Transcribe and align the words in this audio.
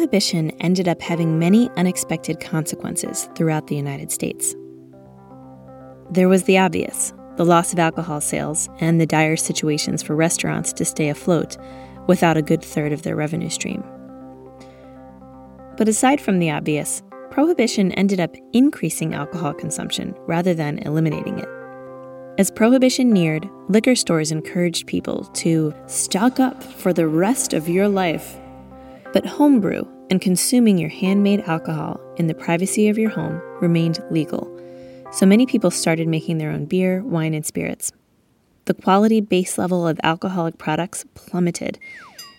Prohibition 0.00 0.50
ended 0.62 0.88
up 0.88 1.02
having 1.02 1.38
many 1.38 1.68
unexpected 1.76 2.40
consequences 2.40 3.28
throughout 3.34 3.66
the 3.66 3.76
United 3.76 4.10
States. 4.10 4.56
There 6.10 6.26
was 6.26 6.44
the 6.44 6.56
obvious 6.56 7.12
the 7.36 7.44
loss 7.44 7.74
of 7.74 7.78
alcohol 7.78 8.22
sales 8.22 8.70
and 8.78 8.98
the 8.98 9.04
dire 9.04 9.36
situations 9.36 10.02
for 10.02 10.16
restaurants 10.16 10.72
to 10.72 10.86
stay 10.86 11.10
afloat 11.10 11.58
without 12.06 12.38
a 12.38 12.42
good 12.42 12.64
third 12.64 12.92
of 12.92 13.02
their 13.02 13.14
revenue 13.14 13.50
stream. 13.50 13.84
But 15.76 15.86
aside 15.86 16.18
from 16.18 16.38
the 16.38 16.50
obvious, 16.50 17.02
prohibition 17.30 17.92
ended 17.92 18.20
up 18.20 18.34
increasing 18.54 19.12
alcohol 19.12 19.52
consumption 19.52 20.14
rather 20.20 20.54
than 20.54 20.78
eliminating 20.78 21.38
it. 21.38 21.48
As 22.38 22.50
prohibition 22.50 23.10
neared, 23.10 23.46
liquor 23.68 23.94
stores 23.94 24.32
encouraged 24.32 24.86
people 24.86 25.24
to 25.34 25.74
stock 25.88 26.40
up 26.40 26.62
for 26.62 26.94
the 26.94 27.06
rest 27.06 27.52
of 27.52 27.68
your 27.68 27.86
life. 27.86 28.38
But 29.12 29.26
homebrew 29.26 29.84
and 30.08 30.20
consuming 30.20 30.78
your 30.78 30.88
handmade 30.88 31.40
alcohol 31.40 32.00
in 32.16 32.28
the 32.28 32.34
privacy 32.34 32.88
of 32.88 32.96
your 32.96 33.10
home 33.10 33.40
remained 33.60 33.98
legal, 34.10 34.48
so 35.10 35.26
many 35.26 35.46
people 35.46 35.72
started 35.72 36.06
making 36.06 36.38
their 36.38 36.50
own 36.50 36.66
beer, 36.66 37.02
wine, 37.02 37.34
and 37.34 37.44
spirits. 37.44 37.90
The 38.66 38.74
quality 38.74 39.20
base 39.20 39.58
level 39.58 39.88
of 39.88 39.98
alcoholic 40.04 40.58
products 40.58 41.04
plummeted, 41.14 41.78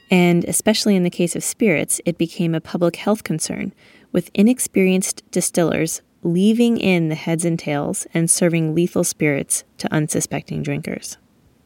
and 0.10 0.46
especially 0.46 0.96
in 0.96 1.04
the 1.04 1.10
case 1.10 1.36
of 1.36 1.44
spirits, 1.44 2.00
it 2.06 2.18
became 2.18 2.56
a 2.56 2.62
public 2.62 2.96
health 2.96 3.24
concern, 3.24 3.74
with 4.14 4.32
inexperienced 4.34 5.30
distillers 5.32 6.02
leaving 6.24 6.78
in 6.78 7.10
the 7.10 7.16
heads 7.16 7.44
and 7.44 7.60
tails 7.60 8.08
and 8.14 8.30
serving 8.30 8.76
lethal 8.76 9.04
spirits 9.04 9.64
to 9.78 9.92
unsuspecting 9.94 10.64
drinkers. 10.64 11.18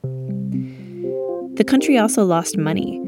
The 0.01 1.65
country 1.65 1.97
also 1.97 2.23
lost 2.23 2.57
money. 2.57 3.01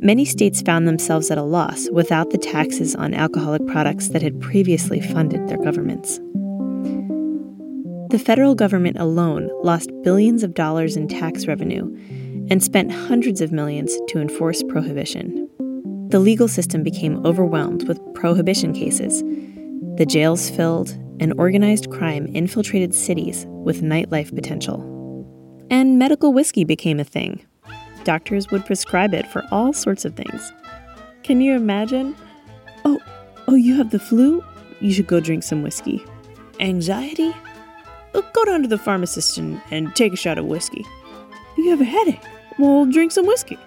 Many 0.00 0.24
states 0.24 0.62
found 0.62 0.86
themselves 0.86 1.30
at 1.30 1.38
a 1.38 1.42
loss 1.42 1.88
without 1.90 2.30
the 2.30 2.38
taxes 2.38 2.94
on 2.94 3.14
alcoholic 3.14 3.66
products 3.66 4.08
that 4.08 4.22
had 4.22 4.40
previously 4.40 5.00
funded 5.00 5.48
their 5.48 5.58
governments. 5.58 6.18
The 8.10 8.22
federal 8.24 8.54
government 8.54 8.98
alone 8.98 9.50
lost 9.62 9.90
billions 10.02 10.42
of 10.42 10.54
dollars 10.54 10.96
in 10.96 11.08
tax 11.08 11.46
revenue 11.46 11.92
and 12.48 12.62
spent 12.62 12.92
hundreds 12.92 13.40
of 13.40 13.52
millions 13.52 13.96
to 14.08 14.20
enforce 14.20 14.62
prohibition. 14.62 15.48
The 16.10 16.20
legal 16.20 16.46
system 16.46 16.82
became 16.82 17.24
overwhelmed 17.26 17.88
with 17.88 18.00
prohibition 18.14 18.72
cases. 18.72 19.22
The 19.96 20.06
jails 20.06 20.50
filled, 20.50 20.96
and 21.18 21.32
organized 21.38 21.90
crime 21.90 22.26
infiltrated 22.26 22.94
cities 22.94 23.46
with 23.48 23.82
nightlife 23.82 24.34
potential. 24.34 24.80
And 25.70 25.98
medical 25.98 26.32
whiskey 26.32 26.64
became 26.64 27.00
a 27.00 27.04
thing. 27.04 27.44
Doctors 28.06 28.52
would 28.52 28.64
prescribe 28.64 29.12
it 29.14 29.26
for 29.26 29.44
all 29.50 29.72
sorts 29.72 30.04
of 30.04 30.14
things. 30.14 30.52
Can 31.24 31.40
you 31.40 31.56
imagine? 31.56 32.14
Oh, 32.84 33.00
oh, 33.48 33.56
you 33.56 33.74
have 33.78 33.90
the 33.90 33.98
flu? 33.98 34.44
You 34.78 34.92
should 34.92 35.08
go 35.08 35.18
drink 35.18 35.42
some 35.42 35.60
whiskey. 35.60 36.04
Anxiety? 36.60 37.34
Oh, 38.14 38.24
go 38.32 38.44
down 38.44 38.62
to 38.62 38.68
the 38.68 38.78
pharmacist 38.78 39.38
and, 39.38 39.60
and 39.72 39.92
take 39.96 40.12
a 40.12 40.16
shot 40.16 40.38
of 40.38 40.44
whiskey. 40.44 40.86
You 41.58 41.70
have 41.70 41.80
a 41.80 41.84
headache? 41.84 42.22
Well, 42.60 42.86
drink 42.86 43.10
some 43.10 43.26
whiskey. 43.26 43.58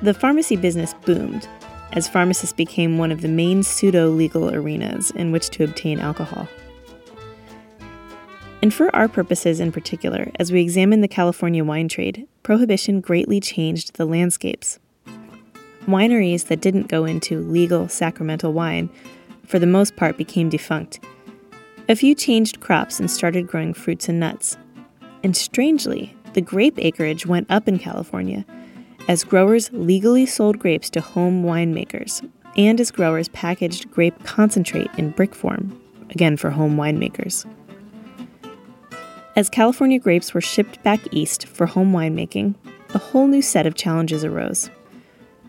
The 0.00 0.14
pharmacy 0.14 0.56
business 0.56 0.94
boomed 1.04 1.46
as 1.92 2.08
pharmacists 2.08 2.54
became 2.54 2.96
one 2.96 3.12
of 3.12 3.20
the 3.20 3.28
main 3.28 3.62
pseudo 3.62 4.08
legal 4.08 4.54
arenas 4.54 5.10
in 5.10 5.32
which 5.32 5.50
to 5.50 5.64
obtain 5.64 6.00
alcohol. 6.00 6.48
And 8.62 8.74
for 8.74 8.94
our 8.94 9.08
purposes 9.08 9.58
in 9.58 9.72
particular, 9.72 10.30
as 10.38 10.52
we 10.52 10.60
examine 10.60 11.00
the 11.00 11.08
California 11.08 11.64
wine 11.64 11.88
trade, 11.88 12.26
prohibition 12.42 13.00
greatly 13.00 13.40
changed 13.40 13.94
the 13.96 14.04
landscapes. 14.04 14.78
Wineries 15.86 16.48
that 16.48 16.60
didn't 16.60 16.88
go 16.88 17.06
into 17.06 17.40
legal 17.40 17.88
sacramental 17.88 18.52
wine, 18.52 18.90
for 19.46 19.58
the 19.58 19.66
most 19.66 19.96
part, 19.96 20.18
became 20.18 20.50
defunct. 20.50 21.00
A 21.88 21.96
few 21.96 22.14
changed 22.14 22.60
crops 22.60 23.00
and 23.00 23.10
started 23.10 23.46
growing 23.46 23.72
fruits 23.72 24.08
and 24.08 24.20
nuts. 24.20 24.58
And 25.24 25.34
strangely, 25.34 26.14
the 26.34 26.40
grape 26.42 26.78
acreage 26.78 27.26
went 27.26 27.50
up 27.50 27.66
in 27.66 27.78
California 27.78 28.44
as 29.08 29.24
growers 29.24 29.72
legally 29.72 30.26
sold 30.26 30.58
grapes 30.58 30.90
to 30.90 31.00
home 31.00 31.42
winemakers 31.42 32.28
and 32.56 32.80
as 32.80 32.90
growers 32.90 33.28
packaged 33.28 33.90
grape 33.90 34.22
concentrate 34.24 34.90
in 34.98 35.10
brick 35.10 35.34
form, 35.34 35.80
again 36.10 36.36
for 36.36 36.50
home 36.50 36.76
winemakers. 36.76 37.46
As 39.40 39.48
California 39.48 39.98
grapes 39.98 40.34
were 40.34 40.42
shipped 40.42 40.82
back 40.82 41.00
east 41.12 41.46
for 41.46 41.64
home 41.64 41.94
winemaking, 41.94 42.56
a 42.92 42.98
whole 42.98 43.26
new 43.26 43.40
set 43.40 43.64
of 43.64 43.74
challenges 43.74 44.22
arose. 44.22 44.68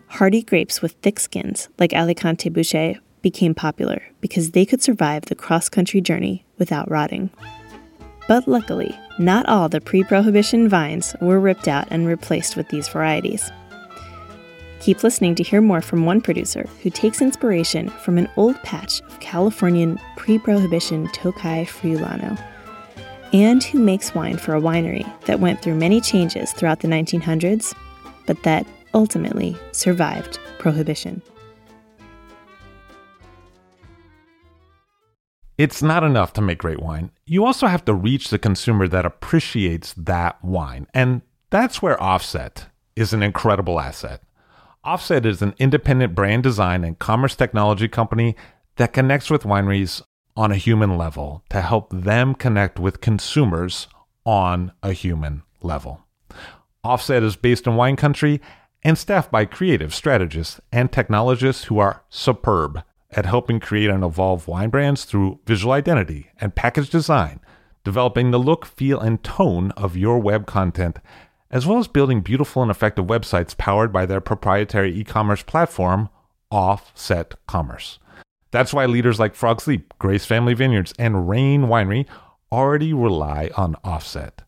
Hardy 0.06 0.40
grapes 0.40 0.80
with 0.80 0.92
thick 1.02 1.20
skins, 1.20 1.68
like 1.78 1.92
Alicante 1.92 2.48
Bouschet, 2.48 2.98
became 3.20 3.54
popular 3.54 4.00
because 4.22 4.52
they 4.52 4.64
could 4.64 4.82
survive 4.82 5.26
the 5.26 5.34
cross 5.34 5.68
country 5.68 6.00
journey 6.00 6.42
without 6.56 6.90
rotting. 6.90 7.28
But 8.28 8.48
luckily, 8.48 8.98
not 9.18 9.44
all 9.46 9.68
the 9.68 9.82
pre 9.82 10.04
prohibition 10.04 10.70
vines 10.70 11.14
were 11.20 11.38
ripped 11.38 11.68
out 11.68 11.86
and 11.90 12.06
replaced 12.06 12.56
with 12.56 12.70
these 12.70 12.88
varieties. 12.88 13.52
Keep 14.80 15.02
listening 15.02 15.34
to 15.34 15.42
hear 15.42 15.60
more 15.60 15.82
from 15.82 16.06
one 16.06 16.22
producer 16.22 16.66
who 16.82 16.88
takes 16.88 17.20
inspiration 17.20 17.90
from 17.90 18.16
an 18.16 18.30
old 18.38 18.56
patch 18.62 19.02
of 19.02 19.20
Californian 19.20 20.00
pre 20.16 20.38
prohibition 20.38 21.08
Tokai 21.08 21.66
Friulano, 21.66 22.42
and 23.32 23.62
who 23.62 23.78
makes 23.78 24.14
wine 24.14 24.36
for 24.36 24.54
a 24.54 24.60
winery 24.60 25.06
that 25.22 25.40
went 25.40 25.62
through 25.62 25.74
many 25.74 26.00
changes 26.00 26.52
throughout 26.52 26.80
the 26.80 26.88
1900s, 26.88 27.74
but 28.26 28.42
that 28.42 28.66
ultimately 28.94 29.56
survived 29.72 30.38
prohibition. 30.58 31.22
It's 35.58 35.82
not 35.82 36.02
enough 36.02 36.32
to 36.34 36.40
make 36.40 36.58
great 36.58 36.80
wine. 36.80 37.10
You 37.26 37.44
also 37.44 37.66
have 37.66 37.84
to 37.84 37.94
reach 37.94 38.30
the 38.30 38.38
consumer 38.38 38.88
that 38.88 39.06
appreciates 39.06 39.94
that 39.94 40.42
wine. 40.42 40.86
And 40.92 41.22
that's 41.50 41.80
where 41.80 42.02
Offset 42.02 42.66
is 42.96 43.12
an 43.12 43.22
incredible 43.22 43.78
asset. 43.78 44.22
Offset 44.84 45.24
is 45.24 45.42
an 45.42 45.54
independent 45.58 46.14
brand 46.14 46.42
design 46.42 46.82
and 46.82 46.98
commerce 46.98 47.36
technology 47.36 47.86
company 47.86 48.34
that 48.76 48.92
connects 48.92 49.30
with 49.30 49.44
wineries 49.44 50.02
on 50.36 50.50
a 50.50 50.56
human 50.56 50.96
level 50.96 51.44
to 51.50 51.60
help 51.60 51.90
them 51.90 52.34
connect 52.34 52.78
with 52.78 53.00
consumers 53.00 53.88
on 54.24 54.72
a 54.82 54.92
human 54.92 55.42
level. 55.62 56.00
Offset 56.84 57.22
is 57.22 57.36
based 57.36 57.66
in 57.66 57.76
wine 57.76 57.96
country 57.96 58.40
and 58.82 58.98
staffed 58.98 59.30
by 59.30 59.44
creative 59.44 59.94
strategists 59.94 60.60
and 60.72 60.90
technologists 60.90 61.64
who 61.64 61.78
are 61.78 62.02
superb 62.08 62.82
at 63.10 63.26
helping 63.26 63.60
create 63.60 63.90
and 63.90 64.02
evolve 64.02 64.48
wine 64.48 64.70
brands 64.70 65.04
through 65.04 65.38
visual 65.46 65.72
identity 65.72 66.30
and 66.40 66.54
package 66.54 66.90
design, 66.90 67.40
developing 67.84 68.30
the 68.30 68.38
look, 68.38 68.64
feel, 68.64 68.98
and 68.98 69.22
tone 69.22 69.70
of 69.72 69.96
your 69.96 70.18
web 70.18 70.46
content, 70.46 70.98
as 71.50 71.66
well 71.66 71.78
as 71.78 71.86
building 71.86 72.22
beautiful 72.22 72.62
and 72.62 72.70
effective 72.70 73.04
websites 73.04 73.56
powered 73.56 73.92
by 73.92 74.06
their 74.06 74.20
proprietary 74.20 74.98
e 74.98 75.04
commerce 75.04 75.42
platform, 75.42 76.08
Offset 76.50 77.34
Commerce. 77.46 77.98
That's 78.52 78.72
why 78.72 78.86
leaders 78.86 79.18
like 79.18 79.34
Frog 79.34 79.66
Leap, 79.66 79.92
Grace 79.98 80.24
Family 80.24 80.54
Vineyards, 80.54 80.94
and 80.98 81.28
Rain 81.28 81.62
Winery 81.62 82.06
already 82.52 82.92
rely 82.92 83.50
on 83.56 83.74
Offset. 83.82 84.42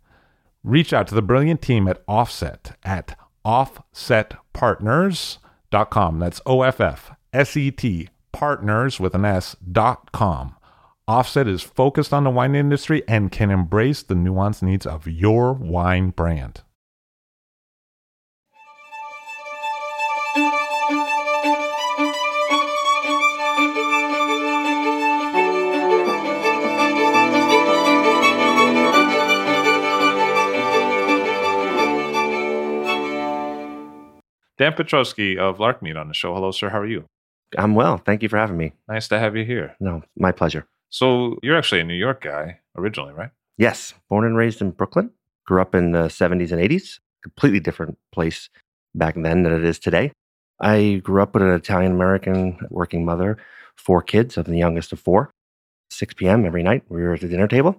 Reach 0.62 0.92
out 0.92 1.08
to 1.08 1.14
the 1.14 1.22
brilliant 1.22 1.60
team 1.60 1.88
at 1.88 2.02
Offset 2.06 2.76
at 2.84 3.18
offsetpartners.com. 3.44 6.18
That's 6.18 6.40
O 6.46 6.62
F 6.62 6.80
F 6.80 7.12
S 7.32 7.56
E 7.56 7.70
T 7.70 8.08
partners 8.32 9.00
with 9.00 9.14
an 9.14 9.24
S 9.24 9.56
dot 9.70 10.12
com. 10.12 10.56
Offset 11.06 11.46
is 11.46 11.62
focused 11.62 12.14
on 12.14 12.24
the 12.24 12.30
wine 12.30 12.54
industry 12.54 13.02
and 13.06 13.30
can 13.30 13.50
embrace 13.50 14.02
the 14.02 14.14
nuanced 14.14 14.62
needs 14.62 14.86
of 14.86 15.06
your 15.06 15.52
wine 15.52 16.10
brand. 16.10 16.62
Dan 34.56 34.72
Petroski 34.72 35.36
of 35.36 35.58
Larkmead 35.58 36.00
on 36.00 36.08
the 36.08 36.14
show. 36.14 36.34
Hello, 36.34 36.52
sir. 36.52 36.68
How 36.68 36.78
are 36.78 36.86
you? 36.86 37.04
I'm 37.58 37.74
well. 37.74 37.98
Thank 37.98 38.22
you 38.22 38.28
for 38.28 38.38
having 38.38 38.56
me. 38.56 38.72
Nice 38.88 39.08
to 39.08 39.18
have 39.18 39.36
you 39.36 39.44
here. 39.44 39.74
No, 39.80 40.02
my 40.16 40.32
pleasure. 40.32 40.66
So, 40.90 41.38
you're 41.42 41.56
actually 41.56 41.80
a 41.80 41.84
New 41.84 41.94
York 41.94 42.22
guy 42.22 42.60
originally, 42.76 43.12
right? 43.12 43.30
Yes. 43.58 43.94
Born 44.08 44.24
and 44.24 44.36
raised 44.36 44.60
in 44.60 44.70
Brooklyn. 44.70 45.10
Grew 45.46 45.60
up 45.60 45.74
in 45.74 45.92
the 45.92 46.04
70s 46.04 46.52
and 46.52 46.60
80s. 46.60 47.00
Completely 47.22 47.60
different 47.60 47.98
place 48.12 48.48
back 48.94 49.14
then 49.16 49.42
than 49.42 49.52
it 49.52 49.64
is 49.64 49.78
today. 49.78 50.12
I 50.60 51.00
grew 51.02 51.20
up 51.20 51.34
with 51.34 51.42
an 51.42 51.50
Italian 51.50 51.92
American 51.92 52.58
working 52.70 53.04
mother, 53.04 53.38
four 53.76 54.02
kids. 54.02 54.36
I'm 54.36 54.44
the 54.44 54.56
youngest 54.56 54.92
of 54.92 55.00
four. 55.00 55.30
6 55.90 56.14
p.m. 56.14 56.44
every 56.44 56.62
night, 56.62 56.84
we 56.88 57.02
were 57.02 57.14
at 57.14 57.20
the 57.20 57.28
dinner 57.28 57.48
table. 57.48 57.76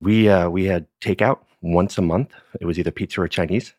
We, 0.00 0.28
uh, 0.28 0.48
we 0.48 0.64
had 0.64 0.86
takeout 1.02 1.40
once 1.60 1.98
a 1.98 2.02
month. 2.02 2.32
It 2.60 2.66
was 2.66 2.78
either 2.78 2.90
pizza 2.90 3.20
or 3.20 3.28
Chinese. 3.28 3.74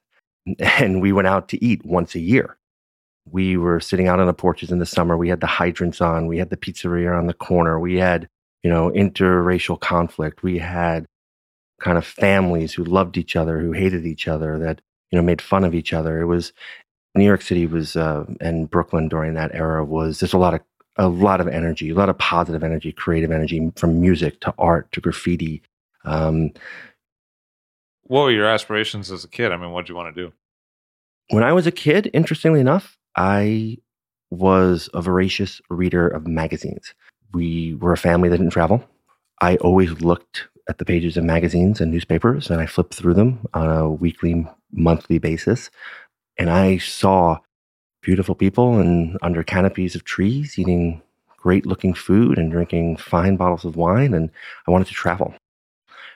And 0.60 1.02
we 1.02 1.12
went 1.12 1.28
out 1.28 1.50
to 1.50 1.64
eat 1.64 1.86
once 1.86 2.16
a 2.16 2.20
year. 2.20 2.58
We 3.32 3.58
were 3.58 3.80
sitting 3.80 4.08
out 4.08 4.20
on 4.20 4.28
the 4.28 4.34
porches 4.34 4.72
in 4.72 4.80
the 4.80 4.86
summer. 4.86 5.18
We 5.18 5.30
had 5.30 5.42
the 5.42 5.48
hydrants 5.48 6.02
on. 6.02 6.28
We 6.28 6.38
had 6.38 6.50
the 6.50 6.58
pizzeria 6.58 7.18
on 7.18 7.28
the 7.28 7.34
corner. 7.34 7.80
We 7.80 7.98
had, 7.98 8.28
you 8.64 8.70
know, 8.70 8.90
interracial 8.92 9.80
conflict. 9.80 10.42
We 10.42 10.58
had 10.58 11.06
kind 11.80 11.98
of 11.98 12.06
families 12.06 12.74
who 12.74 12.84
loved 12.84 13.18
each 13.18 13.36
other, 13.36 13.60
who 13.60 13.72
hated 13.72 14.06
each 14.06 14.28
other, 14.28 14.58
that, 14.60 14.82
you 15.12 15.18
know, 15.18 15.24
made 15.24 15.42
fun 15.42 15.64
of 15.64 15.76
each 15.76 15.94
other. 15.94 16.22
It 16.22 16.26
was, 16.26 16.54
New 17.16 17.26
York 17.26 17.42
City 17.42 17.66
was, 17.66 17.96
uh, 17.96 18.26
and 18.42 18.70
Brooklyn 18.70 19.10
during 19.10 19.34
that 19.36 19.54
era 19.54 19.84
was, 19.86 20.20
there's 20.20 20.34
a 20.34 20.38
lot 20.38 20.54
of, 20.54 20.62
a 20.98 21.08
lot 21.08 21.40
of 21.40 21.48
energy, 21.48 21.90
a 21.90 21.96
lot 21.96 22.10
of 22.10 22.18
positive 22.18 22.64
energy, 22.64 22.92
creative 22.92 23.32
energy 23.32 23.72
from 23.76 24.02
music 24.02 24.42
to 24.42 24.54
art 24.58 24.92
to 24.92 25.02
graffiti. 25.02 25.62
Um, 26.04 26.52
what 28.04 28.24
were 28.24 28.32
your 28.32 28.48
aspirations 28.48 29.12
as 29.12 29.24
a 29.24 29.28
kid? 29.28 29.52
I 29.52 29.58
mean, 29.58 29.72
what 29.72 29.86
did 29.86 29.90
you 29.90 29.96
want 29.96 30.14
to 30.14 30.22
do? 30.22 30.34
When 31.30 31.44
I 31.44 31.54
was 31.54 31.68
a 31.68 31.72
kid, 31.72 32.10
interestingly 32.14 32.60
enough, 32.60 32.98
I 33.16 33.78
was 34.32 34.90
a 34.96 35.02
voracious 35.02 35.62
reader 35.70 36.08
of 36.08 36.26
magazines. 36.26 36.96
We 37.34 37.76
were 37.76 37.94
a 37.94 37.98
family 37.98 38.30
that 38.30 38.38
didn't 38.38 38.52
travel. 38.52 38.84
I 39.40 39.58
always 39.58 40.02
looked 40.02 40.48
at 40.68 40.80
the 40.80 40.86
pages 40.86 41.18
of 41.18 41.24
magazines 41.24 41.82
and 41.82 41.92
newspapers 41.92 42.50
and 42.50 42.60
I 42.60 42.66
flipped 42.66 42.96
through 42.96 43.14
them 43.14 43.46
on 43.54 43.70
a 43.70 43.90
weekly, 43.90 44.48
monthly 44.72 45.20
basis. 45.20 45.70
And 46.40 46.50
I 46.50 46.80
saw 46.80 47.38
beautiful 48.02 48.34
people 48.34 48.80
and 48.80 49.18
under 49.22 49.44
canopies 49.44 49.94
of 49.94 50.06
trees 50.06 50.58
eating 50.58 51.02
great 51.38 51.66
looking 51.66 51.94
food 51.94 52.40
and 52.40 52.52
drinking 52.52 52.98
fine 52.98 53.36
bottles 53.36 53.66
of 53.66 53.76
wine. 53.76 54.16
And 54.16 54.32
I 54.68 54.72
wanted 54.72 54.88
to 54.88 54.94
travel. 54.94 55.36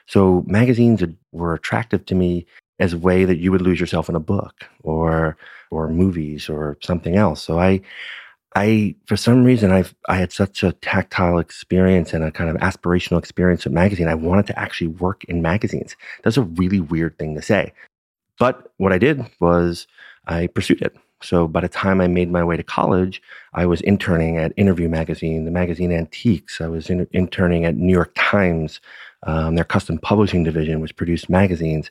So 0.06 0.44
magazines 0.46 1.02
were 1.30 1.54
attractive 1.54 2.04
to 2.06 2.14
me 2.16 2.46
as 2.78 2.92
a 2.92 2.98
way 2.98 3.24
that 3.24 3.38
you 3.38 3.52
would 3.52 3.62
lose 3.62 3.80
yourself 3.80 4.08
in 4.08 4.16
a 4.16 4.20
book 4.20 4.64
or 4.82 5.36
or 5.70 5.88
movies 5.88 6.48
or 6.48 6.76
something 6.82 7.16
else. 7.16 7.42
So 7.42 7.58
I 7.58 7.80
I 8.56 8.94
for 9.06 9.16
some 9.16 9.44
reason 9.44 9.72
I 9.72 9.84
I 10.08 10.16
had 10.16 10.32
such 10.32 10.62
a 10.62 10.72
tactile 10.72 11.38
experience 11.38 12.12
and 12.12 12.24
a 12.24 12.30
kind 12.30 12.50
of 12.50 12.56
aspirational 12.56 13.18
experience 13.18 13.64
with 13.64 13.72
magazine. 13.72 14.08
I 14.08 14.14
wanted 14.14 14.46
to 14.48 14.58
actually 14.58 14.88
work 14.88 15.24
in 15.24 15.42
magazines. 15.42 15.96
That's 16.22 16.36
a 16.36 16.42
really 16.42 16.80
weird 16.80 17.18
thing 17.18 17.34
to 17.34 17.42
say. 17.42 17.72
But 18.38 18.72
what 18.78 18.92
I 18.92 18.98
did 18.98 19.24
was 19.40 19.86
I 20.26 20.48
pursued 20.48 20.82
it. 20.82 20.96
So 21.22 21.48
by 21.48 21.60
the 21.60 21.68
time 21.68 22.00
I 22.00 22.06
made 22.06 22.30
my 22.30 22.44
way 22.44 22.56
to 22.56 22.62
college, 22.62 23.22
I 23.54 23.64
was 23.64 23.80
interning 23.80 24.36
at 24.36 24.52
Interview 24.56 24.88
Magazine, 24.88 25.44
the 25.44 25.50
magazine 25.50 25.90
Antiques. 25.90 26.60
I 26.60 26.66
was 26.66 26.90
in, 26.90 27.06
interning 27.12 27.64
at 27.64 27.76
New 27.76 27.92
York 27.92 28.12
Times, 28.14 28.80
um, 29.22 29.54
their 29.54 29.64
custom 29.64 29.98
publishing 29.98 30.44
division, 30.44 30.80
which 30.80 30.96
produced 30.96 31.30
magazines, 31.30 31.90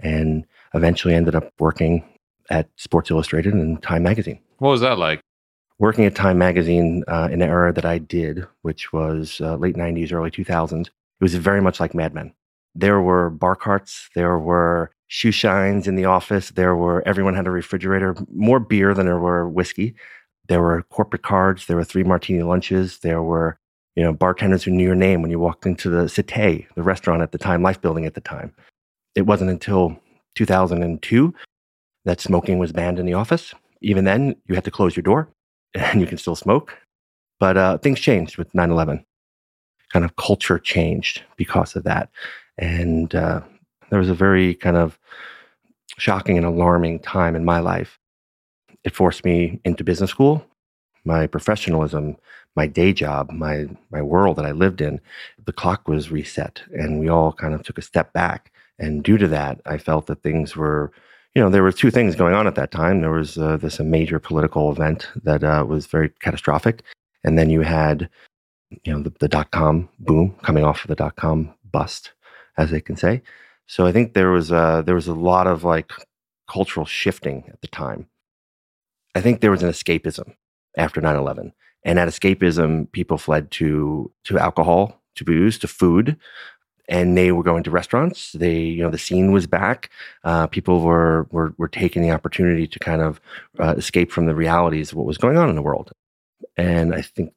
and 0.00 0.46
eventually 0.74 1.14
ended 1.14 1.34
up 1.34 1.52
working 1.58 2.04
at 2.50 2.68
Sports 2.76 3.10
Illustrated 3.10 3.54
and 3.54 3.82
Time 3.82 4.02
Magazine. 4.02 4.40
What 4.58 4.70
was 4.70 4.80
that 4.80 4.98
like? 4.98 5.20
Working 5.78 6.04
at 6.04 6.14
Time 6.14 6.38
Magazine 6.38 7.04
uh, 7.06 7.28
in 7.30 7.38
the 7.38 7.46
era 7.46 7.72
that 7.72 7.84
I 7.84 7.98
did, 7.98 8.46
which 8.62 8.92
was 8.92 9.40
uh, 9.40 9.56
late 9.56 9.76
90s, 9.76 10.12
early 10.12 10.30
2000s, 10.30 10.86
it 10.86 10.90
was 11.20 11.34
very 11.34 11.60
much 11.60 11.78
like 11.80 11.94
Mad 11.94 12.14
Men. 12.14 12.32
There 12.74 13.00
were 13.00 13.30
bar 13.30 13.56
carts, 13.56 14.08
there 14.14 14.38
were 14.38 14.90
shoe 15.08 15.32
shines 15.32 15.86
in 15.86 15.94
the 15.94 16.04
office, 16.04 16.50
there 16.50 16.76
were 16.76 17.06
everyone 17.06 17.34
had 17.34 17.46
a 17.46 17.50
refrigerator, 17.50 18.16
more 18.32 18.60
beer 18.60 18.94
than 18.94 19.06
there 19.06 19.18
were 19.18 19.48
whiskey. 19.48 19.94
There 20.48 20.62
were 20.62 20.82
corporate 20.84 21.22
cards, 21.22 21.66
there 21.66 21.76
were 21.76 21.84
three 21.84 22.04
martini 22.04 22.42
lunches, 22.42 22.98
there 22.98 23.22
were 23.22 23.58
you 23.98 24.04
know, 24.04 24.12
bartenders 24.12 24.62
who 24.62 24.70
knew 24.70 24.84
your 24.84 24.94
name 24.94 25.22
when 25.22 25.30
you 25.32 25.40
walked 25.40 25.66
into 25.66 25.90
the 25.90 26.04
Cité, 26.04 26.68
the 26.76 26.84
restaurant 26.84 27.20
at 27.20 27.32
the 27.32 27.38
time, 27.38 27.64
Life 27.64 27.80
Building 27.80 28.06
at 28.06 28.14
the 28.14 28.20
time. 28.20 28.54
It 29.14 29.22
wasn't 29.22 29.50
until 29.50 29.98
2002 30.34 31.34
that 32.04 32.20
smoking 32.20 32.58
was 32.58 32.72
banned 32.72 32.98
in 32.98 33.06
the 33.06 33.14
office. 33.14 33.54
Even 33.80 34.04
then, 34.04 34.36
you 34.46 34.54
had 34.54 34.64
to 34.64 34.70
close 34.70 34.96
your 34.96 35.02
door 35.02 35.28
and 35.74 36.00
you 36.00 36.06
can 36.06 36.18
still 36.18 36.36
smoke. 36.36 36.76
But 37.40 37.56
uh, 37.56 37.78
things 37.78 38.00
changed 38.00 38.36
with 38.36 38.54
9 38.54 38.70
11. 38.70 39.04
Kind 39.92 40.04
of 40.04 40.16
culture 40.16 40.58
changed 40.58 41.22
because 41.36 41.76
of 41.76 41.84
that. 41.84 42.10
And 42.58 43.14
uh, 43.14 43.40
there 43.90 43.98
was 43.98 44.10
a 44.10 44.14
very 44.14 44.54
kind 44.54 44.76
of 44.76 44.98
shocking 45.96 46.36
and 46.36 46.46
alarming 46.46 47.00
time 47.00 47.34
in 47.36 47.44
my 47.44 47.60
life. 47.60 47.98
It 48.84 48.94
forced 48.94 49.24
me 49.24 49.60
into 49.64 49.84
business 49.84 50.10
school. 50.10 50.44
My 51.04 51.26
professionalism 51.26 52.16
my 52.58 52.66
day 52.66 52.92
job, 52.92 53.30
my 53.30 53.68
my 53.90 54.02
world 54.02 54.36
that 54.36 54.44
I 54.44 54.50
lived 54.50 54.80
in, 54.80 55.00
the 55.46 55.52
clock 55.52 55.86
was 55.86 56.10
reset, 56.10 56.60
and 56.72 56.98
we 56.98 57.08
all 57.08 57.32
kind 57.32 57.54
of 57.54 57.62
took 57.62 57.78
a 57.78 57.88
step 57.90 58.12
back. 58.12 58.52
And 58.78 59.02
due 59.02 59.18
to 59.18 59.28
that, 59.28 59.60
I 59.66 59.78
felt 59.78 60.06
that 60.06 60.22
things 60.22 60.56
were, 60.56 60.92
you 61.34 61.42
know, 61.42 61.50
there 61.50 61.62
were 61.62 61.72
two 61.72 61.90
things 61.90 62.14
going 62.14 62.34
on 62.34 62.46
at 62.46 62.54
that 62.54 62.70
time. 62.70 63.00
There 63.00 63.10
was 63.10 63.38
uh, 63.38 63.56
this 63.56 63.80
a 63.80 63.84
major 63.84 64.18
political 64.18 64.70
event 64.70 65.08
that 65.24 65.42
uh, 65.42 65.64
was 65.66 65.86
very 65.86 66.10
catastrophic, 66.20 66.82
and 67.24 67.38
then 67.38 67.50
you 67.50 67.62
had, 67.62 68.08
you 68.84 68.92
know, 68.92 69.02
the, 69.02 69.12
the 69.18 69.28
dot 69.28 69.50
com 69.50 69.88
boom 69.98 70.36
coming 70.42 70.64
off 70.64 70.84
of 70.84 70.88
the 70.88 70.96
dot 70.96 71.16
com 71.16 71.54
bust, 71.70 72.12
as 72.56 72.70
they 72.70 72.80
can 72.80 72.96
say. 72.96 73.22
So 73.66 73.86
I 73.86 73.92
think 73.92 74.14
there 74.14 74.30
was 74.30 74.50
a, 74.50 74.82
there 74.84 74.94
was 74.94 75.08
a 75.08 75.14
lot 75.14 75.46
of 75.46 75.64
like 75.64 75.92
cultural 76.48 76.86
shifting 76.86 77.44
at 77.52 77.60
the 77.60 77.66
time. 77.66 78.08
I 79.14 79.20
think 79.20 79.40
there 79.40 79.50
was 79.50 79.62
an 79.62 79.70
escapism 79.70 80.34
after 80.76 81.00
9 81.00 81.16
11 81.16 81.52
and 81.84 81.98
at 81.98 82.08
escapism, 82.08 82.90
people 82.92 83.18
fled 83.18 83.50
to 83.52 84.10
to 84.24 84.38
alcohol, 84.38 85.00
to 85.16 85.24
booze, 85.24 85.58
to 85.58 85.68
food, 85.68 86.16
and 86.88 87.16
they 87.16 87.32
were 87.32 87.42
going 87.42 87.62
to 87.64 87.70
restaurants. 87.70 88.32
They, 88.32 88.60
you 88.60 88.82
know, 88.82 88.90
the 88.90 88.98
scene 88.98 89.32
was 89.32 89.46
back. 89.46 89.90
Uh, 90.24 90.46
people 90.46 90.80
were, 90.80 91.26
were 91.30 91.54
were 91.58 91.68
taking 91.68 92.02
the 92.02 92.10
opportunity 92.10 92.66
to 92.66 92.78
kind 92.78 93.02
of 93.02 93.20
uh, 93.58 93.74
escape 93.76 94.10
from 94.10 94.26
the 94.26 94.34
realities 94.34 94.92
of 94.92 94.98
what 94.98 95.06
was 95.06 95.18
going 95.18 95.36
on 95.36 95.48
in 95.48 95.56
the 95.56 95.62
world. 95.62 95.92
And 96.56 96.94
I 96.94 97.02
think 97.02 97.32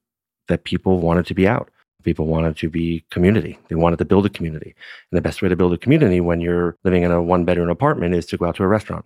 that 0.47 0.63
people 0.63 0.99
wanted 0.99 1.25
to 1.27 1.33
be 1.33 1.47
out. 1.47 1.69
People 2.03 2.25
wanted 2.25 2.57
to 2.57 2.69
be 2.69 3.03
community. 3.11 3.59
They 3.67 3.75
wanted 3.75 3.99
to 3.99 4.05
build 4.05 4.25
a 4.25 4.29
community. 4.29 4.73
And 5.11 5.17
the 5.17 5.21
best 5.21 5.41
way 5.41 5.49
to 5.49 5.55
build 5.55 5.73
a 5.73 5.77
community 5.77 6.19
when 6.19 6.41
you're 6.41 6.75
living 6.83 7.03
in 7.03 7.11
a 7.11 7.21
one 7.21 7.45
bedroom 7.45 7.69
apartment 7.69 8.15
is 8.15 8.25
to 8.27 8.37
go 8.37 8.45
out 8.45 8.55
to 8.55 8.63
a 8.63 8.67
restaurant, 8.67 9.05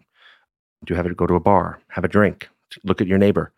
to 0.86 0.94
have 0.94 1.06
it 1.06 1.18
go 1.18 1.28
to 1.28 1.36
a 1.36 1.40
bar, 1.42 1.80
have 1.90 2.06
a 2.06 2.08
drink, 2.08 2.48
look 2.86 3.02
at 3.02 3.08
your 3.08 3.18
neighbor, 3.18 3.52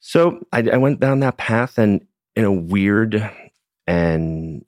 so 0.00 0.46
I, 0.52 0.68
I 0.72 0.76
went 0.76 1.00
down 1.00 1.20
that 1.20 1.36
path, 1.36 1.78
and 1.78 2.06
in 2.36 2.44
a 2.44 2.52
weird 2.52 3.30
and 3.86 4.64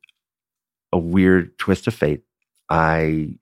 a 0.92 0.98
weird 0.98 1.56
twist 1.58 1.86
of 1.86 1.94
fate, 1.94 2.22
I 2.68 3.34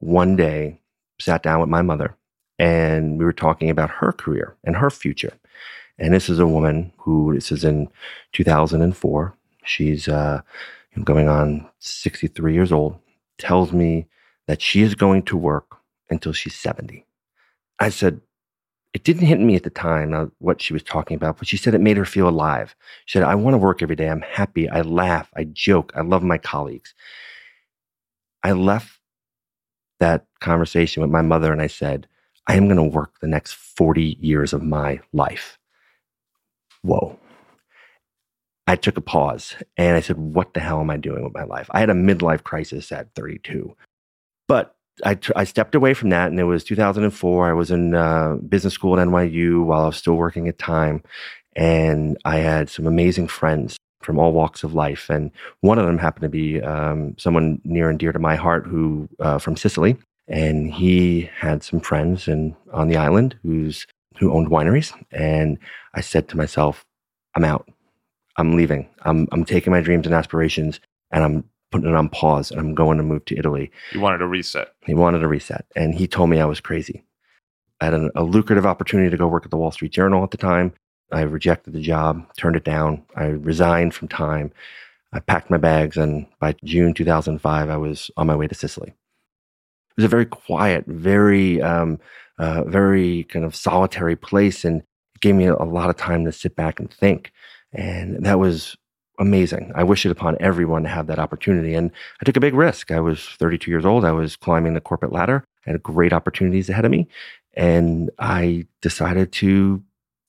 one 0.00 0.36
day 0.36 0.80
sat 1.20 1.42
down 1.42 1.60
with 1.60 1.68
my 1.68 1.82
mother 1.82 2.16
and 2.58 3.18
we 3.18 3.24
were 3.24 3.32
talking 3.32 3.70
about 3.70 3.90
her 3.90 4.12
career 4.12 4.56
and 4.64 4.76
her 4.76 4.90
future. 4.90 5.32
And 5.98 6.12
this 6.12 6.28
is 6.28 6.38
a 6.38 6.46
woman 6.46 6.92
who, 6.98 7.34
this 7.34 7.50
is 7.50 7.64
in 7.64 7.88
2004. 8.32 9.34
She's 9.64 10.08
uh, 10.08 10.42
going 11.04 11.28
on 11.28 11.68
63 11.78 12.54
years 12.54 12.72
old, 12.72 12.98
tells 13.38 13.72
me 13.72 14.06
that 14.46 14.60
she 14.60 14.82
is 14.82 14.94
going 14.94 15.22
to 15.24 15.36
work 15.36 15.78
until 16.10 16.32
she's 16.32 16.54
70. 16.54 17.04
I 17.78 17.88
said, 17.88 18.20
it 18.96 19.04
didn't 19.04 19.26
hit 19.26 19.38
me 19.38 19.56
at 19.56 19.62
the 19.62 19.68
time 19.68 20.14
uh, 20.14 20.24
what 20.38 20.62
she 20.62 20.72
was 20.72 20.82
talking 20.82 21.16
about, 21.16 21.36
but 21.36 21.46
she 21.46 21.58
said 21.58 21.74
it 21.74 21.82
made 21.82 21.98
her 21.98 22.06
feel 22.06 22.30
alive. 22.30 22.74
She 23.04 23.18
said, 23.18 23.24
I 23.24 23.34
want 23.34 23.52
to 23.52 23.58
work 23.58 23.82
every 23.82 23.94
day. 23.94 24.08
I'm 24.08 24.22
happy. 24.22 24.70
I 24.70 24.80
laugh. 24.80 25.28
I 25.36 25.44
joke. 25.44 25.92
I 25.94 26.00
love 26.00 26.22
my 26.22 26.38
colleagues. 26.38 26.94
I 28.42 28.52
left 28.52 28.98
that 30.00 30.24
conversation 30.40 31.02
with 31.02 31.10
my 31.10 31.20
mother 31.20 31.52
and 31.52 31.60
I 31.60 31.66
said, 31.66 32.08
I 32.46 32.56
am 32.56 32.68
going 32.68 32.78
to 32.78 32.96
work 32.96 33.20
the 33.20 33.26
next 33.26 33.52
40 33.52 34.16
years 34.18 34.54
of 34.54 34.62
my 34.62 35.00
life. 35.12 35.58
Whoa. 36.80 37.18
I 38.66 38.76
took 38.76 38.96
a 38.96 39.02
pause 39.02 39.56
and 39.76 39.94
I 39.94 40.00
said, 40.00 40.16
What 40.16 40.54
the 40.54 40.60
hell 40.60 40.80
am 40.80 40.88
I 40.88 40.96
doing 40.96 41.22
with 41.22 41.34
my 41.34 41.44
life? 41.44 41.68
I 41.70 41.80
had 41.80 41.90
a 41.90 41.94
midlife 41.94 42.44
crisis 42.44 42.90
at 42.92 43.14
32. 43.14 43.76
But 44.48 44.74
I, 45.04 45.18
I 45.34 45.44
stepped 45.44 45.74
away 45.74 45.94
from 45.94 46.10
that, 46.10 46.30
and 46.30 46.40
it 46.40 46.44
was 46.44 46.64
2004. 46.64 47.48
I 47.48 47.52
was 47.52 47.70
in 47.70 47.94
uh, 47.94 48.36
business 48.48 48.74
school 48.74 48.98
at 48.98 49.06
NYU 49.06 49.64
while 49.64 49.82
I 49.82 49.86
was 49.86 49.96
still 49.96 50.14
working 50.14 50.48
at 50.48 50.58
Time, 50.58 51.02
and 51.54 52.16
I 52.24 52.38
had 52.38 52.70
some 52.70 52.86
amazing 52.86 53.28
friends 53.28 53.76
from 54.00 54.18
all 54.18 54.32
walks 54.32 54.62
of 54.62 54.74
life. 54.74 55.10
And 55.10 55.30
one 55.60 55.78
of 55.78 55.86
them 55.86 55.98
happened 55.98 56.22
to 56.22 56.28
be 56.28 56.62
um, 56.62 57.14
someone 57.18 57.60
near 57.64 57.90
and 57.90 57.98
dear 57.98 58.12
to 58.12 58.18
my 58.18 58.36
heart, 58.36 58.66
who 58.66 59.08
uh, 59.20 59.38
from 59.38 59.56
Sicily, 59.56 59.96
and 60.28 60.72
he 60.72 61.30
had 61.36 61.62
some 61.62 61.80
friends 61.80 62.26
and 62.28 62.54
on 62.72 62.88
the 62.88 62.96
island 62.96 63.38
who's 63.42 63.86
who 64.18 64.32
owned 64.32 64.48
wineries. 64.48 64.92
And 65.12 65.58
I 65.94 66.00
said 66.00 66.28
to 66.28 66.36
myself, 66.36 66.84
I'm 67.34 67.44
out. 67.44 67.68
I'm 68.38 68.56
leaving. 68.56 68.88
I'm 69.02 69.28
I'm 69.32 69.44
taking 69.44 69.72
my 69.72 69.80
dreams 69.80 70.06
and 70.06 70.14
aspirations, 70.14 70.80
and 71.10 71.22
I'm 71.22 71.44
putting 71.70 71.88
it 71.88 71.94
on 71.94 72.08
pause 72.08 72.50
and 72.50 72.60
I'm 72.60 72.74
going 72.74 72.98
to 72.98 73.04
move 73.04 73.24
to 73.26 73.38
Italy. 73.38 73.70
He 73.92 73.98
wanted 73.98 74.22
a 74.22 74.26
reset. 74.26 74.74
He 74.84 74.94
wanted 74.94 75.22
a 75.22 75.28
reset. 75.28 75.66
And 75.74 75.94
he 75.94 76.06
told 76.06 76.30
me 76.30 76.40
I 76.40 76.44
was 76.44 76.60
crazy. 76.60 77.04
I 77.80 77.86
had 77.86 77.94
a, 77.94 78.10
a 78.14 78.24
lucrative 78.24 78.66
opportunity 78.66 79.10
to 79.10 79.16
go 79.16 79.26
work 79.26 79.44
at 79.44 79.50
the 79.50 79.56
Wall 79.56 79.70
Street 79.70 79.92
Journal 79.92 80.22
at 80.24 80.30
the 80.30 80.36
time. 80.36 80.72
I 81.12 81.22
rejected 81.22 81.72
the 81.72 81.80
job, 81.80 82.26
turned 82.36 82.56
it 82.56 82.64
down. 82.64 83.04
I 83.14 83.26
resigned 83.26 83.94
from 83.94 84.08
time. 84.08 84.52
I 85.12 85.20
packed 85.20 85.50
my 85.50 85.56
bags, 85.56 85.96
and 85.96 86.26
by 86.40 86.56
June 86.64 86.92
2005, 86.92 87.70
I 87.70 87.76
was 87.76 88.10
on 88.16 88.26
my 88.26 88.34
way 88.34 88.48
to 88.48 88.54
Sicily. 88.54 88.88
It 88.88 89.96
was 89.96 90.04
a 90.04 90.08
very 90.08 90.26
quiet, 90.26 90.84
very, 90.86 91.62
um, 91.62 92.00
uh, 92.38 92.64
very 92.64 93.24
kind 93.24 93.44
of 93.44 93.54
solitary 93.54 94.16
place, 94.16 94.64
and 94.64 94.80
it 95.14 95.20
gave 95.20 95.36
me 95.36 95.46
a 95.46 95.54
lot 95.54 95.90
of 95.90 95.96
time 95.96 96.24
to 96.24 96.32
sit 96.32 96.56
back 96.56 96.80
and 96.80 96.92
think. 96.92 97.32
And 97.72 98.24
that 98.26 98.38
was 98.38 98.76
amazing. 99.18 99.72
I 99.74 99.82
wish 99.82 100.04
it 100.04 100.10
upon 100.10 100.36
everyone 100.40 100.82
to 100.82 100.88
have 100.88 101.06
that 101.06 101.18
opportunity. 101.18 101.74
And 101.74 101.90
I 102.20 102.24
took 102.24 102.36
a 102.36 102.40
big 102.40 102.54
risk. 102.54 102.90
I 102.90 103.00
was 103.00 103.24
32 103.38 103.70
years 103.70 103.84
old. 103.84 104.04
I 104.04 104.12
was 104.12 104.36
climbing 104.36 104.74
the 104.74 104.80
corporate 104.80 105.12
ladder. 105.12 105.44
I 105.66 105.70
had 105.70 105.82
great 105.82 106.12
opportunities 106.12 106.68
ahead 106.68 106.84
of 106.84 106.90
me. 106.90 107.08
And 107.54 108.10
I 108.18 108.66
decided 108.82 109.32
to, 109.32 109.82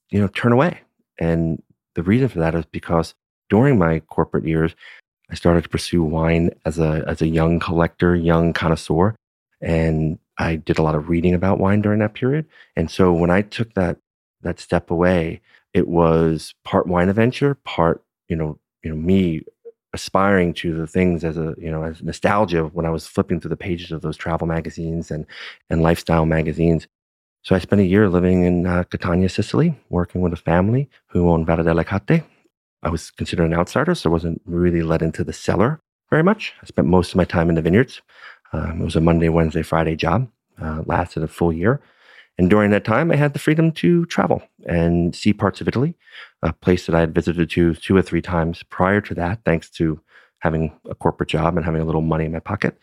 you 0.10 0.20
know, 0.20 0.27
turn 0.29 0.51
away. 0.51 0.82
And 1.20 1.62
the 1.96 2.03
reason 2.03 2.29
for 2.29 2.39
that 2.39 2.56
is 2.56 2.65
because 2.65 3.13
during 3.50 3.77
my 3.77 4.00
corporate 4.01 4.46
years, 4.46 4.75
I 5.29 5.36
started 5.36 5.63
to 5.63 5.70
pursue 5.70 6.03
wine 6.03 6.51
as 6.65 6.79
a 6.79 7.03
as 7.08 7.22
a 7.22 7.27
young 7.27 7.60
collector, 7.60 8.15
young 8.15 8.53
connoisseur. 8.53 9.15
And 9.62 10.20
I 10.38 10.56
did 10.56 10.77
a 10.77 10.84
lot 10.84 10.96
of 10.96 11.10
reading 11.10 11.34
about 11.34 11.60
wine 11.60 11.82
during 11.82 12.00
that 12.00 12.13
period. 12.13 12.46
And 12.75 12.89
so 12.89 13.12
when 13.12 13.29
I 13.29 13.41
took 13.41 13.74
that 13.74 13.98
that 14.41 14.60
step 14.60 14.89
away, 14.89 15.41
it 15.74 15.88
was 15.88 16.53
part 16.63 16.88
wine 16.88 17.10
adventure, 17.10 17.56
part, 17.56 18.03
you 18.29 18.36
know, 18.36 18.60
you 18.84 18.89
know 18.89 18.96
me 18.96 19.43
aspiring 19.93 20.53
to 20.53 20.75
the 20.75 20.88
things 20.88 21.24
as 21.24 21.38
a 21.38 21.55
you 21.57 21.72
know 21.72 21.84
as 21.84 22.03
nostalgia 22.03 22.65
when 22.65 22.86
I 22.86 22.89
was 22.89 23.07
flipping 23.07 23.39
through 23.39 23.50
the 23.50 23.57
pages 23.57 23.91
of 23.91 24.01
those 24.01 24.17
travel 24.17 24.48
magazines 24.48 25.12
and 25.12 25.25
and 25.69 25.81
lifestyle 25.81 26.25
magazines. 26.25 26.88
So 27.43 27.55
I 27.55 27.60
spent 27.60 27.81
a 27.81 27.86
year 27.86 28.10
living 28.10 28.43
in 28.43 28.65
uh, 28.65 28.84
Catania, 28.84 29.29
Sicily, 29.29 29.79
working 29.89 30.22
with 30.22 30.34
a 30.34 30.38
family 30.51 30.89
who 31.07 31.29
owned 31.29 31.48
Valle 31.48 31.63
dell'Acate. 31.63 32.24
I 32.84 32.89
was 32.89 33.10
considered 33.12 33.46
an 33.46 33.53
outsider, 33.53 33.96
so 33.96 34.10
I 34.10 34.13
wasn't 34.13 34.41
really 34.46 34.84
let 34.84 35.01
into 35.01 35.24
the 35.24 35.34
cellar 35.34 35.79
very 36.10 36.24
much. 36.24 36.53
I 36.62 36.65
spent 36.65 36.88
most 36.89 37.12
of 37.12 37.15
my 37.15 37.25
time 37.25 37.48
in 37.50 37.55
the 37.55 37.62
vineyards. 37.62 38.01
Um, 38.51 38.81
it 38.81 38.86
was 38.86 38.96
a 38.96 39.01
Monday, 39.01 39.29
Wednesday, 39.29 39.62
Friday 39.62 39.96
job. 39.96 40.29
Uh, 40.62 40.81
lasted 40.86 41.24
a 41.24 41.27
full 41.27 41.53
year. 41.53 41.79
And 42.38 42.50
during 42.50 42.72
that 42.72 42.86
time, 42.86 43.12
I 43.12 43.15
had 43.15 43.34
the 43.34 43.39
freedom 43.39 43.72
to 43.74 44.05
travel 44.07 44.41
and 44.67 45.15
see 45.15 45.33
parts 45.33 45.62
of 45.62 45.67
Italy, 45.67 45.95
a 46.43 46.53
place 46.53 46.86
that 46.86 46.95
I 46.95 47.00
had 47.00 47.15
visited 47.15 47.50
to 47.51 47.74
two 47.74 47.95
or 47.95 48.01
three 48.01 48.21
times 48.21 48.63
prior 48.63 49.01
to 49.01 49.13
that, 49.15 49.39
thanks 49.45 49.69
to 49.71 50.00
having 50.39 50.77
a 50.89 50.93
corporate 50.93 51.29
job 51.29 51.55
and 51.55 51.65
having 51.65 51.81
a 51.81 51.86
little 51.86 52.01
money 52.01 52.25
in 52.25 52.31
my 52.31 52.39
pocket. 52.39 52.77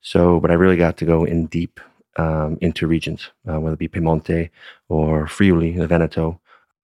So, 0.00 0.40
but 0.40 0.50
I 0.50 0.54
really 0.54 0.76
got 0.76 0.96
to 0.98 1.04
go 1.04 1.24
in 1.24 1.46
deep 1.46 1.80
um, 2.16 2.58
into 2.60 2.86
regions, 2.86 3.30
uh, 3.48 3.60
whether 3.60 3.74
it 3.74 3.78
be 3.78 3.88
Piemonte 3.88 4.50
or 4.88 5.26
Friuli, 5.28 5.72
the 5.76 5.86
Veneto. 5.86 6.40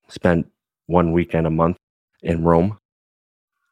Spent 0.08 0.46
one 0.86 1.12
weekend 1.12 1.46
a 1.46 1.50
month 1.50 1.78
in 2.22 2.44
Rome. 2.44 2.78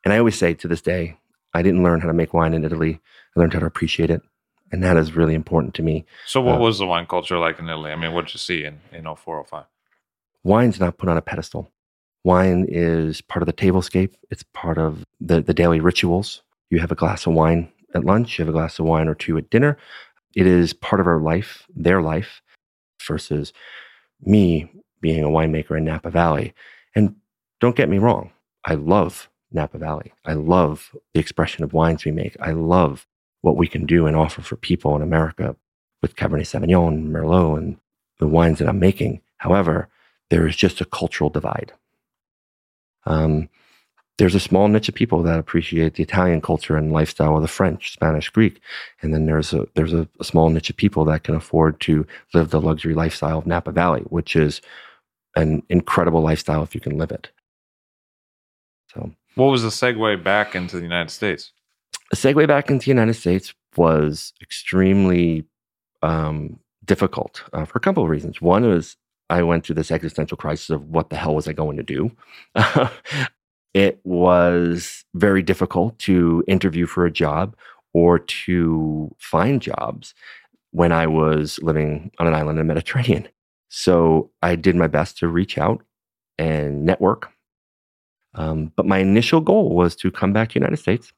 And 0.05 0.13
I 0.13 0.19
always 0.19 0.39
say 0.39 0.55
to 0.55 0.67
this 0.67 0.81
day, 0.81 1.19
I 1.55 1.63
didn't 1.63 1.83
learn 1.83 2.01
how 2.01 2.09
to 2.09 2.15
make 2.15 2.33
wine 2.33 2.55
in 2.55 2.65
Italy. 2.65 3.01
I 3.37 3.41
learned 3.41 3.53
how 3.53 3.61
to 3.61 3.67
appreciate 3.67 4.11
it 4.11 4.23
and 4.73 4.83
that 4.83 4.97
is 4.97 5.15
really 5.15 5.35
important 5.35 5.75
to 5.75 5.83
me. 5.83 6.07
So, 6.27 6.41
what 6.41 6.57
uh, 6.57 6.61
was 6.61 6.79
the 6.79 6.87
wine 6.87 7.07
culture 7.07 7.39
like 7.39 7.59
in 7.59 7.69
Italy? 7.69 7.93
I 7.93 7.97
mean, 7.97 8.13
what 8.13 8.27
did 8.27 8.35
you 8.35 8.39
see 8.39 8.65
in 8.65 8.81
in 8.91 9.05
0405? 9.05 9.65
Wine's 10.45 10.81
not 10.81 10.99
put 10.99 11.09
on 11.09 11.17
a 11.17 11.23
pedestal. 11.23 11.71
Wine 12.25 12.67
is 12.69 13.21
part 13.21 13.43
of 13.43 13.47
the 13.47 13.53
tablescape. 13.53 14.15
It's 14.31 14.45
part 14.55 14.79
of 14.79 15.05
the 15.21 15.41
the 15.41 15.55
daily 15.55 15.81
rituals. 15.81 16.43
You 16.71 16.79
have 16.81 16.93
a 16.93 16.97
glass 16.97 17.27
of 17.27 17.35
wine 17.35 17.71
at 17.95 18.05
lunch. 18.05 18.39
You 18.39 18.45
have 18.45 18.55
a 18.55 18.59
glass 18.59 18.79
of 18.79 18.87
wine 18.87 19.09
or 19.09 19.15
two 19.15 19.37
at 19.39 19.51
dinner. 19.51 19.77
It 20.35 20.47
is 20.47 20.73
part 20.73 21.01
of 21.01 21.07
our 21.07 21.21
life, 21.21 21.67
their 21.75 22.01
life, 22.01 22.41
versus 23.07 23.53
me 24.25 24.71
being 25.01 25.25
a 25.25 25.29
winemaker 25.29 25.77
in 25.77 25.85
Napa 25.85 26.11
Valley. 26.11 26.55
And 26.95 27.17
don't 27.61 27.77
get 27.77 27.89
me 27.89 27.99
wrong, 27.99 28.33
I 28.65 28.75
love 28.75 29.29
Napa 29.53 29.79
Valley. 29.79 30.13
I 30.25 30.35
love 30.35 30.95
the 31.13 31.21
expression 31.21 31.65
of 31.65 31.73
wines 31.73 32.05
we 32.05 32.13
make. 32.13 32.37
I 32.41 32.53
love 32.53 33.07
what 33.43 33.57
we 33.57 33.67
can 33.67 33.85
do 33.85 34.07
and 34.07 34.17
offer 34.17 34.41
for 34.41 34.57
people 34.57 34.97
in 34.97 35.03
America 35.03 35.57
with 36.01 36.17
Cabernet 36.17 36.47
Sauvignon, 36.47 37.09
Merlot, 37.09 37.59
and 37.59 37.77
the 38.19 38.29
wines 38.29 38.59
that 38.59 38.69
I'm 38.69 38.79
making. 38.79 39.21
However, 39.39 39.89
there 40.33 40.47
is 40.47 40.57
just 40.57 40.81
a 40.81 40.87
cultural 40.87 41.29
divide. 41.29 41.75
Um, 43.05 43.51
there's 44.17 44.35
a 44.35 44.41
small 44.41 44.67
niche 44.67 44.89
of 44.89 44.95
people 44.95 45.23
that 45.25 45.39
appreciate 45.39 45.95
the 45.95 46.03
Italian 46.03 46.41
culture 46.41 46.75
and 46.75 46.91
lifestyle 46.91 47.37
of 47.37 47.43
the 47.43 47.49
French, 47.49 47.93
Spanish, 47.93 48.31
Greek, 48.31 48.59
and 49.03 49.13
then 49.13 49.27
there's 49.27 49.53
a 49.53 49.67
there's 49.75 49.93
a, 49.93 50.09
a 50.21 50.25
small 50.25 50.49
niche 50.49 50.71
of 50.71 50.77
people 50.77 51.05
that 51.05 51.25
can 51.25 51.35
afford 51.35 51.81
to 51.81 52.07
live 52.33 52.49
the 52.49 52.63
luxury 52.63 52.95
lifestyle 52.95 53.37
of 53.37 53.47
Napa 53.47 53.73
Valley, 53.73 54.01
which 54.09 54.35
is 54.35 54.63
an 55.37 55.63
incredible 55.69 56.23
lifestyle 56.23 56.63
if 56.63 56.75
you 56.75 56.81
can 56.81 56.97
live 56.97 57.11
it. 57.11 57.31
So, 58.95 59.13
what 59.35 59.51
was 59.51 59.63
the 59.63 59.69
segue 59.69 60.25
back 60.25 60.55
into 60.55 60.77
the 60.77 60.83
United 60.83 61.11
States? 61.11 61.53
a 62.11 62.17
segue 62.17 62.49
back 62.49 62.71
into 62.71 62.87
the 62.87 62.91
United 62.91 63.15
States 63.15 63.53
was 63.77 64.33
extremely 64.41 65.45
um, 66.01 66.59
difficult 66.87 67.43
uh, 67.53 67.67
for 67.67 67.77
a 67.77 67.81
couple 67.81 68.03
of 68.03 68.09
reasons. 68.09 68.41
One 68.41 68.65
was 68.67 68.97
I 69.33 69.43
went 69.43 69.65
through 69.65 69.77
this 69.77 69.91
existential 69.91 70.37
crisis 70.37 70.71
of 70.71 70.85
what 70.89 71.11
the 71.11 71.17
hell 71.17 71.35
was 71.35 71.49
I 71.49 71.53
going 71.53 71.79
to 71.79 71.83
do? 71.83 72.11
it 73.75 73.99
was 74.05 75.05
very 75.15 75.43
difficult 75.43 75.99
to 76.01 76.45
interview 76.47 76.87
for 76.87 77.07
a 77.07 77.11
job 77.11 77.57
or 77.95 78.19
to 78.19 79.15
find 79.19 79.63
jobs 79.63 80.15
when 80.73 80.93
I 80.93 81.07
was 81.07 81.59
living 81.63 82.11
on 82.19 82.27
an 82.27 82.35
island 82.35 82.59
in 82.59 82.67
the 82.67 82.75
Mediterranean. 82.75 83.27
So 83.71 84.31
I 84.43 84.55
did 84.55 84.77
my 84.77 84.87
best 84.87 85.17
to 85.19 85.29
reach 85.29 85.57
out 85.57 85.83
and 86.39 86.85
network. 86.85 87.31
Um, 88.35 88.71
but 88.77 88.87
my 88.87 88.99
initial 88.99 89.41
goal 89.41 89.75
was 89.75 89.97
to 89.97 90.11
come 90.11 90.35
back 90.35 90.51
to 90.51 90.55
the 90.55 90.61
United 90.61 90.79
States 90.79 91.13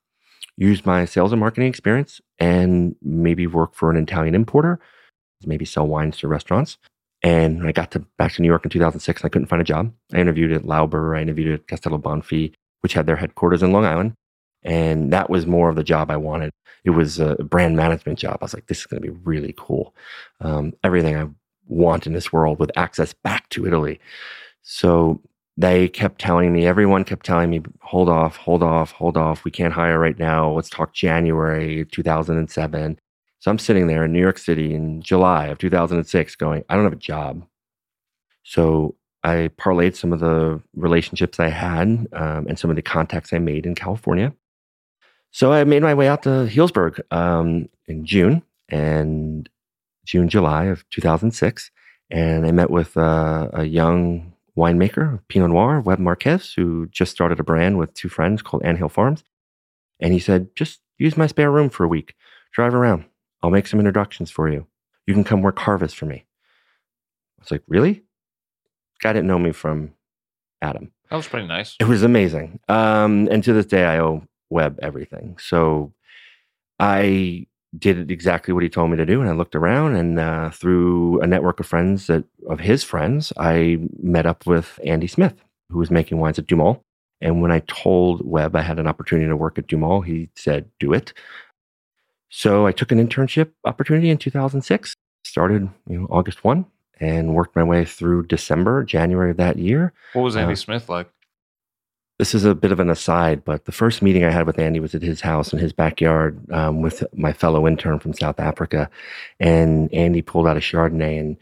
use 0.56 0.87
my 0.87 1.04
sales 1.04 1.33
and 1.33 1.40
marketing 1.40 1.68
experience 1.68 2.21
and 2.38 2.94
maybe 3.02 3.47
work 3.47 3.75
for 3.75 3.90
an 3.90 3.97
Italian 3.97 4.37
importer, 4.37 4.78
maybe 5.44 5.64
sell 5.64 5.87
wines 5.87 6.16
to 6.18 6.28
restaurants. 6.28 6.78
And 7.25 7.66
I 7.66 7.73
got 7.73 7.90
to 7.93 8.00
back 8.19 8.35
to 8.35 8.43
New 8.43 8.49
York 8.49 8.64
in 8.64 8.71
2006 8.71 9.23
and 9.23 9.26
I 9.26 9.31
couldn't 9.31 9.49
find 9.49 9.62
a 9.62 9.64
job. 9.64 9.90
I 10.12 10.19
interviewed 10.19 10.52
at 10.52 10.66
Lauber, 10.66 11.16
I 11.16 11.23
interviewed 11.23 11.54
at 11.54 11.66
Castello 11.66 11.97
Banfi, 11.97 12.52
which 12.83 12.93
had 12.93 13.07
their 13.07 13.16
headquarters 13.16 13.62
in 13.62 13.73
Long 13.73 13.87
Island. 13.87 14.12
And 14.62 15.11
that 15.11 15.31
was 15.31 15.47
more 15.47 15.71
of 15.71 15.76
the 15.76 15.83
job 15.83 16.11
I 16.11 16.19
wanted. 16.19 16.50
It 16.85 16.90
was 16.90 17.19
a 17.19 17.37
brand 17.37 17.76
management 17.76 18.19
job. 18.19 18.38
I 18.40 18.45
was 18.45 18.52
like, 18.52 18.66
this 18.66 18.81
is 18.81 18.87
going 18.87 19.02
to 19.02 19.09
be 19.11 19.19
really 19.25 19.54
cool. 19.57 19.95
Um, 20.43 20.75
everything 20.85 21.16
I 21.16 21.26
want 21.66 22.07
in 22.07 22.12
this 22.12 22.31
world 22.31 22.59
with 22.59 22.71
access 22.76 23.14
back 23.14 23.49
to 23.50 23.66
Italy. 23.66 24.00
So 24.61 25.23
they 25.57 25.88
kept 25.88 26.21
telling 26.21 26.52
me, 26.52 26.66
everyone 26.66 27.04
kept 27.04 27.25
telling 27.25 27.49
me, 27.49 27.62
hold 27.81 28.11
off, 28.11 28.37
hold 28.37 28.62
off, 28.62 28.93
hold 28.93 29.16
off. 29.16 29.45
We 29.45 29.50
can't 29.50 29.73
hire 29.73 29.99
right 29.99 30.19
now. 30.19 30.50
Let's 30.50 30.69
talk 30.69 30.93
January 30.93 31.87
2007. 31.90 32.99
So 33.44 33.50
I'm 33.50 33.58
sitting 33.58 33.88
there 33.88 34.06
in 34.06 34.12
New 34.14 34.22
York 34.22 34.38
City 34.38 34.72
in 34.72 35.02
July 35.02 35.48
of 35.48 35.58
2006 35.58 36.34
going, 36.36 36.64
I 36.70 36.74
don't 36.74 36.84
have 36.84 36.94
a 36.94 36.96
job. 36.96 37.44
So 38.42 38.94
I 39.22 39.50
parlayed 39.58 39.94
some 39.94 40.14
of 40.14 40.20
the 40.20 40.62
relationships 40.74 41.38
I 41.38 41.48
had 41.48 42.08
um, 42.14 42.46
and 42.48 42.58
some 42.58 42.70
of 42.70 42.76
the 42.76 42.80
contacts 42.80 43.34
I 43.34 43.38
made 43.40 43.66
in 43.66 43.74
California. 43.74 44.32
So 45.30 45.52
I 45.52 45.62
made 45.64 45.82
my 45.82 45.92
way 45.92 46.08
out 46.08 46.22
to 46.22 46.30
Healdsburg 46.30 47.00
um, 47.10 47.68
in 47.86 48.06
June 48.06 48.42
and 48.70 49.46
June, 50.06 50.30
July 50.30 50.64
of 50.64 50.88
2006. 50.88 51.70
And 52.10 52.46
I 52.46 52.50
met 52.50 52.70
with 52.70 52.96
uh, 52.96 53.50
a 53.52 53.64
young 53.64 54.32
winemaker, 54.56 55.20
Pinot 55.28 55.50
Noir, 55.50 55.82
Webb 55.82 55.98
Marquez, 55.98 56.54
who 56.54 56.86
just 56.86 57.12
started 57.12 57.38
a 57.40 57.44
brand 57.44 57.76
with 57.76 57.92
two 57.92 58.08
friends 58.08 58.40
called 58.40 58.64
Anthill 58.64 58.88
Farms. 58.88 59.22
And 60.00 60.14
he 60.14 60.18
said, 60.18 60.56
just 60.56 60.80
use 60.96 61.18
my 61.18 61.26
spare 61.26 61.50
room 61.50 61.68
for 61.68 61.84
a 61.84 61.88
week. 61.88 62.14
Drive 62.50 62.72
around. 62.72 63.04
I'll 63.44 63.50
make 63.50 63.66
some 63.66 63.78
introductions 63.78 64.30
for 64.30 64.48
you. 64.48 64.66
You 65.06 65.12
can 65.12 65.22
come 65.22 65.42
work 65.42 65.58
harvest 65.58 65.96
for 65.96 66.06
me. 66.06 66.24
I 67.38 67.42
was 67.42 67.50
like, 67.50 67.60
really? 67.68 68.02
Guy 69.02 69.12
didn't 69.12 69.26
know 69.26 69.38
me 69.38 69.52
from 69.52 69.92
Adam. 70.62 70.92
That 71.10 71.16
was 71.16 71.28
pretty 71.28 71.46
nice. 71.46 71.76
It 71.78 71.84
was 71.84 72.02
amazing. 72.02 72.58
Um, 72.70 73.28
and 73.30 73.44
to 73.44 73.52
this 73.52 73.66
day, 73.66 73.84
I 73.84 73.98
owe 73.98 74.26
Webb 74.48 74.78
everything. 74.80 75.36
So 75.38 75.92
I 76.80 77.46
did 77.78 78.10
exactly 78.10 78.54
what 78.54 78.62
he 78.62 78.70
told 78.70 78.90
me 78.90 78.96
to 78.96 79.04
do. 79.04 79.20
And 79.20 79.28
I 79.28 79.34
looked 79.34 79.54
around 79.56 79.96
and 79.96 80.18
uh, 80.18 80.48
through 80.48 81.20
a 81.20 81.26
network 81.26 81.60
of 81.60 81.66
friends 81.66 82.06
that, 82.06 82.24
of 82.48 82.60
his 82.60 82.82
friends, 82.82 83.30
I 83.36 83.78
met 84.02 84.24
up 84.24 84.46
with 84.46 84.80
Andy 84.86 85.06
Smith, 85.06 85.34
who 85.68 85.80
was 85.80 85.90
making 85.90 86.16
wines 86.16 86.38
at 86.38 86.46
DuMOL. 86.46 86.82
And 87.20 87.42
when 87.42 87.52
I 87.52 87.60
told 87.66 88.26
Webb 88.26 88.56
I 88.56 88.62
had 88.62 88.78
an 88.78 88.86
opportunity 88.86 89.28
to 89.28 89.36
work 89.36 89.58
at 89.58 89.66
DuMOL, 89.66 90.00
he 90.06 90.30
said, 90.34 90.70
do 90.80 90.94
it. 90.94 91.12
So 92.31 92.66
I 92.66 92.73
took 92.73 92.90
an 92.93 93.07
internship 93.07 93.50
opportunity 93.64 94.11
in 94.11 94.19
2006, 94.19 94.95
started 95.25 95.69
you 95.88 96.00
know, 96.00 96.07
August 96.11 96.43
1 96.45 96.64
and 97.00 97.35
worked 97.35 97.57
my 97.57 97.62
way 97.64 97.85
through 97.85 98.26
December, 98.26 98.85
January 98.85 99.31
of 99.31 99.37
that 99.37 99.59
year. 99.59 99.93
What 100.12 100.23
was 100.23 100.37
Andy 100.37 100.52
Uh, 100.52 100.57
Smith 100.57 100.88
like? 100.88 101.09
this 102.21 102.33
is 102.33 102.45
a 102.45 102.54
bit 102.54 102.71
of 102.71 102.78
an 102.78 102.88
aside, 102.90 103.45
but 103.45 103.64
the 103.64 103.73
first 103.73 104.00
meeting 104.00 104.25
I 104.25 104.31
had 104.31 104.47
with 104.47 104.59
Andy 104.61 104.78
was 104.78 104.95
at 104.95 105.02
his 105.02 105.21
house 105.21 105.52
in 105.52 105.59
his 105.59 105.73
backyard 105.73 106.38
um, 106.52 106.81
with 106.81 107.02
my 107.12 107.33
fellow 107.33 107.66
intern 107.66 107.99
from 107.99 108.12
South 108.12 108.38
Africa. 108.38 108.88
And 109.40 109.93
Andy 109.93 110.23
pulled 110.23 110.47
out 110.47 110.57
a 110.57 110.61
Chardonnay 110.61 111.19
and 111.19 111.37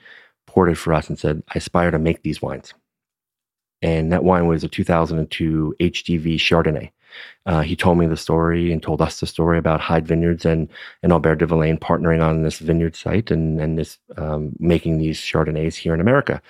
poured 0.46 0.70
it 0.70 0.76
for 0.78 0.94
us 0.94 1.10
and 1.10 1.18
said, 1.18 1.42
I 1.48 1.58
aspire 1.58 1.90
to 1.90 1.98
make 1.98 2.22
these 2.22 2.40
wines. 2.40 2.72
And 3.82 4.12
that 4.12 4.24
wine 4.24 4.46
was 4.46 4.64
a 4.64 4.68
2002 4.68 5.74
HDV 5.78 6.36
Chardonnay. 6.36 6.90
Uh, 7.46 7.60
he 7.60 7.76
told 7.76 7.98
me 7.98 8.06
the 8.06 8.16
story 8.16 8.72
and 8.72 8.82
told 8.82 9.02
us 9.02 9.20
the 9.20 9.26
story 9.26 9.58
about 9.58 9.80
Hyde 9.80 10.06
Vineyards 10.06 10.44
and, 10.44 10.68
and 11.02 11.12
Aubert 11.12 11.36
de 11.36 11.46
Villaine 11.46 11.78
partnering 11.78 12.22
on 12.22 12.42
this 12.42 12.58
vineyard 12.58 12.96
site 12.96 13.30
and, 13.30 13.60
and 13.60 13.78
this 13.78 13.98
um, 14.16 14.52
making 14.58 14.98
these 14.98 15.20
Chardonnays 15.20 15.74
here 15.74 15.94
in 15.94 16.00
America. 16.00 16.40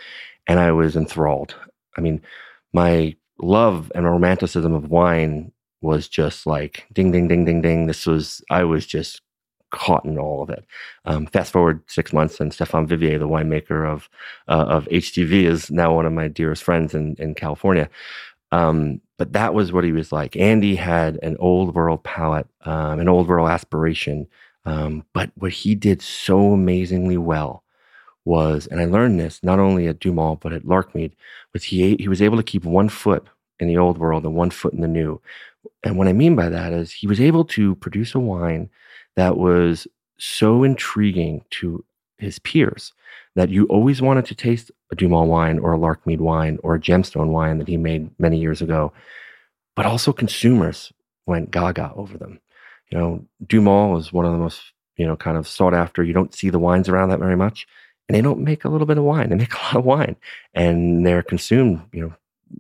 And 0.47 0.61
I 0.61 0.73
was 0.73 0.97
enthralled. 0.97 1.55
I 1.97 2.01
mean, 2.01 2.21
my 2.73 3.17
love 3.39 3.91
and 3.95 4.05
romanticism 4.05 4.75
of 4.75 4.91
wine 4.91 5.53
was 5.81 6.09
just 6.09 6.47
like 6.47 6.87
ding, 6.93 7.11
ding, 7.11 7.29
ding, 7.29 7.45
ding, 7.45 7.63
ding. 7.63 7.87
This 7.87 8.07
was, 8.07 8.43
I 8.51 8.65
was 8.65 8.87
just 8.87 9.21
caught 9.73 10.05
in 10.05 10.19
all 10.19 10.43
of 10.43 10.51
it. 10.51 10.65
Um, 11.05 11.27
fast 11.27 11.53
forward 11.53 11.83
six 11.89 12.13
months, 12.13 12.39
and 12.39 12.53
Stéphane 12.53 12.87
Vivier, 12.87 13.19
the 13.19 13.29
winemaker 13.29 13.91
of 13.91 14.09
uh, 14.47 14.67
of 14.69 14.85
HDV, 14.87 15.45
is 15.45 15.71
now 15.71 15.95
one 15.95 16.07
of 16.07 16.13
my 16.13 16.29
dearest 16.29 16.63
friends 16.63 16.95
in 16.95 17.17
in 17.19 17.35
California. 17.35 17.91
Um, 18.53 19.01
but 19.23 19.35
that 19.35 19.55
was 19.55 19.73
what 19.73 19.85
he 19.85 19.93
was 19.93 20.11
like. 20.11 20.35
Andy 20.35 20.75
had 20.75 21.17
an 21.23 21.37
old 21.39 21.77
world 21.77 22.03
palate, 22.03 22.49
um, 22.63 22.99
an 22.99 23.09
old 23.09 23.29
world 23.29 23.49
aspiration. 23.49 24.27
Um, 24.65 25.05
but 25.13 25.31
what 25.37 25.53
he 25.53 25.77
did 25.77 26.03
so 26.03 26.53
amazingly 26.53 27.17
well 27.17 27.63
was, 28.25 28.67
and 28.67 28.81
I 28.81 28.87
learned 28.87 29.21
this 29.21 29.41
not 29.45 29.61
only 29.61 29.87
at 29.87 30.01
DuMOL 30.01 30.41
but 30.41 30.53
at 30.53 30.65
Larkmead, 30.65 31.13
was 31.53 31.63
he 31.63 31.95
he 32.01 32.09
was 32.09 32.21
able 32.21 32.37
to 32.37 32.43
keep 32.43 32.65
one 32.65 32.89
foot 32.89 33.25
in 33.61 33.69
the 33.69 33.79
old 33.79 33.97
world 33.97 34.25
and 34.25 34.35
one 34.35 34.51
foot 34.51 34.73
in 34.73 34.81
the 34.81 34.89
new. 34.89 35.21
And 35.85 35.97
what 35.97 36.09
I 36.09 36.13
mean 36.13 36.35
by 36.35 36.49
that 36.49 36.73
is 36.73 36.91
he 36.91 37.07
was 37.07 37.21
able 37.21 37.45
to 37.45 37.77
produce 37.77 38.17
a 38.17 38.19
wine 38.19 38.71
that 39.15 39.37
was 39.37 39.87
so 40.19 40.65
intriguing 40.65 41.45
to 41.51 41.85
his 42.23 42.39
peers 42.39 42.93
that 43.35 43.49
you 43.49 43.67
always 43.67 44.03
wanted 44.03 44.27
to 44.27 44.35
taste 44.35 44.71
a 44.91 44.97
DuMOL 44.97 45.27
wine 45.27 45.59
or 45.59 45.75
a 45.75 45.79
Larkmead 45.79 46.19
wine 46.19 46.59
or 46.63 46.75
a 46.75 46.81
gemstone 46.81 47.29
wine 47.29 47.59
that 47.59 47.69
he 47.69 47.77
made 47.77 48.11
many 48.19 48.39
years 48.39 48.61
ago. 48.61 48.93
But 49.75 49.87
also 49.87 50.13
consumers 50.13 50.93
went 51.27 51.51
gaga 51.51 51.93
over 51.95 52.19
them. 52.19 52.41
You 52.91 52.99
know, 52.99 53.25
DuMOL 53.47 53.99
is 53.99 54.13
one 54.13 54.27
of 54.27 54.33
the 54.33 54.39
most, 54.39 54.61
you 54.97 55.07
know, 55.07 55.17
kind 55.17 55.39
of 55.39 55.49
sought 55.49 55.73
after. 55.73 56.03
You 56.03 56.13
don't 56.13 56.35
see 56.35 56.51
the 56.51 56.59
wines 56.59 56.89
around 56.89 57.09
that 57.09 57.21
very 57.21 57.37
much. 57.37 57.67
And 58.09 58.17
they 58.17 58.21
don't 58.21 58.41
make 58.41 58.65
a 58.65 58.69
little 58.69 58.87
bit 58.87 58.99
of 58.99 59.05
wine. 59.05 59.31
They 59.31 59.37
make 59.45 59.55
a 59.55 59.65
lot 59.65 59.77
of 59.77 59.85
wine. 59.85 60.17
And 60.53 61.07
they're 61.07 61.23
consumed, 61.23 61.83
you 61.93 62.03
know, 62.03 62.15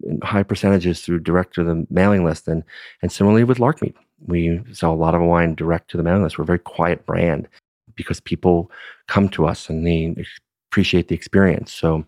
in 0.04 0.20
high 0.22 0.42
percentages 0.42 1.02
through 1.02 1.20
direct 1.20 1.54
to 1.56 1.64
the 1.64 1.86
mailing 1.90 2.24
list. 2.24 2.48
And 2.48 2.64
and 3.02 3.12
similarly 3.12 3.44
with 3.44 3.58
Larkmead. 3.58 3.94
We 4.24 4.62
sell 4.72 4.92
a 4.92 4.94
lot 4.94 5.16
of 5.16 5.20
wine 5.20 5.56
direct 5.56 5.90
to 5.90 5.96
the 5.96 6.02
mailing 6.04 6.22
list. 6.22 6.38
We're 6.38 6.44
a 6.44 6.46
very 6.46 6.60
quiet 6.60 7.04
brand 7.04 7.48
because 7.96 8.20
people 8.20 8.70
come 9.08 9.28
to 9.30 9.46
us 9.46 9.68
and 9.68 9.86
they 9.86 10.14
appreciate 10.70 11.08
the 11.08 11.14
experience. 11.14 11.72
So 11.72 12.04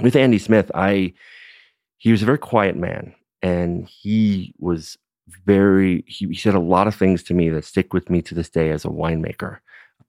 with 0.00 0.16
Andy 0.16 0.38
Smith, 0.38 0.70
I 0.74 1.12
he 1.98 2.10
was 2.10 2.22
a 2.22 2.26
very 2.26 2.38
quiet 2.38 2.76
man 2.76 3.14
and 3.42 3.86
he 3.88 4.54
was 4.58 4.98
very 5.44 6.04
he, 6.06 6.26
he 6.26 6.34
said 6.34 6.54
a 6.54 6.60
lot 6.60 6.86
of 6.86 6.94
things 6.94 7.22
to 7.22 7.34
me 7.34 7.48
that 7.48 7.64
stick 7.64 7.92
with 7.92 8.10
me 8.10 8.22
to 8.22 8.34
this 8.34 8.50
day 8.50 8.70
as 8.70 8.84
a 8.84 8.88
winemaker 8.88 9.58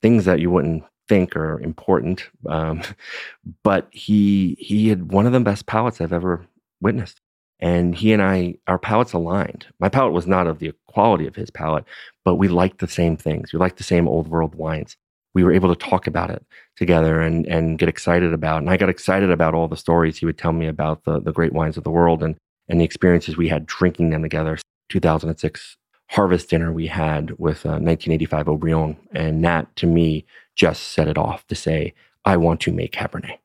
things 0.02 0.26
that 0.26 0.40
you 0.40 0.50
wouldn't 0.50 0.84
think 1.08 1.36
are 1.36 1.60
important 1.62 2.30
um, 2.48 2.82
but 3.64 3.88
he 3.92 4.56
he 4.60 4.90
had 4.90 5.12
one 5.12 5.26
of 5.26 5.34
the 5.34 5.40
best 5.40 5.66
palates 5.66 6.02
i've 6.02 6.14
ever 6.14 6.46
witnessed 6.82 7.22
and 7.64 7.96
he 7.96 8.14
and 8.14 8.22
i 8.22 8.54
our 8.68 8.78
palates 8.78 9.14
aligned 9.14 9.66
my 9.80 9.90
palate 9.90 10.14
was 10.14 10.28
not 10.28 10.46
of 10.46 10.60
the 10.60 10.72
quality 10.88 11.26
of 11.26 11.36
his 11.36 11.50
palate 11.50 11.86
but 12.24 12.36
we 12.36 12.48
liked 12.48 12.80
the 12.80 12.88
same 12.88 13.18
things 13.18 13.52
we 13.52 13.60
liked 13.60 13.78
the 13.78 13.84
same 13.84 14.08
old 14.08 14.28
world 14.28 14.54
wines 14.56 14.96
we 15.34 15.44
were 15.44 15.52
able 15.52 15.74
to 15.74 15.88
talk 15.90 16.06
about 16.06 16.30
it 16.30 16.46
together 16.76 17.22
and 17.22 17.48
and 17.48 17.80
get 17.80 17.90
excited 17.90 18.34
about 18.34 18.62
and 18.62 18.70
i 18.70 18.78
got 18.78 18.90
excited 18.90 19.32
about 19.32 19.56
all 19.56 19.68
the 19.68 19.78
stories 19.78 20.18
he 20.18 20.26
would 20.26 20.38
tell 20.38 20.54
me 20.54 20.68
about 20.68 21.04
the 21.06 21.20
the 21.20 21.34
great 21.34 21.54
wines 21.54 21.78
of 21.78 21.84
the 21.84 21.92
world 21.92 22.22
and 22.22 22.36
and 22.70 22.80
the 22.80 22.86
experiences 22.86 23.36
we 23.38 23.50
had 23.50 23.66
drinking 23.66 24.12
them 24.12 24.22
together 24.22 24.58
2006 24.90 25.78
harvest 26.14 26.50
dinner 26.50 26.72
we 26.72 26.86
had 26.86 27.32
with 27.40 27.66
uh, 27.66 27.82
1985 27.82 28.46
Haut-Brion. 28.46 28.98
And 29.14 29.44
that 29.44 29.76
to 29.78 29.88
me 29.88 30.26
just 30.56 30.90
set 30.90 31.08
it 31.08 31.18
off 31.18 31.46
to 31.48 31.56
say, 31.56 31.94
I 32.26 32.38
want 32.38 32.62
to 32.62 32.72
make 32.72 32.94
Cabernet. 32.94 33.40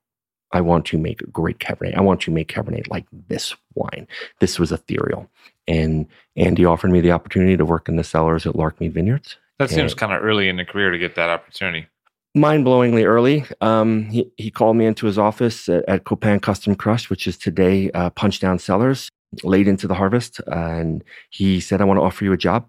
I 0.53 0.61
want 0.61 0.87
to 0.87 0.99
make 0.99 1.21
great 1.33 1.59
Cabernet. 1.59 1.97
I 1.97 2.01
want 2.01 2.21
to 2.23 2.31
make 2.31 2.49
Cabernet 2.53 2.89
like 2.89 3.07
this 3.29 3.55
wine. 3.75 4.07
This 4.41 4.59
was 4.59 4.73
ethereal. 4.73 5.31
And 5.67 6.07
Andy 6.37 6.65
offered 6.65 6.91
me 6.91 7.01
the 7.01 7.13
opportunity 7.13 7.57
to 7.57 7.65
work 7.65 7.89
in 7.89 7.97
the 7.97 8.05
cellars 8.05 8.47
at 8.47 8.55
Larkmead 8.55 8.93
Vineyards. 8.93 9.37
That 9.59 9.71
seems 9.71 9.93
kind 9.93 10.13
of 10.13 10.23
early 10.23 10.49
in 10.49 10.57
the 10.57 10.65
career 10.65 10.91
to 10.91 10.99
get 10.99 11.17
that 11.17 11.29
opportunity. 11.29 11.87
mind 12.35 12.65
blowingly 12.65 13.05
early. 13.05 13.45
Um, 13.61 14.05
he, 14.05 14.31
he 14.37 14.51
called 14.51 14.77
me 14.77 14.87
into 14.87 15.07
his 15.07 15.19
office 15.19 15.69
at, 15.69 15.85
at 15.89 16.05
Copain 16.05 16.41
Custom 16.41 16.75
Crush, 16.77 17.11
which 17.11 17.27
is 17.27 17.37
today 17.37 17.91
uh, 17.91 18.11
Punch 18.11 18.41
Down 18.41 18.59
Cellars, 18.59 19.11
late 19.43 19.69
into 19.69 19.87
the 19.87 19.95
harvest. 19.95 20.41
Uh, 20.47 20.55
and 20.55 21.05
he 21.31 21.61
said, 21.61 21.81
I 21.81 21.85
want 21.85 21.99
to 21.99 22.03
offer 22.05 22.25
you 22.25 22.33
a 22.33 22.39
job. 22.39 22.69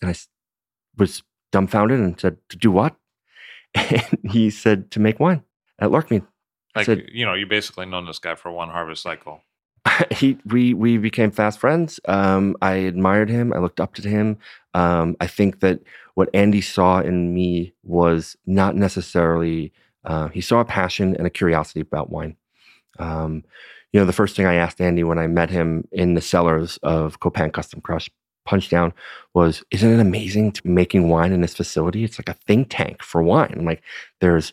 And 0.00 0.10
I 0.10 0.14
was 0.96 1.22
dumbfounded 1.52 2.00
and 2.00 2.18
said, 2.18 2.38
To 2.48 2.56
do 2.56 2.70
what? 2.70 2.96
And 3.74 4.18
he 4.30 4.50
said, 4.50 4.90
To 4.92 5.00
make 5.00 5.20
wine 5.20 5.42
at 5.78 5.90
Larkmead. 5.90 6.26
Like 6.74 6.86
said- 6.86 7.08
you 7.12 7.24
know, 7.24 7.34
you 7.34 7.46
basically 7.46 7.86
known 7.86 8.06
this 8.06 8.18
guy 8.18 8.34
for 8.34 8.50
one 8.52 8.68
harvest 8.68 9.02
cycle. 9.02 9.42
he 10.10 10.36
we 10.44 10.74
we 10.74 10.98
became 10.98 11.30
fast 11.30 11.58
friends. 11.58 11.98
Um, 12.06 12.56
I 12.60 12.74
admired 12.74 13.30
him. 13.30 13.52
I 13.52 13.58
looked 13.58 13.80
up 13.80 13.94
to 13.94 14.08
him. 14.08 14.38
Um, 14.74 15.16
I 15.20 15.26
think 15.26 15.60
that 15.60 15.80
what 16.14 16.28
Andy 16.34 16.60
saw 16.60 17.00
in 17.00 17.32
me 17.32 17.72
was 17.82 18.36
not 18.46 18.76
necessarily. 18.76 19.72
Uh, 20.04 20.28
he 20.28 20.40
saw 20.40 20.60
a 20.60 20.64
passion 20.64 21.16
and 21.16 21.26
a 21.26 21.30
curiosity 21.30 21.80
about 21.80 22.10
wine. 22.10 22.36
Um, 22.98 23.42
you 23.92 24.00
know, 24.00 24.06
the 24.06 24.12
first 24.12 24.36
thing 24.36 24.46
I 24.46 24.54
asked 24.54 24.80
Andy 24.80 25.02
when 25.02 25.18
I 25.18 25.26
met 25.26 25.50
him 25.50 25.88
in 25.92 26.14
the 26.14 26.20
cellars 26.20 26.78
of 26.82 27.20
Copain 27.20 27.52
Custom 27.52 27.80
Crush 27.80 28.08
Punchdown 28.46 28.92
was, 29.34 29.64
"Isn't 29.70 29.92
it 29.92 30.00
amazing 30.00 30.52
to 30.52 30.66
making 30.66 31.08
wine 31.08 31.32
in 31.32 31.40
this 31.40 31.54
facility? 31.54 32.04
It's 32.04 32.18
like 32.18 32.28
a 32.28 32.34
think 32.34 32.68
tank 32.70 33.02
for 33.02 33.22
wine. 33.22 33.54
I'm 33.58 33.64
like, 33.64 33.82
there's 34.20 34.52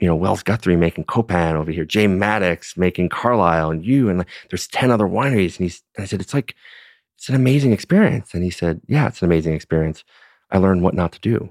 you 0.00 0.08
know, 0.08 0.16
Wells 0.16 0.42
Guthrie 0.42 0.76
making 0.76 1.04
Copain 1.04 1.54
over 1.54 1.70
here, 1.70 1.84
Jay 1.84 2.06
Maddox 2.06 2.76
making 2.76 3.08
Carlisle, 3.08 3.70
and 3.70 3.84
you, 3.84 4.08
and 4.08 4.18
like, 4.18 4.28
there's 4.50 4.66
10 4.68 4.90
other 4.90 5.06
wineries. 5.06 5.58
And, 5.58 5.66
he's, 5.66 5.82
and 5.96 6.02
I 6.02 6.06
said, 6.06 6.20
it's 6.20 6.34
like, 6.34 6.54
it's 7.16 7.28
an 7.28 7.34
amazing 7.34 7.72
experience. 7.72 8.34
And 8.34 8.42
he 8.42 8.50
said, 8.50 8.80
yeah, 8.86 9.06
it's 9.06 9.22
an 9.22 9.26
amazing 9.26 9.54
experience. 9.54 10.04
I 10.50 10.58
learned 10.58 10.82
what 10.82 10.94
not 10.94 11.12
to 11.12 11.20
do. 11.20 11.50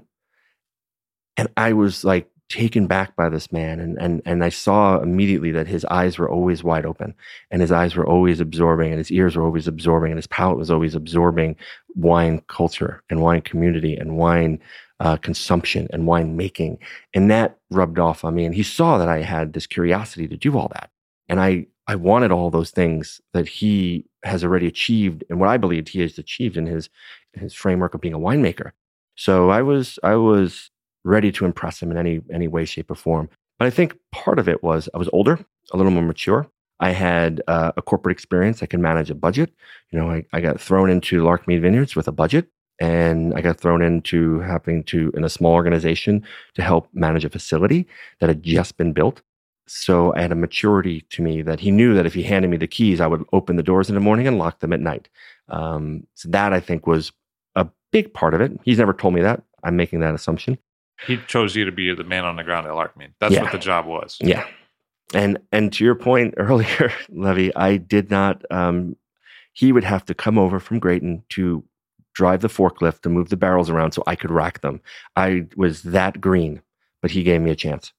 And 1.36 1.48
I 1.56 1.72
was 1.72 2.04
like 2.04 2.30
taken 2.48 2.86
back 2.86 3.16
by 3.16 3.28
this 3.28 3.50
man. 3.50 3.80
And, 3.80 3.98
and, 3.98 4.22
and 4.24 4.44
I 4.44 4.50
saw 4.50 5.00
immediately 5.00 5.50
that 5.52 5.66
his 5.66 5.84
eyes 5.86 6.18
were 6.18 6.30
always 6.30 6.62
wide 6.62 6.86
open 6.86 7.14
and 7.50 7.60
his 7.60 7.72
eyes 7.72 7.96
were 7.96 8.06
always 8.06 8.40
absorbing 8.40 8.90
and 8.90 8.98
his 8.98 9.10
ears 9.10 9.34
were 9.34 9.42
always 9.42 9.66
absorbing 9.66 10.12
and 10.12 10.18
his 10.18 10.26
palate 10.26 10.58
was 10.58 10.70
always 10.70 10.94
absorbing 10.94 11.56
wine 11.96 12.42
culture 12.48 13.02
and 13.10 13.22
wine 13.22 13.40
community 13.40 13.96
and 13.96 14.16
wine 14.16 14.60
uh, 15.00 15.16
consumption 15.16 15.88
and 15.92 16.04
winemaking. 16.04 16.78
And 17.12 17.30
that 17.30 17.58
rubbed 17.70 17.98
off 17.98 18.24
on 18.24 18.34
me. 18.34 18.44
And 18.44 18.54
he 18.54 18.62
saw 18.62 18.98
that 18.98 19.08
I 19.08 19.22
had 19.22 19.52
this 19.52 19.66
curiosity 19.66 20.28
to 20.28 20.36
do 20.36 20.56
all 20.56 20.68
that. 20.74 20.90
And 21.28 21.40
I, 21.40 21.66
I 21.86 21.96
wanted 21.96 22.32
all 22.32 22.50
those 22.50 22.70
things 22.70 23.20
that 23.32 23.48
he 23.48 24.04
has 24.24 24.44
already 24.44 24.66
achieved 24.66 25.24
and 25.28 25.38
what 25.38 25.48
I 25.48 25.56
believed 25.56 25.88
he 25.88 26.00
has 26.00 26.18
achieved 26.18 26.56
in 26.56 26.66
his, 26.66 26.88
his 27.32 27.54
framework 27.54 27.94
of 27.94 28.00
being 28.00 28.14
a 28.14 28.18
winemaker. 28.18 28.72
So 29.16 29.50
I 29.50 29.62
was, 29.62 29.98
I 30.02 30.14
was 30.16 30.70
ready 31.04 31.30
to 31.32 31.44
impress 31.44 31.80
him 31.80 31.90
in 31.90 31.98
any, 31.98 32.20
any 32.32 32.48
way, 32.48 32.64
shape, 32.64 32.90
or 32.90 32.94
form. 32.94 33.28
But 33.58 33.66
I 33.66 33.70
think 33.70 33.96
part 34.12 34.38
of 34.38 34.48
it 34.48 34.62
was 34.62 34.88
I 34.94 34.98
was 34.98 35.10
older, 35.12 35.38
a 35.72 35.76
little 35.76 35.92
more 35.92 36.02
mature. 36.02 36.48
I 36.80 36.90
had 36.90 37.40
uh, 37.46 37.72
a 37.76 37.82
corporate 37.82 38.14
experience. 38.14 38.62
I 38.62 38.66
could 38.66 38.80
manage 38.80 39.10
a 39.10 39.14
budget. 39.14 39.52
You 39.90 39.98
know, 39.98 40.10
I, 40.10 40.24
I 40.32 40.40
got 40.40 40.60
thrown 40.60 40.90
into 40.90 41.22
Larkmead 41.22 41.60
Vineyards 41.60 41.94
with 41.94 42.08
a 42.08 42.12
budget 42.12 42.48
and 42.80 43.34
I 43.34 43.40
got 43.40 43.58
thrown 43.58 43.82
into 43.82 44.40
having 44.40 44.82
to, 44.84 45.12
in 45.16 45.24
a 45.24 45.28
small 45.28 45.52
organization, 45.52 46.24
to 46.54 46.62
help 46.62 46.88
manage 46.92 47.24
a 47.24 47.30
facility 47.30 47.86
that 48.20 48.28
had 48.28 48.42
just 48.42 48.76
been 48.76 48.92
built. 48.92 49.22
So 49.66 50.14
I 50.14 50.20
had 50.22 50.32
a 50.32 50.36
maturity 50.36 51.02
to 51.10 51.22
me 51.22 51.40
that 51.42 51.60
he 51.60 51.70
knew 51.70 51.94
that 51.94 52.04
if 52.06 52.12
he 52.14 52.22
handed 52.22 52.50
me 52.50 52.56
the 52.58 52.66
keys, 52.66 53.00
I 53.00 53.06
would 53.06 53.24
open 53.32 53.56
the 53.56 53.62
doors 53.62 53.88
in 53.88 53.94
the 53.94 54.00
morning 54.00 54.26
and 54.26 54.36
lock 54.38 54.60
them 54.60 54.72
at 54.72 54.80
night. 54.80 55.08
Um, 55.48 56.06
so 56.14 56.28
that 56.30 56.52
I 56.52 56.60
think 56.60 56.86
was 56.86 57.12
a 57.54 57.66
big 57.90 58.12
part 58.12 58.34
of 58.34 58.40
it. 58.40 58.52
He's 58.64 58.78
never 58.78 58.92
told 58.92 59.14
me 59.14 59.22
that. 59.22 59.42
I'm 59.62 59.76
making 59.76 60.00
that 60.00 60.14
assumption. 60.14 60.58
He 61.06 61.16
chose 61.26 61.56
you 61.56 61.64
to 61.64 61.72
be 61.72 61.94
the 61.94 62.04
man 62.04 62.24
on 62.24 62.36
the 62.36 62.44
ground 62.44 62.66
at 62.66 62.72
Larkmead. 62.74 63.12
That's 63.20 63.34
Yeah. 63.34 63.42
what 63.42 63.52
the 63.52 63.58
job 63.58 63.86
was. 63.86 64.18
Yeah. 64.20 64.46
And 65.14 65.38
and 65.52 65.72
to 65.74 65.84
your 65.84 65.94
point 65.94 66.34
earlier, 66.38 66.92
Levi, 67.08 67.50
I 67.56 67.76
did 67.78 68.10
not 68.10 68.42
um 68.50 68.96
he 69.52 69.72
would 69.72 69.84
have 69.84 70.04
to 70.06 70.14
come 70.14 70.38
over 70.38 70.58
from 70.60 70.80
Graton 70.80 71.22
to 71.30 71.64
drive 72.14 72.40
the 72.40 72.48
forklift 72.48 73.00
to 73.02 73.08
move 73.08 73.28
the 73.28 73.36
barrels 73.36 73.68
around 73.68 73.92
so 73.92 74.02
I 74.06 74.16
could 74.16 74.30
rack 74.30 74.60
them. 74.60 74.80
I 75.16 75.46
was 75.56 75.82
that 75.82 76.20
green, 76.20 76.62
but 77.02 77.10
he 77.10 77.22
gave 77.22 77.40
me 77.40 77.50
a 77.50 77.56
chance. 77.56 77.92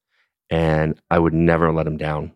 And 0.49 0.99
I 1.11 1.19
would 1.19 1.33
never 1.33 1.71
let 1.71 1.87
him 1.87 1.97
down. 1.97 2.31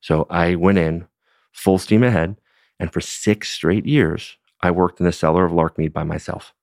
So 0.00 0.26
I 0.30 0.54
went 0.54 0.78
in 0.78 1.06
full 1.52 1.78
steam 1.78 2.02
ahead. 2.02 2.36
And 2.80 2.92
for 2.92 3.00
six 3.00 3.50
straight 3.50 3.86
years, 3.86 4.36
I 4.60 4.70
worked 4.70 5.00
in 5.00 5.06
the 5.06 5.12
cellar 5.12 5.44
of 5.44 5.52
Larkmead 5.52 5.92
by 5.92 6.04
myself. 6.04 6.54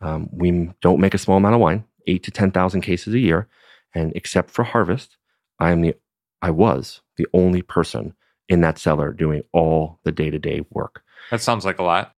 Um, 0.00 0.28
we 0.32 0.70
don't 0.80 1.00
make 1.00 1.14
a 1.14 1.18
small 1.18 1.38
amount 1.38 1.54
of 1.54 1.60
wine, 1.60 1.84
eight 2.06 2.22
to 2.24 2.30
10,000 2.30 2.80
cases 2.82 3.14
a 3.14 3.18
year. 3.18 3.48
And 3.94 4.12
except 4.14 4.50
for 4.50 4.64
harvest, 4.64 5.16
I 5.58 5.70
am 5.70 5.80
the 5.80 5.94
I 6.42 6.50
was 6.50 7.00
the 7.16 7.26
only 7.32 7.62
person 7.62 8.14
in 8.48 8.62
that 8.62 8.78
cellar 8.78 9.12
doing 9.12 9.42
all 9.52 10.00
the 10.02 10.10
day 10.10 10.28
to 10.28 10.38
day 10.38 10.62
work. 10.70 11.02
That 11.30 11.40
sounds 11.40 11.64
like 11.64 11.78
a 11.78 11.84
lot. 11.84 12.14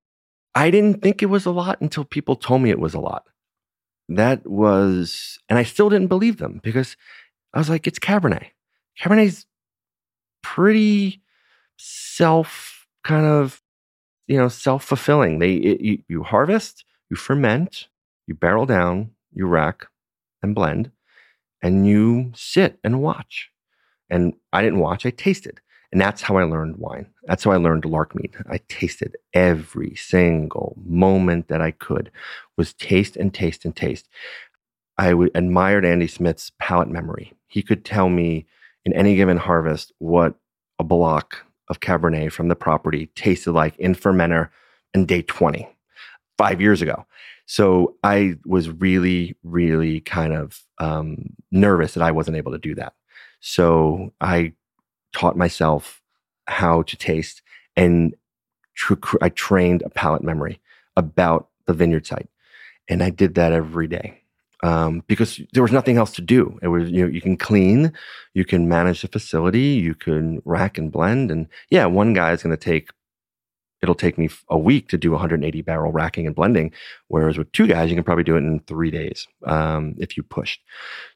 I 0.55 0.71
didn't 0.71 1.03
think 1.03 1.23
it 1.23 1.27
was 1.27 1.47
a 1.47 1.51
lot 1.51 1.81
until 1.81 2.05
people 2.05 2.37
told 2.37 2.63
me 2.63 2.71
it 2.71 2.79
was 2.79 2.95
a 2.95 3.01
lot. 3.01 3.25
That 4.09 4.47
was, 4.47 5.39
and 5.49 5.59
I 5.59 5.63
still 5.63 5.89
didn't 5.89 6.09
believe 6.09 6.39
them 6.39 6.61
because 6.63 6.97
I 7.53 7.59
was 7.59 7.71
like, 7.71 7.87
it's 7.87 7.99
Cabernet. 7.99 8.49
Cabernet's 9.01 9.47
pretty 10.43 11.23
self 11.79 12.87
kind 13.03 13.27
of, 13.27 13.63
you 14.27 14.37
know, 14.37 14.49
self 14.49 14.85
fulfilling. 14.85 15.39
They, 15.39 15.55
it, 15.55 15.81
you, 15.81 15.99
you 16.09 16.23
harvest, 16.23 16.85
you 17.11 17.17
ferment, 17.17 17.89
you 18.27 18.35
barrel 18.35 18.67
down, 18.67 19.11
you 19.33 19.47
rack 19.47 19.87
and 20.43 20.55
blend, 20.55 20.91
and 21.63 21.87
you 21.87 22.33
sit 22.35 22.79
and 22.85 23.03
watch. 23.03 23.51
And 24.11 24.35
I 24.53 24.63
didn't 24.63 24.81
watch, 24.81 25.07
I 25.07 25.11
tasted. 25.11 25.61
And 25.95 26.01
that's 26.01 26.23
how 26.23 26.37
I 26.39 26.43
learned 26.43 26.79
wine. 26.79 27.07
That's 27.23 27.45
how 27.45 27.53
I 27.53 27.57
learned 27.57 27.85
Larkmead. 27.85 28.45
I 28.51 28.59
tasted 28.69 29.17
every 29.33 29.95
single 29.95 30.77
moment 30.85 31.47
that 31.47 31.63
I 31.63 31.71
could 31.71 32.11
was 32.57 32.75
taste 32.75 33.17
and 33.17 33.33
taste 33.33 33.65
and 33.65 33.77
taste. 33.77 34.09
I 34.99 35.11
w- 35.11 35.31
admired 35.37 35.85
Andy 35.85 36.09
Smith's 36.09 36.51
palate 36.59 36.89
memory. 36.89 37.33
He 37.47 37.63
could 37.63 37.85
tell 37.85 38.09
me 38.09 38.45
in 38.85 38.93
any 38.93 39.15
given 39.15 39.37
harvest 39.37 39.93
what 39.99 40.35
a 40.81 40.85
block 40.85 41.37
of 41.69 41.79
Cabernet 41.79 42.33
from 42.33 42.49
the 42.49 42.57
property 42.57 43.07
tasted 43.15 43.53
like 43.53 43.77
in 43.77 43.95
fermenter 43.95 44.49
in 44.95 45.07
day 45.07 45.23
20, 45.23 45.69
five 46.37 46.61
years 46.61 46.83
ago. 46.83 47.07
So 47.47 47.95
I 48.03 48.35
was 48.45 48.69
really, 48.69 49.37
really 49.45 50.01
kind 50.01 50.33
of 50.33 50.61
um, 50.79 51.35
nervous 51.53 51.95
that 51.95 52.03
I 52.03 52.11
wasn't 52.11 52.37
able 52.37 52.51
to 52.51 52.59
do 52.59 52.75
that. 52.75 52.95
So 53.39 54.13
I 54.21 54.55
taught 55.15 55.37
myself 55.37 56.03
how 56.47 56.83
to 56.83 56.97
taste 56.97 57.41
and 57.77 58.15
tr- 58.75 59.17
I 59.21 59.29
trained 59.31 59.83
a 59.83 59.91
palate 59.91 60.23
memory 60.23 60.61
about 60.97 61.49
the 61.67 61.73
vineyard 61.73 62.07
site. 62.07 62.29
And 62.89 63.03
I 63.03 63.11
did 63.11 63.35
that 63.37 63.53
every 63.53 63.87
day 63.87 64.21
um, 64.63 65.03
because 65.07 65.41
there 65.53 65.63
was 65.63 65.73
nothing 65.73 65.97
else 65.97 66.13
to 66.13 66.23
do. 66.23 66.59
It 66.63 66.69
was, 66.69 66.91
you 66.91 67.03
know, 67.03 67.11
you 67.11 67.21
can 67.21 67.37
clean, 67.37 67.93
you 68.35 68.45
can 68.45 68.69
manage 68.69 69.03
the 69.03 69.09
facility, 69.09 69.61
you 69.61 69.95
can 69.95 70.43
rack 70.45 70.77
and 70.77 70.93
blend. 70.93 71.31
And 71.31 71.49
yeah, 71.71 71.87
one 71.87 72.13
guy 72.13 72.33
is 72.33 72.43
going 72.43 72.57
to 72.57 72.63
take, 72.63 72.91
it'll 73.83 73.95
take 73.95 74.19
me 74.19 74.29
a 74.49 74.59
week 74.59 74.89
to 74.89 74.99
do 74.99 75.13
180 75.13 75.63
barrel 75.63 75.93
racking 75.93 76.27
and 76.27 76.37
blending. 76.37 76.73
Whereas 77.09 77.39
with 77.39 77.51
two 77.53 77.67
guys, 77.67 77.89
you 77.89 77.97
can 77.97 78.05
probably 78.05 78.25
do 78.25 78.37
it 78.37 78.41
in 78.41 78.61
three 78.61 78.91
days 78.91 79.27
um, 79.47 79.95
if 79.99 80.17
you 80.17 80.23
pushed. 80.23 80.61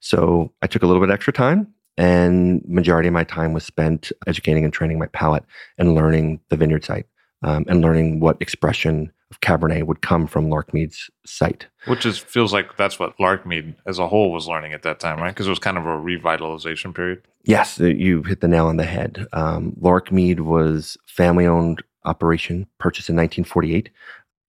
So 0.01 0.53
I 0.63 0.67
took 0.67 0.83
a 0.83 0.87
little 0.87 1.05
bit 1.05 1.13
extra 1.13 1.33
time 1.33 1.75
and 1.99 2.63
majority 2.67 3.09
of 3.09 3.13
my 3.13 3.25
time 3.25 3.53
was 3.53 3.65
spent 3.65 4.13
educating 4.27 4.65
and 4.65 4.73
training 4.73 4.99
my 4.99 5.09
palate 5.09 5.45
and 5.77 5.97
learning 5.97 6.41
the 6.49 6.57
vineyard 6.57 6.85
site 6.85 7.07
um, 7.43 7.65
and 7.69 7.83
learning 7.83 8.21
what 8.21 8.41
expression 8.41 9.13
of 9.31 9.41
Cabernet 9.41 9.85
would 9.85 10.01
come 10.01 10.27
from 10.27 10.49
Larkmead's 10.49 11.11
site. 11.27 11.67
Which 11.87 12.07
is 12.07 12.17
feels 12.17 12.53
like 12.53 12.77
that's 12.77 12.99
what 12.99 13.19
Larkmead 13.19 13.75
as 13.85 13.99
a 13.99 14.07
whole 14.07 14.33
was 14.33 14.47
learning 14.47 14.73
at 14.73 14.83
that 14.85 15.01
time, 15.01 15.19
right? 15.19 15.35
Because 15.35 15.49
it 15.49 15.51
was 15.51 15.59
kind 15.59 15.77
of 15.77 15.85
a 15.85 15.89
revitalization 15.89 16.95
period. 16.95 17.23
Yes, 17.43 17.81
uh, 17.81 17.87
you 17.87 18.23
hit 18.23 18.41
the 18.41 18.49
nail 18.49 18.67
on 18.69 18.77
the 18.77 18.85
head. 18.85 19.27
Um, 19.33 19.73
Larkmead 19.81 20.41
was 20.41 20.97
family-owned 21.07 21.83
operation, 22.05 22.67
purchased 22.79 23.11
in 23.11 23.17
1948. 23.17 23.91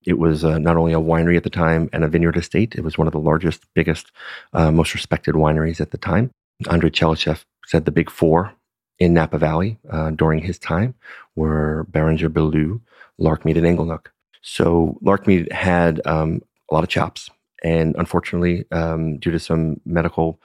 It 0.05 0.17
was 0.17 0.43
uh, 0.43 0.59
not 0.59 0.77
only 0.77 0.93
a 0.93 0.99
winery 0.99 1.35
at 1.35 1.43
the 1.43 1.49
time 1.49 1.89
and 1.91 2.03
a 2.03 2.07
vineyard 2.07 2.37
estate. 2.37 2.75
It 2.75 2.83
was 2.83 2.97
one 2.97 3.07
of 3.07 3.11
the 3.11 3.19
largest, 3.19 3.65
biggest, 3.73 4.11
uh, 4.53 4.71
most 4.71 4.93
respected 4.93 5.35
wineries 5.35 5.81
at 5.81 5.91
the 5.91 5.97
time. 5.97 6.31
André 6.63 6.91
Tchelistcheff 6.91 7.45
said 7.65 7.85
the 7.85 7.91
big 7.91 8.09
four 8.09 8.53
in 8.99 9.13
Napa 9.13 9.37
Valley 9.37 9.79
uh, 9.89 10.11
during 10.11 10.39
his 10.39 10.59
time 10.59 10.93
were 11.35 11.85
Beringer 11.89 12.29
Beaulieu, 12.29 12.79
Larkmead, 13.19 13.57
and 13.57 13.65
Inglenook. 13.65 14.07
So 14.41 14.97
Larkmead 15.03 15.51
had 15.51 16.05
um, 16.05 16.41
a 16.69 16.73
lot 16.73 16.83
of 16.83 16.89
chops, 16.89 17.29
and 17.63 17.95
unfortunately, 17.97 18.65
um, 18.71 19.19
due 19.19 19.31
to 19.31 19.39
some 19.39 19.79
medical 19.85 20.39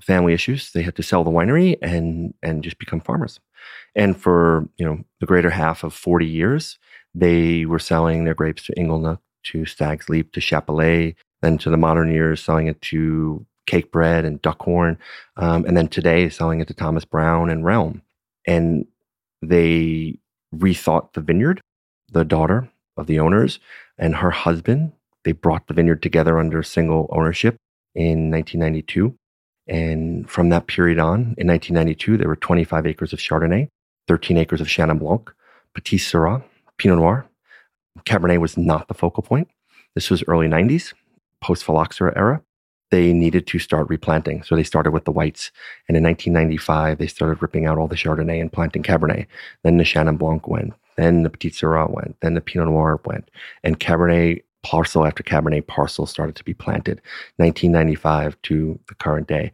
family 0.00 0.32
issues, 0.32 0.72
they 0.72 0.82
had 0.82 0.96
to 0.96 1.02
sell 1.02 1.24
the 1.24 1.30
winery 1.30 1.76
and 1.82 2.34
and 2.42 2.62
just 2.62 2.78
become 2.78 3.00
farmers. 3.00 3.40
And 3.94 4.20
for 4.20 4.68
you 4.76 4.84
know 4.84 5.04
the 5.20 5.26
greater 5.26 5.50
half 5.50 5.84
of 5.84 5.94
forty 5.94 6.26
years, 6.26 6.78
they 7.14 7.64
were 7.64 7.78
selling 7.78 8.24
their 8.24 8.34
grapes 8.34 8.64
to 8.64 8.74
Inglenook, 8.74 9.18
to 9.44 9.64
Stag's 9.66 10.08
Leap, 10.08 10.32
to 10.32 10.40
Chappellet, 10.40 11.16
then 11.42 11.58
to 11.58 11.70
the 11.70 11.76
modern 11.76 12.12
years, 12.12 12.42
selling 12.42 12.66
it 12.66 12.80
to 12.82 13.46
Cakebread 13.70 14.24
and 14.24 14.42
Duckhorn, 14.42 14.96
um, 15.36 15.64
and 15.64 15.76
then 15.76 15.88
today 15.88 16.28
selling 16.28 16.60
it 16.60 16.68
to 16.68 16.74
Thomas 16.74 17.04
Brown 17.04 17.50
and 17.50 17.64
Realm. 17.64 18.02
And 18.46 18.86
they 19.42 20.18
rethought 20.54 21.12
the 21.12 21.20
vineyard. 21.20 21.60
The 22.12 22.24
daughter 22.24 22.68
of 22.96 23.06
the 23.06 23.20
owners 23.20 23.60
and 23.96 24.16
her 24.16 24.32
husband, 24.32 24.92
they 25.24 25.32
brought 25.32 25.68
the 25.68 25.74
vineyard 25.74 26.02
together 26.02 26.40
under 26.40 26.62
single 26.62 27.08
ownership 27.12 27.56
in 27.94 28.30
1992. 28.30 29.14
And 29.68 30.28
from 30.28 30.48
that 30.48 30.66
period 30.66 30.98
on, 30.98 31.34
in 31.38 31.46
1992, 31.46 32.16
there 32.16 32.26
were 32.26 32.34
25 32.34 32.86
acres 32.86 33.12
of 33.12 33.20
Chardonnay, 33.20 33.68
13 34.08 34.36
acres 34.38 34.60
of 34.60 34.66
Chenin 34.66 34.98
Blanc, 34.98 35.30
Petite 35.74 36.00
Sirah, 36.00 36.42
Pinot 36.78 36.98
Noir. 36.98 37.26
Cabernet 38.00 38.40
was 38.40 38.56
not 38.56 38.88
the 38.88 38.94
focal 38.94 39.22
point. 39.22 39.48
This 39.94 40.10
was 40.10 40.24
early 40.26 40.48
90s, 40.48 40.94
post 41.40 41.64
phylloxera 41.64 42.12
era. 42.16 42.42
They 42.90 43.12
needed 43.12 43.46
to 43.48 43.58
start 43.58 43.88
replanting. 43.88 44.42
So 44.42 44.56
they 44.56 44.64
started 44.64 44.90
with 44.90 45.04
the 45.04 45.12
whites. 45.12 45.50
And 45.88 45.96
in 45.96 46.02
1995, 46.02 46.98
they 46.98 47.06
started 47.06 47.40
ripping 47.40 47.66
out 47.66 47.78
all 47.78 47.88
the 47.88 47.96
Chardonnay 47.96 48.40
and 48.40 48.52
planting 48.52 48.82
Cabernet. 48.82 49.26
Then 49.62 49.76
the 49.76 49.84
Chenin 49.84 50.18
Blanc 50.18 50.48
went. 50.48 50.74
Then 50.96 51.22
the 51.22 51.30
Petite 51.30 51.54
Sirah 51.54 51.90
went. 51.90 52.16
Then 52.20 52.34
the 52.34 52.40
Pinot 52.40 52.68
Noir 52.68 53.00
went. 53.04 53.30
And 53.62 53.78
Cabernet 53.78 54.42
parcel 54.62 55.06
after 55.06 55.22
Cabernet 55.22 55.66
parcel 55.66 56.06
started 56.06 56.36
to 56.36 56.44
be 56.44 56.54
planted. 56.54 57.00
1995 57.36 58.40
to 58.42 58.78
the 58.88 58.94
current 58.94 59.28
day. 59.28 59.52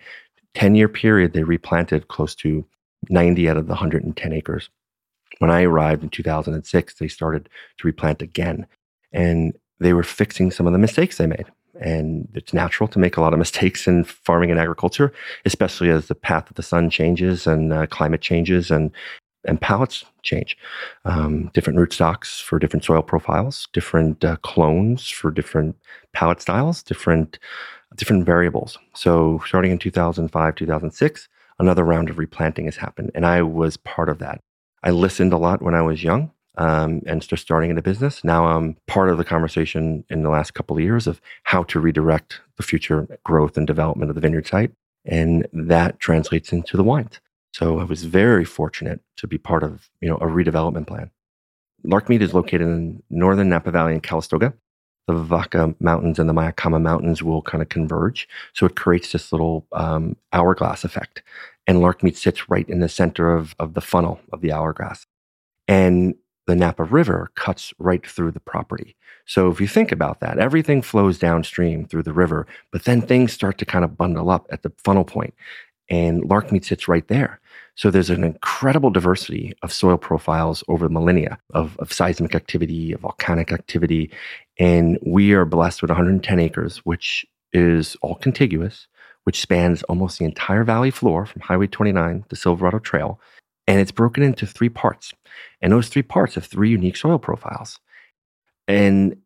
10 0.54 0.74
year 0.74 0.88
period, 0.88 1.32
they 1.32 1.44
replanted 1.44 2.08
close 2.08 2.34
to 2.36 2.64
90 3.10 3.48
out 3.48 3.56
of 3.58 3.66
the 3.66 3.74
110 3.74 4.32
acres. 4.32 4.70
When 5.38 5.50
I 5.50 5.62
arrived 5.62 6.02
in 6.02 6.08
2006, 6.08 6.94
they 6.94 7.08
started 7.08 7.48
to 7.78 7.86
replant 7.86 8.22
again. 8.22 8.66
And 9.12 9.56
they 9.78 9.92
were 9.92 10.02
fixing 10.02 10.50
some 10.50 10.66
of 10.66 10.72
the 10.72 10.78
mistakes 10.78 11.18
they 11.18 11.26
made. 11.26 11.46
And 11.80 12.28
it's 12.34 12.52
natural 12.52 12.88
to 12.88 12.98
make 12.98 13.16
a 13.16 13.20
lot 13.20 13.32
of 13.32 13.38
mistakes 13.38 13.86
in 13.86 14.04
farming 14.04 14.50
and 14.50 14.60
agriculture, 14.60 15.12
especially 15.44 15.90
as 15.90 16.08
the 16.08 16.14
path 16.14 16.48
of 16.48 16.56
the 16.56 16.62
sun 16.62 16.90
changes 16.90 17.46
and 17.46 17.72
uh, 17.72 17.86
climate 17.86 18.20
changes 18.20 18.70
and 18.70 18.90
and 19.46 19.60
palates 19.60 20.04
change. 20.22 20.58
Um, 21.04 21.50
different 21.54 21.78
rootstocks 21.78 22.42
for 22.42 22.58
different 22.58 22.84
soil 22.84 23.02
profiles, 23.02 23.68
different 23.72 24.24
uh, 24.24 24.36
clones 24.38 25.08
for 25.08 25.30
different 25.30 25.76
palate 26.12 26.40
styles, 26.40 26.82
different 26.82 27.38
different 27.94 28.26
variables. 28.26 28.76
So 28.94 29.40
starting 29.46 29.70
in 29.70 29.78
2005, 29.78 30.54
2006, 30.54 31.28
another 31.58 31.84
round 31.84 32.10
of 32.10 32.18
replanting 32.18 32.66
has 32.66 32.76
happened. 32.76 33.10
And 33.14 33.24
I 33.24 33.42
was 33.42 33.76
part 33.78 34.08
of 34.08 34.18
that. 34.18 34.40
I 34.82 34.90
listened 34.90 35.32
a 35.32 35.38
lot 35.38 35.62
when 35.62 35.74
I 35.74 35.82
was 35.82 36.02
young 36.02 36.32
um, 36.56 37.02
and 37.06 37.26
just 37.26 37.42
starting 37.42 37.70
in 37.70 37.78
a 37.78 37.82
business. 37.82 38.24
Now 38.24 38.46
I'm 38.46 38.76
part 38.86 39.10
of 39.10 39.18
the 39.18 39.24
conversation 39.24 40.04
in 40.08 40.22
the 40.22 40.30
last 40.30 40.54
couple 40.54 40.76
of 40.76 40.82
years 40.82 41.06
of 41.06 41.20
how 41.44 41.64
to 41.64 41.80
redirect 41.80 42.40
the 42.56 42.62
future 42.62 43.06
growth 43.24 43.56
and 43.56 43.66
development 43.66 44.10
of 44.10 44.14
the 44.14 44.20
vineyard 44.20 44.46
site. 44.46 44.72
And 45.04 45.46
that 45.52 46.00
translates 46.00 46.52
into 46.52 46.76
the 46.76 46.84
wines. 46.84 47.20
So 47.52 47.78
I 47.78 47.84
was 47.84 48.04
very 48.04 48.44
fortunate 48.44 49.00
to 49.16 49.26
be 49.26 49.38
part 49.38 49.62
of, 49.62 49.88
you 50.00 50.08
know, 50.08 50.16
a 50.16 50.26
redevelopment 50.26 50.86
plan. 50.86 51.10
Larkmead 51.84 52.20
is 52.20 52.34
located 52.34 52.62
in 52.62 53.02
northern 53.08 53.48
Napa 53.48 53.70
Valley 53.70 53.94
in 53.94 54.00
Calistoga. 54.00 54.52
The 55.06 55.14
Vaca 55.14 55.74
Mountains 55.78 56.18
and 56.18 56.28
the 56.28 56.34
Mayacama 56.34 56.82
Mountains 56.82 57.22
will 57.22 57.42
kind 57.42 57.62
of 57.62 57.68
converge. 57.68 58.28
So 58.54 58.66
it 58.66 58.74
creates 58.74 59.12
this 59.12 59.30
little 59.32 59.64
um, 59.72 60.16
hourglass 60.32 60.84
effect. 60.84 61.22
And 61.66 61.78
Larkmead 61.78 62.16
sits 62.16 62.50
right 62.50 62.68
in 62.68 62.80
the 62.80 62.88
center 62.88 63.32
of, 63.32 63.54
of 63.58 63.74
the 63.74 63.80
funnel 63.80 64.20
of 64.32 64.40
the 64.40 64.52
hourglass. 64.52 65.06
And 65.68 66.16
the 66.46 66.56
Napa 66.56 66.84
River 66.84 67.30
cuts 67.34 67.74
right 67.78 68.06
through 68.06 68.32
the 68.32 68.40
property. 68.40 68.96
So 69.26 69.50
if 69.50 69.60
you 69.60 69.66
think 69.66 69.90
about 69.90 70.20
that, 70.20 70.38
everything 70.38 70.82
flows 70.82 71.18
downstream 71.18 71.86
through 71.86 72.04
the 72.04 72.12
river, 72.12 72.46
but 72.70 72.84
then 72.84 73.02
things 73.02 73.32
start 73.32 73.58
to 73.58 73.64
kind 73.64 73.84
of 73.84 73.96
bundle 73.96 74.30
up 74.30 74.46
at 74.50 74.62
the 74.62 74.72
funnel 74.84 75.04
point, 75.04 75.34
and 75.88 76.22
Larkmead 76.22 76.64
sits 76.64 76.88
right 76.88 77.06
there. 77.08 77.40
So 77.74 77.90
there's 77.90 78.10
an 78.10 78.24
incredible 78.24 78.90
diversity 78.90 79.52
of 79.62 79.72
soil 79.72 79.98
profiles 79.98 80.64
over 80.68 80.86
the 80.86 80.92
millennia 80.92 81.38
of, 81.52 81.76
of 81.78 81.92
seismic 81.92 82.34
activity, 82.34 82.92
of 82.92 83.00
volcanic 83.00 83.52
activity. 83.52 84.10
And 84.58 84.98
we 85.04 85.32
are 85.32 85.44
blessed 85.44 85.82
with 85.82 85.90
110 85.90 86.40
acres, 86.40 86.78
which 86.78 87.26
is 87.52 87.94
all 88.00 88.14
contiguous, 88.14 88.88
which 89.24 89.40
spans 89.40 89.82
almost 89.84 90.18
the 90.18 90.24
entire 90.24 90.64
valley 90.64 90.90
floor 90.90 91.26
from 91.26 91.42
Highway 91.42 91.66
29 91.66 92.24
to 92.28 92.36
Silverado 92.36 92.78
Trail. 92.78 93.20
And 93.66 93.80
it's 93.80 93.92
broken 93.92 94.22
into 94.22 94.46
three 94.46 94.68
parts. 94.68 95.12
And 95.60 95.72
those 95.72 95.88
three 95.88 96.02
parts 96.02 96.34
have 96.34 96.44
three 96.44 96.70
unique 96.70 96.96
soil 96.96 97.18
profiles. 97.18 97.78
And 98.68 99.16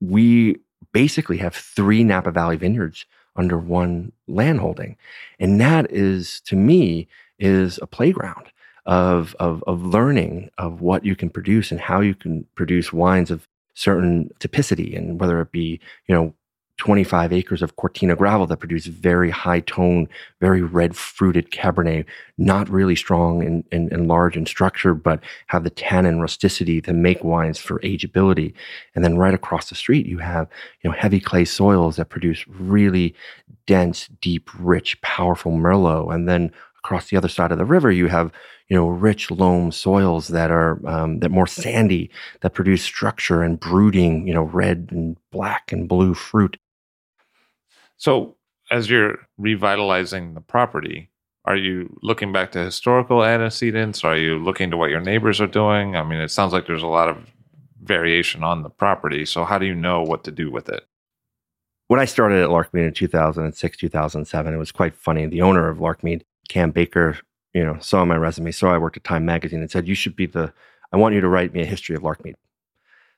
we 0.00 0.56
basically 0.92 1.38
have 1.38 1.54
three 1.54 2.04
Napa 2.04 2.30
Valley 2.30 2.56
vineyards 2.56 3.04
under 3.36 3.58
one 3.58 4.12
landholding. 4.28 4.96
And 5.38 5.60
that 5.60 5.90
is, 5.90 6.40
to 6.46 6.56
me, 6.56 7.08
is 7.38 7.78
a 7.82 7.86
playground 7.86 8.46
of, 8.86 9.34
of, 9.40 9.64
of 9.66 9.82
learning 9.82 10.50
of 10.58 10.80
what 10.80 11.04
you 11.04 11.16
can 11.16 11.30
produce 11.30 11.70
and 11.70 11.80
how 11.80 12.00
you 12.00 12.14
can 12.14 12.46
produce 12.54 12.92
wines 12.92 13.30
of 13.30 13.48
certain 13.74 14.30
typicity 14.38 14.96
and 14.96 15.20
whether 15.20 15.40
it 15.40 15.50
be, 15.50 15.80
you 16.06 16.14
know, 16.14 16.34
25 16.84 17.32
acres 17.32 17.62
of 17.62 17.76
Cortina 17.76 18.14
gravel 18.14 18.46
that 18.46 18.58
produce 18.58 18.84
very 18.84 19.30
high 19.30 19.60
tone, 19.60 20.06
very 20.42 20.60
red 20.60 20.94
fruited 20.94 21.50
Cabernet, 21.50 22.04
not 22.36 22.68
really 22.68 22.94
strong 22.94 23.42
and, 23.42 23.64
and, 23.72 23.90
and, 23.90 24.06
large 24.06 24.36
in 24.36 24.44
structure, 24.44 24.92
but 24.92 25.20
have 25.46 25.64
the 25.64 25.70
tannin 25.70 26.20
rusticity 26.20 26.82
to 26.82 26.92
make 26.92 27.24
wines 27.24 27.58
for 27.58 27.80
ageability. 27.80 28.52
And 28.94 29.02
then 29.02 29.16
right 29.16 29.32
across 29.32 29.70
the 29.70 29.74
street, 29.74 30.04
you 30.04 30.18
have, 30.18 30.46
you 30.82 30.90
know, 30.90 30.94
heavy 30.94 31.20
clay 31.20 31.46
soils 31.46 31.96
that 31.96 32.10
produce 32.10 32.46
really 32.48 33.14
dense, 33.66 34.08
deep, 34.20 34.50
rich, 34.58 35.00
powerful 35.00 35.52
Merlot. 35.52 36.14
And 36.14 36.28
then 36.28 36.52
across 36.84 37.08
the 37.08 37.16
other 37.16 37.28
side 37.28 37.50
of 37.50 37.56
the 37.56 37.64
river, 37.64 37.90
you 37.90 38.08
have 38.08 38.30
you 38.68 38.76
know 38.76 38.88
rich 38.88 39.30
loam 39.30 39.70
soils 39.70 40.28
that 40.28 40.50
are 40.50 40.80
um, 40.86 41.20
that 41.20 41.30
more 41.30 41.46
sandy 41.46 42.10
that 42.40 42.54
produce 42.54 42.82
structure 42.82 43.42
and 43.42 43.60
brooding 43.60 44.26
you 44.26 44.32
know 44.32 44.44
red 44.44 44.88
and 44.90 45.16
black 45.30 45.70
and 45.70 45.88
blue 45.88 46.14
fruit. 46.14 46.56
So 48.04 48.36
as 48.70 48.90
you're 48.90 49.16
revitalizing 49.38 50.34
the 50.34 50.42
property, 50.42 51.08
are 51.46 51.56
you 51.56 51.98
looking 52.02 52.34
back 52.34 52.52
to 52.52 52.58
historical 52.58 53.24
antecedents? 53.24 54.04
Are 54.04 54.14
you 54.14 54.36
looking 54.36 54.70
to 54.70 54.76
what 54.76 54.90
your 54.90 55.00
neighbors 55.00 55.40
are 55.40 55.46
doing? 55.46 55.96
I 55.96 56.02
mean, 56.02 56.20
it 56.20 56.30
sounds 56.30 56.52
like 56.52 56.66
there's 56.66 56.82
a 56.82 56.86
lot 56.86 57.08
of 57.08 57.16
variation 57.82 58.42
on 58.44 58.62
the 58.62 58.68
property. 58.68 59.24
So 59.24 59.44
how 59.44 59.56
do 59.56 59.64
you 59.64 59.74
know 59.74 60.02
what 60.02 60.22
to 60.24 60.30
do 60.30 60.50
with 60.50 60.68
it? 60.68 60.86
When 61.88 61.98
I 61.98 62.04
started 62.04 62.42
at 62.42 62.50
Larkmead 62.50 62.88
in 62.88 62.92
2006, 62.92 63.76
2007, 63.78 64.52
it 64.52 64.58
was 64.58 64.70
quite 64.70 64.94
funny. 64.94 65.24
The 65.24 65.40
owner 65.40 65.70
of 65.70 65.78
Larkmead 65.78 66.24
Cam 66.50 66.72
Baker, 66.72 67.16
you 67.54 67.64
know, 67.64 67.78
saw 67.80 68.04
my 68.04 68.16
resume, 68.16 68.50
saw 68.50 68.74
I 68.74 68.76
worked 68.76 68.98
at 68.98 69.04
Time 69.04 69.24
Magazine, 69.24 69.62
and 69.62 69.70
said, 69.70 69.88
"You 69.88 69.94
should 69.94 70.14
be 70.14 70.26
the. 70.26 70.52
I 70.92 70.98
want 70.98 71.14
you 71.14 71.22
to 71.22 71.28
write 71.28 71.54
me 71.54 71.62
a 71.62 71.66
history 71.66 71.96
of 71.96 72.02
Larkmead." 72.02 72.34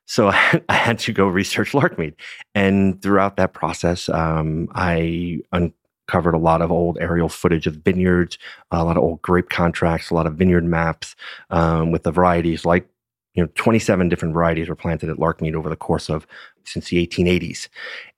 So 0.06 0.28
I, 0.68 0.74
had 0.74 0.98
to 1.00 1.12
go 1.12 1.26
research 1.26 1.72
Larkmead, 1.72 2.14
and 2.54 3.00
throughout 3.02 3.36
that 3.36 3.52
process, 3.52 4.08
um, 4.08 4.68
I 4.74 5.40
uncovered 5.52 6.34
a 6.34 6.38
lot 6.38 6.62
of 6.62 6.70
old 6.72 6.98
aerial 7.00 7.28
footage 7.28 7.66
of 7.66 7.76
vineyards, 7.76 8.38
a 8.70 8.84
lot 8.84 8.96
of 8.96 9.02
old 9.02 9.22
grape 9.22 9.50
contracts, 9.50 10.10
a 10.10 10.14
lot 10.14 10.26
of 10.26 10.34
vineyard 10.34 10.64
maps 10.64 11.16
um, 11.50 11.90
with 11.90 12.04
the 12.04 12.12
varieties 12.12 12.64
like 12.64 12.88
you 13.34 13.42
know 13.42 13.48
27 13.54 14.08
different 14.08 14.34
varieties 14.34 14.68
were 14.68 14.74
planted 14.74 15.10
at 15.10 15.18
Larkmead 15.18 15.54
over 15.54 15.68
the 15.68 15.76
course 15.76 16.08
of 16.08 16.26
since 16.64 16.88
the 16.88 17.06
1880s 17.06 17.68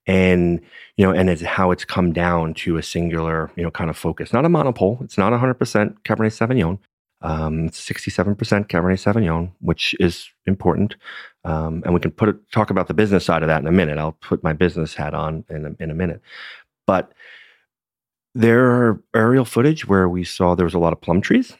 and 0.07 0.61
you 0.96 1.05
know 1.05 1.12
and 1.12 1.29
it's 1.29 1.42
how 1.42 1.70
it's 1.70 1.85
come 1.85 2.12
down 2.12 2.55
to 2.55 2.79
a 2.79 2.83
singular 2.83 3.51
you 3.57 3.62
know 3.62 3.70
kind 3.70 3.90
of 3.90 3.96
focus 3.96 4.33
not 4.33 4.44
a 4.44 4.48
monopole 4.48 4.98
it's 5.03 5.18
not 5.18 5.33
100% 5.33 5.59
cabernet 6.05 6.33
sauvignon 6.33 6.79
um, 7.20 7.66
it's 7.66 7.81
67% 7.81 8.37
cabernet 8.68 9.02
sauvignon 9.02 9.50
which 9.61 9.94
is 9.98 10.28
important. 10.46 10.96
Um, 11.44 11.83
and 11.85 11.94
we 11.94 12.00
can 12.00 12.11
put 12.11 12.50
talk 12.52 12.70
about 12.70 12.88
the 12.88 12.94
business 12.94 13.24
side 13.24 13.42
of 13.42 13.48
that 13.48 13.61
in 13.61 13.66
a 13.66 13.72
minute. 13.72 13.98
I'll 13.98 14.12
put 14.12 14.44
my 14.44 14.52
business 14.52 14.94
hat 14.94 15.14
on 15.14 15.44
in 15.48 15.66
a, 15.66 15.83
in 15.83 15.90
a 15.90 15.94
minute. 15.94 16.20
But 16.87 17.12
there 18.35 18.66
are 18.66 19.02
aerial 19.14 19.44
footage 19.44 19.88
where 19.88 20.09
we 20.09 20.24
saw 20.24 20.54
there 20.54 20.64
was 20.64 20.74
a 20.74 20.78
lot 20.78 20.92
of 20.92 21.00
plum 21.00 21.20
trees 21.20 21.57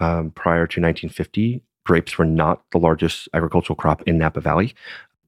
um, 0.00 0.30
prior 0.30 0.66
to 0.66 0.80
1950 0.80 1.62
grapes 1.84 2.16
were 2.16 2.24
not 2.24 2.62
the 2.72 2.78
largest 2.78 3.28
agricultural 3.34 3.76
crop 3.76 4.02
in 4.02 4.18
napa 4.18 4.40
valley. 4.40 4.74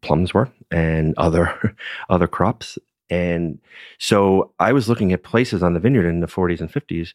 Plums 0.01 0.33
were 0.33 0.51
and 0.71 1.15
other 1.19 1.77
other 2.09 2.27
crops. 2.27 2.79
And 3.09 3.61
so 3.99 4.53
I 4.59 4.73
was 4.73 4.89
looking 4.89 5.13
at 5.13 5.23
places 5.23 5.63
on 5.63 5.75
the 5.75 5.81
vineyard 5.81 6.09
in 6.09 6.21
the 6.21 6.27
40s 6.27 6.61
and 6.61 6.73
50s 6.73 7.13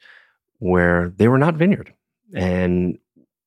where 0.59 1.09
they 1.17 1.27
were 1.27 1.37
not 1.37 1.55
vineyard. 1.55 1.93
And 2.35 2.97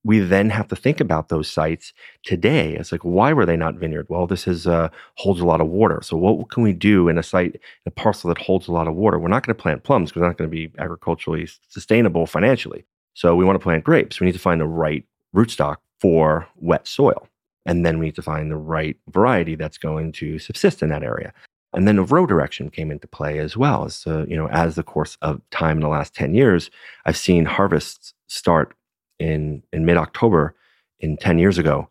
we 0.04 0.20
then 0.20 0.50
have 0.50 0.68
to 0.68 0.76
think 0.76 1.00
about 1.00 1.30
those 1.30 1.50
sites 1.50 1.92
today. 2.24 2.74
It's 2.74 2.92
like, 2.92 3.02
why 3.02 3.32
were 3.32 3.46
they 3.46 3.56
not 3.56 3.76
vineyard? 3.76 4.06
Well, 4.10 4.26
this 4.26 4.46
is 4.46 4.66
uh, 4.66 4.90
holds 5.16 5.40
a 5.40 5.46
lot 5.46 5.62
of 5.62 5.68
water. 5.68 6.00
So 6.02 6.16
what 6.16 6.50
can 6.50 6.62
we 6.62 6.74
do 6.74 7.08
in 7.08 7.16
a 7.16 7.22
site, 7.22 7.58
a 7.86 7.90
parcel 7.90 8.28
that 8.28 8.38
holds 8.38 8.68
a 8.68 8.72
lot 8.72 8.86
of 8.86 8.94
water? 8.94 9.18
We're 9.18 9.28
not 9.28 9.46
going 9.46 9.56
to 9.56 9.62
plant 9.62 9.82
plums 9.82 10.10
because 10.10 10.20
they're 10.20 10.28
not 10.28 10.36
going 10.36 10.50
to 10.50 10.54
be 10.54 10.70
agriculturally 10.78 11.48
sustainable 11.68 12.26
financially. 12.26 12.84
So 13.14 13.34
we 13.34 13.44
want 13.44 13.56
to 13.56 13.62
plant 13.62 13.84
grapes. 13.84 14.20
We 14.20 14.26
need 14.26 14.32
to 14.32 14.38
find 14.38 14.60
the 14.60 14.66
right 14.66 15.04
rootstock 15.34 15.76
for 16.00 16.46
wet 16.56 16.86
soil. 16.86 17.26
And 17.66 17.86
then 17.86 17.98
we 17.98 18.06
need 18.06 18.16
to 18.16 18.22
find 18.22 18.50
the 18.50 18.56
right 18.56 18.96
variety 19.08 19.54
that's 19.54 19.78
going 19.78 20.12
to 20.12 20.38
subsist 20.38 20.82
in 20.82 20.90
that 20.90 21.02
area. 21.02 21.32
And 21.72 21.88
then 21.88 21.96
the 21.96 22.02
row 22.02 22.26
direction 22.26 22.70
came 22.70 22.90
into 22.90 23.08
play 23.08 23.38
as 23.38 23.56
well. 23.56 23.88
So, 23.88 24.24
you 24.28 24.36
know, 24.36 24.48
as 24.48 24.76
the 24.76 24.82
course 24.82 25.16
of 25.22 25.40
time 25.50 25.78
in 25.78 25.82
the 25.82 25.88
last 25.88 26.14
10 26.14 26.34
years, 26.34 26.70
I've 27.04 27.16
seen 27.16 27.46
harvests 27.46 28.13
start 28.26 28.74
in, 29.18 29.62
in 29.72 29.84
mid 29.84 29.96
October 29.96 30.54
in 31.00 31.16
10 31.16 31.38
years 31.38 31.58
ago. 31.58 31.88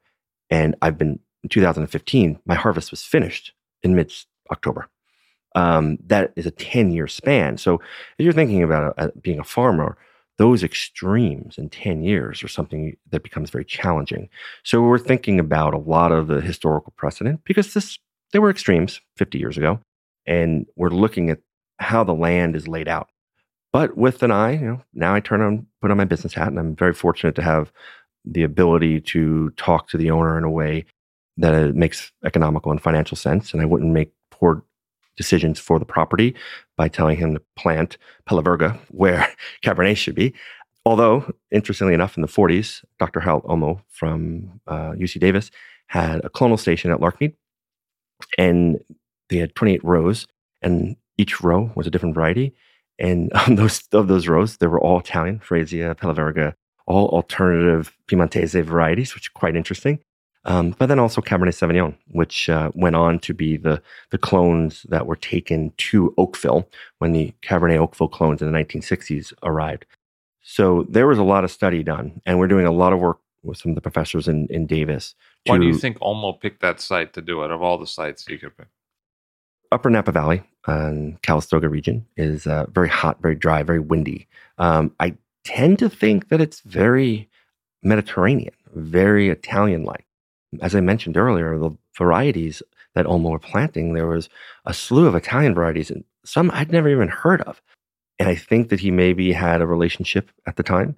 And 0.50 0.76
I've 0.82 0.98
been 0.98 1.19
in 1.43 1.50
2015, 1.50 2.39
my 2.46 2.56
harvest 2.56 2.91
was 2.91 3.04
finished 3.04 3.54
in 3.82 3.96
mid 3.96 4.13
October. 4.52 4.88
Um, 5.56 5.98
that 6.08 6.34
is 6.36 6.46
a 6.46 6.52
10 6.52 6.91
year 6.91 7.08
span. 7.08 7.58
So, 7.58 7.76
if 8.17 8.24
you're 8.24 8.34
thinking 8.34 8.63
about 8.63 8.96
uh, 8.98 9.10
being 9.22 9.39
a 9.39 9.43
farmer, 9.43 9.98
those 10.38 10.63
extremes 10.63 11.58
in 11.58 11.69
10 11.69 12.04
years 12.04 12.43
are 12.43 12.48
something 12.48 12.98
that 13.12 13.24
becomes 13.24 13.50
very 13.50 13.65
challenging. 13.65 14.30
So 14.63 14.82
we're 14.82 14.98
thinking 14.98 15.39
about 15.39 15.74
a 15.74 15.78
lot 15.78 16.12
of 16.12 16.28
the 16.28 16.41
historical 16.41 16.93
precedent 16.98 17.41
because 17.46 17.74
this 17.74 18.00
there 18.32 18.41
were 18.41 18.50
extremes 18.50 19.00
50 19.17 19.38
years 19.38 19.58
ago 19.58 19.80
and 20.26 20.65
we're 20.76 20.89
looking 20.89 21.30
at 21.30 21.39
how 21.78 22.04
the 22.04 22.15
land 22.15 22.56
is 22.56 22.67
laid 22.67 22.88
out. 22.88 23.10
But 23.74 23.98
with 23.98 24.24
an 24.24 24.32
eye, 24.32 24.52
you 24.52 24.66
know, 24.66 24.82
now 24.94 25.14
I 25.16 25.20
turn 25.20 25.42
on 25.42 25.66
put 25.82 25.92
on 25.92 25.98
my 25.98 26.06
business 26.06 26.34
hat 26.34 26.48
and 26.48 26.60
I'm 26.60 26.76
very 26.76 26.94
fortunate 26.94 27.36
to 27.36 27.42
have 27.42 27.74
the 28.24 28.44
ability 28.44 29.02
to 29.02 29.50
talk 29.58 29.90
to 29.90 29.98
the 29.98 30.12
owner 30.12 30.38
in 30.38 30.46
a 30.46 30.50
way 30.50 30.86
that 31.38 31.76
makes 31.76 32.12
economical 32.24 32.72
and 32.72 32.82
financial 32.82 33.18
sense 33.18 33.52
and 33.52 33.62
I 33.62 33.66
wouldn't 33.66 33.92
make 33.92 34.14
poor 34.30 34.64
decisions 35.18 35.60
for 35.60 35.80
the 35.80 35.86
property 35.86 36.36
by 36.78 36.88
telling 36.88 37.18
him 37.18 37.34
to 37.34 37.42
plant 37.56 37.98
Pelaverga 38.30 38.80
where 38.92 39.28
Cabernet 39.64 39.98
should 39.98 40.16
be. 40.16 40.34
Although, 40.86 41.34
interestingly 41.50 41.94
enough, 41.94 42.18
in 42.18 42.22
the 42.22 42.28
40s, 42.28 42.84
Dr. 43.00 43.22
Harold 43.22 43.44
Olmo 43.44 43.82
from 43.88 44.60
uh, 44.68 44.92
UC 44.92 45.20
Davis 45.20 45.50
had 45.88 46.24
a 46.26 46.30
clonal 46.30 46.60
station 46.60 46.92
at 46.92 47.00
Larkmead, 47.00 47.34
and 48.38 48.80
they 49.30 49.38
had 49.38 49.56
28 49.56 49.82
rows, 49.82 50.28
and 50.62 50.98
each 51.18 51.42
row 51.42 51.72
was 51.76 51.88
a 51.88 51.90
different 51.90 52.16
variety. 52.16 52.54
And 53.04 53.32
on 53.48 53.56
those 53.56 53.84
of 53.92 54.08
those 54.08 54.28
rows, 54.28 54.58
they 54.58 54.68
were 54.68 54.80
all 54.80 55.00
Italian, 55.00 55.39
Freisa, 55.39 55.94
Pelaverga, 55.96 56.56
all 56.88 57.10
alternative 57.10 57.96
Piemontese 58.08 58.56
varieties, 58.56 59.13
which 59.13 59.26
is 59.26 59.30
quite 59.30 59.56
interesting. 59.56 60.00
Um, 60.46 60.76
but 60.78 60.88
then 60.88 61.00
also 61.00 61.22
Cabernet 61.22 61.54
Sauvignon, 61.54 61.96
which 62.08 62.50
uh, 62.50 62.72
went 62.74 62.98
on 62.98 63.20
to 63.20 63.34
be 63.34 63.56
the 63.56 63.82
the 64.10 64.18
clones 64.18 64.86
that 64.89 65.06
were 65.06 65.16
taken 65.16 65.72
to 65.78 66.13
Oakville 66.18 66.68
when 67.00 67.13
the 67.13 67.34
Cabernet 67.42 67.78
Oakville 67.78 68.10
clones 68.10 68.42
in 68.42 68.52
the 68.52 68.58
1960s 68.58 69.34
arrived. 69.44 69.86
So 70.42 70.86
there 70.89 71.08
was 71.08 71.18
a 71.18 71.24
lot 71.24 71.46
of 71.46 71.52
study 71.52 71.82
done, 71.82 72.22
and 72.26 72.39
we're 72.39 72.50
doing 72.50 72.66
a 72.66 72.72
lot 72.72 72.92
of 72.92 73.00
work 73.00 73.20
with 73.42 73.58
some 73.58 73.72
of 73.72 73.76
the 73.76 73.82
professors 73.82 74.28
in, 74.28 74.48
in 74.50 74.66
Davis. 74.66 75.16
Why 75.46 75.58
do 75.58 75.66
you 75.66 75.78
think 75.78 76.00
Olmo 76.00 76.39
picked 76.39 76.62
that 76.62 76.82
site 76.82 77.13
to 77.13 77.22
do 77.22 77.44
it 77.44 77.52
of 77.52 77.62
all 77.62 77.78
the 77.78 77.88
sites 77.88 78.28
you 78.28 78.38
could 78.38 78.56
pick? 78.58 78.68
Upper 79.72 79.89
Napa 79.89 80.12
Valley 80.12 80.44
and 80.67 81.21
Calistoga 81.21 81.69
region 81.69 82.06
is 82.17 82.47
uh, 82.47 82.65
very 82.71 82.89
hot, 82.89 83.21
very 83.21 83.36
dry, 83.36 83.63
very 83.63 83.80
windy. 83.80 84.28
Um, 84.58 84.93
I 84.99 85.15
tend 85.43 85.80
to 85.80 85.89
think 85.89 86.30
that 86.30 86.41
it's 86.41 86.62
very 86.62 87.30
Mediterranean, 87.82 88.54
very 88.73 89.30
Italian 89.30 89.84
like. 89.84 90.06
As 90.62 90.76
I 90.76 90.82
mentioned 90.82 91.17
earlier, 91.17 91.58
the 91.58 91.71
varieties 91.97 92.62
that 92.95 93.06
Olmo 93.06 93.32
were 93.32 93.39
planting, 93.39 93.93
there 93.93 94.08
was 94.08 94.30
a 94.65 94.73
slew 94.73 95.08
of 95.08 95.15
Italian 95.15 95.54
varieties 95.54 95.89
and 95.91 96.04
some 96.26 96.52
I'd 96.52 96.71
never 96.71 96.89
even 96.89 97.10
heard 97.10 97.41
of. 97.41 97.62
And 98.19 98.30
I 98.30 98.36
think 98.36 98.69
that 98.69 98.80
he 98.80 98.91
maybe 98.91 99.34
had 99.34 99.62
a 99.62 99.67
relationship 99.67 100.32
at 100.45 100.56
the 100.56 100.63
time, 100.63 100.95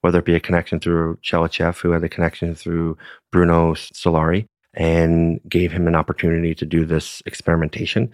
whether 0.00 0.18
it 0.18 0.24
be 0.24 0.34
a 0.34 0.40
connection 0.40 0.80
through 0.80 1.18
Tchelistcheff, 1.22 1.80
who 1.80 1.90
had 1.90 2.02
a 2.02 2.08
connection 2.08 2.54
through 2.54 2.96
Bruno 3.30 3.74
Solari, 3.74 4.46
and 4.72 5.40
gave 5.48 5.70
him 5.70 5.86
an 5.86 5.94
opportunity 5.94 6.54
to 6.54 6.66
do 6.66 6.84
this 6.84 7.22
experimentation. 7.26 8.10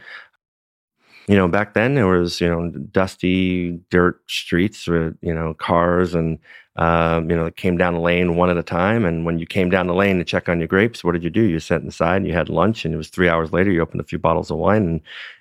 You 1.28 1.37
know, 1.37 1.48
back 1.48 1.74
then 1.74 1.94
there 1.94 2.06
was, 2.06 2.40
you 2.40 2.48
know, 2.48 2.70
dusty 2.70 3.80
dirt 3.90 4.20
streets 4.28 4.87
with, 4.87 5.16
you 5.22 5.35
know, 5.35 5.54
cars 5.54 6.14
and, 6.14 6.38
um, 6.76 7.30
you 7.30 7.37
know, 7.37 7.50
came 7.50 7.76
down 7.76 7.94
the 7.94 8.00
lane 8.00 8.37
one 8.37 8.50
at 8.50 8.56
a 8.56 8.62
time. 8.62 9.04
And 9.04 9.24
when 9.24 9.38
you 9.38 9.46
came 9.46 9.70
down 9.70 9.87
the 9.87 9.94
lane 9.94 10.18
to 10.18 10.24
check 10.24 10.48
on 10.48 10.59
your 10.59 10.68
grapes, 10.68 11.04
what 11.04 11.12
did 11.12 11.22
you 11.22 11.30
do? 11.30 11.42
You 11.42 11.61
sat 11.61 11.83
inside 11.83 12.16
and 12.16 12.26
you 12.26 12.33
had 12.33 12.48
lunch 12.48 12.85
and 12.85 12.94
it 12.94 12.96
was 12.96 13.11
three 13.11 13.28
hours 13.28 13.52
later, 13.52 13.70
you 13.70 13.80
opened 13.80 14.00
a 14.00 14.04
few 14.04 14.18
bottles 14.18 14.50
of 14.50 14.59
wine 14.59 14.83
and, 14.83 15.00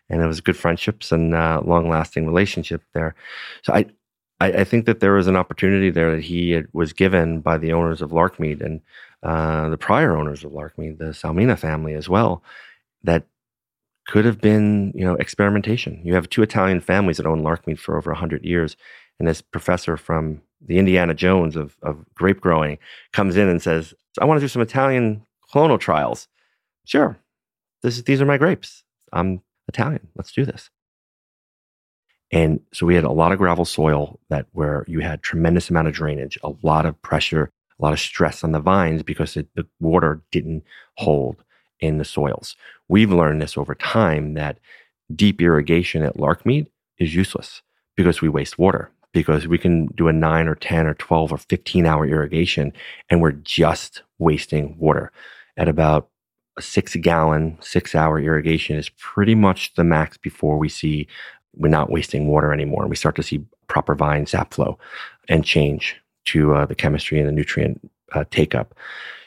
and 0.09 0.21
it 0.21 0.27
was 0.27 0.41
good 0.41 0.57
friendships 0.57 1.11
and 1.11 1.33
uh, 1.33 1.61
long 1.63 1.89
lasting 1.89 2.25
relationship 2.25 2.83
there. 2.93 3.15
So 3.63 3.73
I, 3.73 3.85
I, 4.39 4.47
I, 4.47 4.63
think 4.63 4.85
that 4.85 4.99
there 4.99 5.13
was 5.13 5.27
an 5.27 5.35
opportunity 5.35 5.89
there 5.89 6.15
that 6.15 6.23
he 6.23 6.51
had, 6.51 6.67
was 6.73 6.93
given 6.93 7.41
by 7.41 7.57
the 7.57 7.73
owners 7.73 8.01
of 8.01 8.11
Larkmead 8.11 8.61
and 8.61 8.81
uh, 9.23 9.69
the 9.69 9.77
prior 9.77 10.15
owners 10.15 10.43
of 10.43 10.51
Larkmead, 10.51 10.97
the 10.97 11.13
Salmina 11.13 11.57
family 11.57 11.93
as 11.93 12.07
well, 12.07 12.43
that 13.03 13.25
could 14.09 14.25
have 14.25 14.41
been, 14.41 14.91
you 14.95 15.05
know, 15.05 15.13
experimentation. 15.13 16.01
You 16.03 16.15
have 16.15 16.27
two 16.27 16.41
Italian 16.41 16.81
families 16.81 17.17
that 17.17 17.27
own 17.27 17.43
Larkmead 17.43 17.77
for 17.77 17.95
over 17.95 18.09
100 18.09 18.43
years. 18.43 18.75
And 19.19 19.27
this 19.27 19.39
professor 19.39 19.97
from 19.97 20.41
the 20.65 20.79
Indiana 20.79 21.13
Jones 21.13 21.55
of, 21.55 21.77
of 21.83 22.03
grape 22.15 22.41
growing 22.41 22.79
comes 23.13 23.37
in 23.37 23.47
and 23.47 23.61
says, 23.61 23.93
I 24.19 24.25
want 24.25 24.39
to 24.39 24.43
do 24.43 24.47
some 24.47 24.63
Italian 24.63 25.21
clonal 25.53 25.79
trials. 25.79 26.27
Sure. 26.85 27.19
This, 27.83 28.01
these 28.01 28.19
are 28.19 28.25
my 28.25 28.39
grapes. 28.39 28.83
I'm 29.13 29.43
Italian. 29.67 30.07
Let's 30.15 30.31
do 30.31 30.43
this. 30.43 30.71
And 32.31 32.61
so 32.73 32.87
we 32.87 32.95
had 32.95 33.03
a 33.03 33.11
lot 33.11 33.31
of 33.31 33.37
gravel 33.37 33.65
soil 33.65 34.19
that 34.29 34.47
where 34.53 34.85
you 34.87 35.01
had 35.01 35.21
tremendous 35.21 35.69
amount 35.69 35.87
of 35.87 35.93
drainage, 35.93 36.39
a 36.43 36.53
lot 36.63 36.87
of 36.87 36.99
pressure, 37.03 37.51
a 37.79 37.83
lot 37.83 37.93
of 37.93 37.99
stress 37.99 38.43
on 38.43 38.53
the 38.53 38.59
vines 38.59 39.03
because 39.03 39.37
it, 39.37 39.49
the 39.53 39.67
water 39.79 40.23
didn't 40.31 40.63
hold 40.97 41.43
in 41.79 41.97
the 41.97 42.05
soils. 42.05 42.55
We've 42.87 43.11
learned 43.11 43.41
this 43.41 43.57
over 43.57 43.75
time 43.75 44.33
that 44.33 44.59
deep 45.15 45.41
irrigation 45.41 46.03
at 46.03 46.17
Larkmead 46.17 46.67
is 46.97 47.15
useless 47.15 47.61
because 47.95 48.21
we 48.21 48.29
waste 48.29 48.59
water 48.59 48.91
because 49.11 49.47
we 49.47 49.57
can 49.57 49.87
do 49.87 50.07
a 50.07 50.13
9 50.13 50.47
or 50.47 50.55
10 50.55 50.85
or 50.85 50.93
12 50.93 51.31
or 51.31 51.37
15 51.37 51.85
hour 51.85 52.05
irrigation 52.05 52.71
and 53.09 53.21
we're 53.21 53.31
just 53.31 54.03
wasting 54.19 54.77
water 54.77 55.11
at 55.57 55.67
about 55.67 56.09
a 56.57 56.61
6 56.61 56.95
gallon 56.97 57.57
6 57.59 57.95
hour 57.95 58.19
irrigation 58.19 58.77
is 58.77 58.89
pretty 58.89 59.33
much 59.33 59.73
the 59.73 59.83
max 59.83 60.17
before 60.17 60.57
we 60.57 60.69
see 60.69 61.07
we're 61.55 61.69
not 61.69 61.89
wasting 61.89 62.27
water 62.27 62.53
anymore 62.53 62.83
and 62.83 62.89
we 62.89 62.95
start 62.95 63.15
to 63.15 63.23
see 63.23 63.43
proper 63.67 63.95
vine 63.95 64.25
sap 64.25 64.53
flow 64.53 64.77
and 65.27 65.43
change 65.43 65.95
to 66.25 66.53
uh, 66.53 66.65
the 66.65 66.75
chemistry 66.75 67.19
and 67.19 67.27
the 67.27 67.31
nutrient 67.33 67.89
uh, 68.13 68.23
take 68.29 68.53
up. 68.53 68.75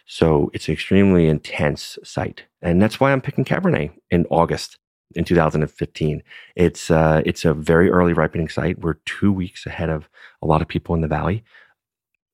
So 0.06 0.50
it's 0.52 0.68
an 0.68 0.74
extremely 0.74 1.28
intense 1.28 1.98
site. 2.04 2.44
And 2.60 2.82
that's 2.82 3.00
why 3.00 3.12
I'm 3.12 3.20
picking 3.20 3.44
Cabernet 3.44 3.92
in 4.10 4.26
August 4.30 4.78
in 5.14 5.24
2015. 5.24 6.22
It's, 6.56 6.90
uh, 6.90 7.22
it's 7.24 7.44
a 7.44 7.54
very 7.54 7.90
early 7.90 8.12
ripening 8.12 8.48
site. 8.48 8.78
We're 8.78 8.98
two 9.04 9.32
weeks 9.32 9.66
ahead 9.66 9.90
of 9.90 10.08
a 10.42 10.46
lot 10.46 10.62
of 10.62 10.68
people 10.68 10.94
in 10.94 11.00
the 11.00 11.08
valley. 11.08 11.44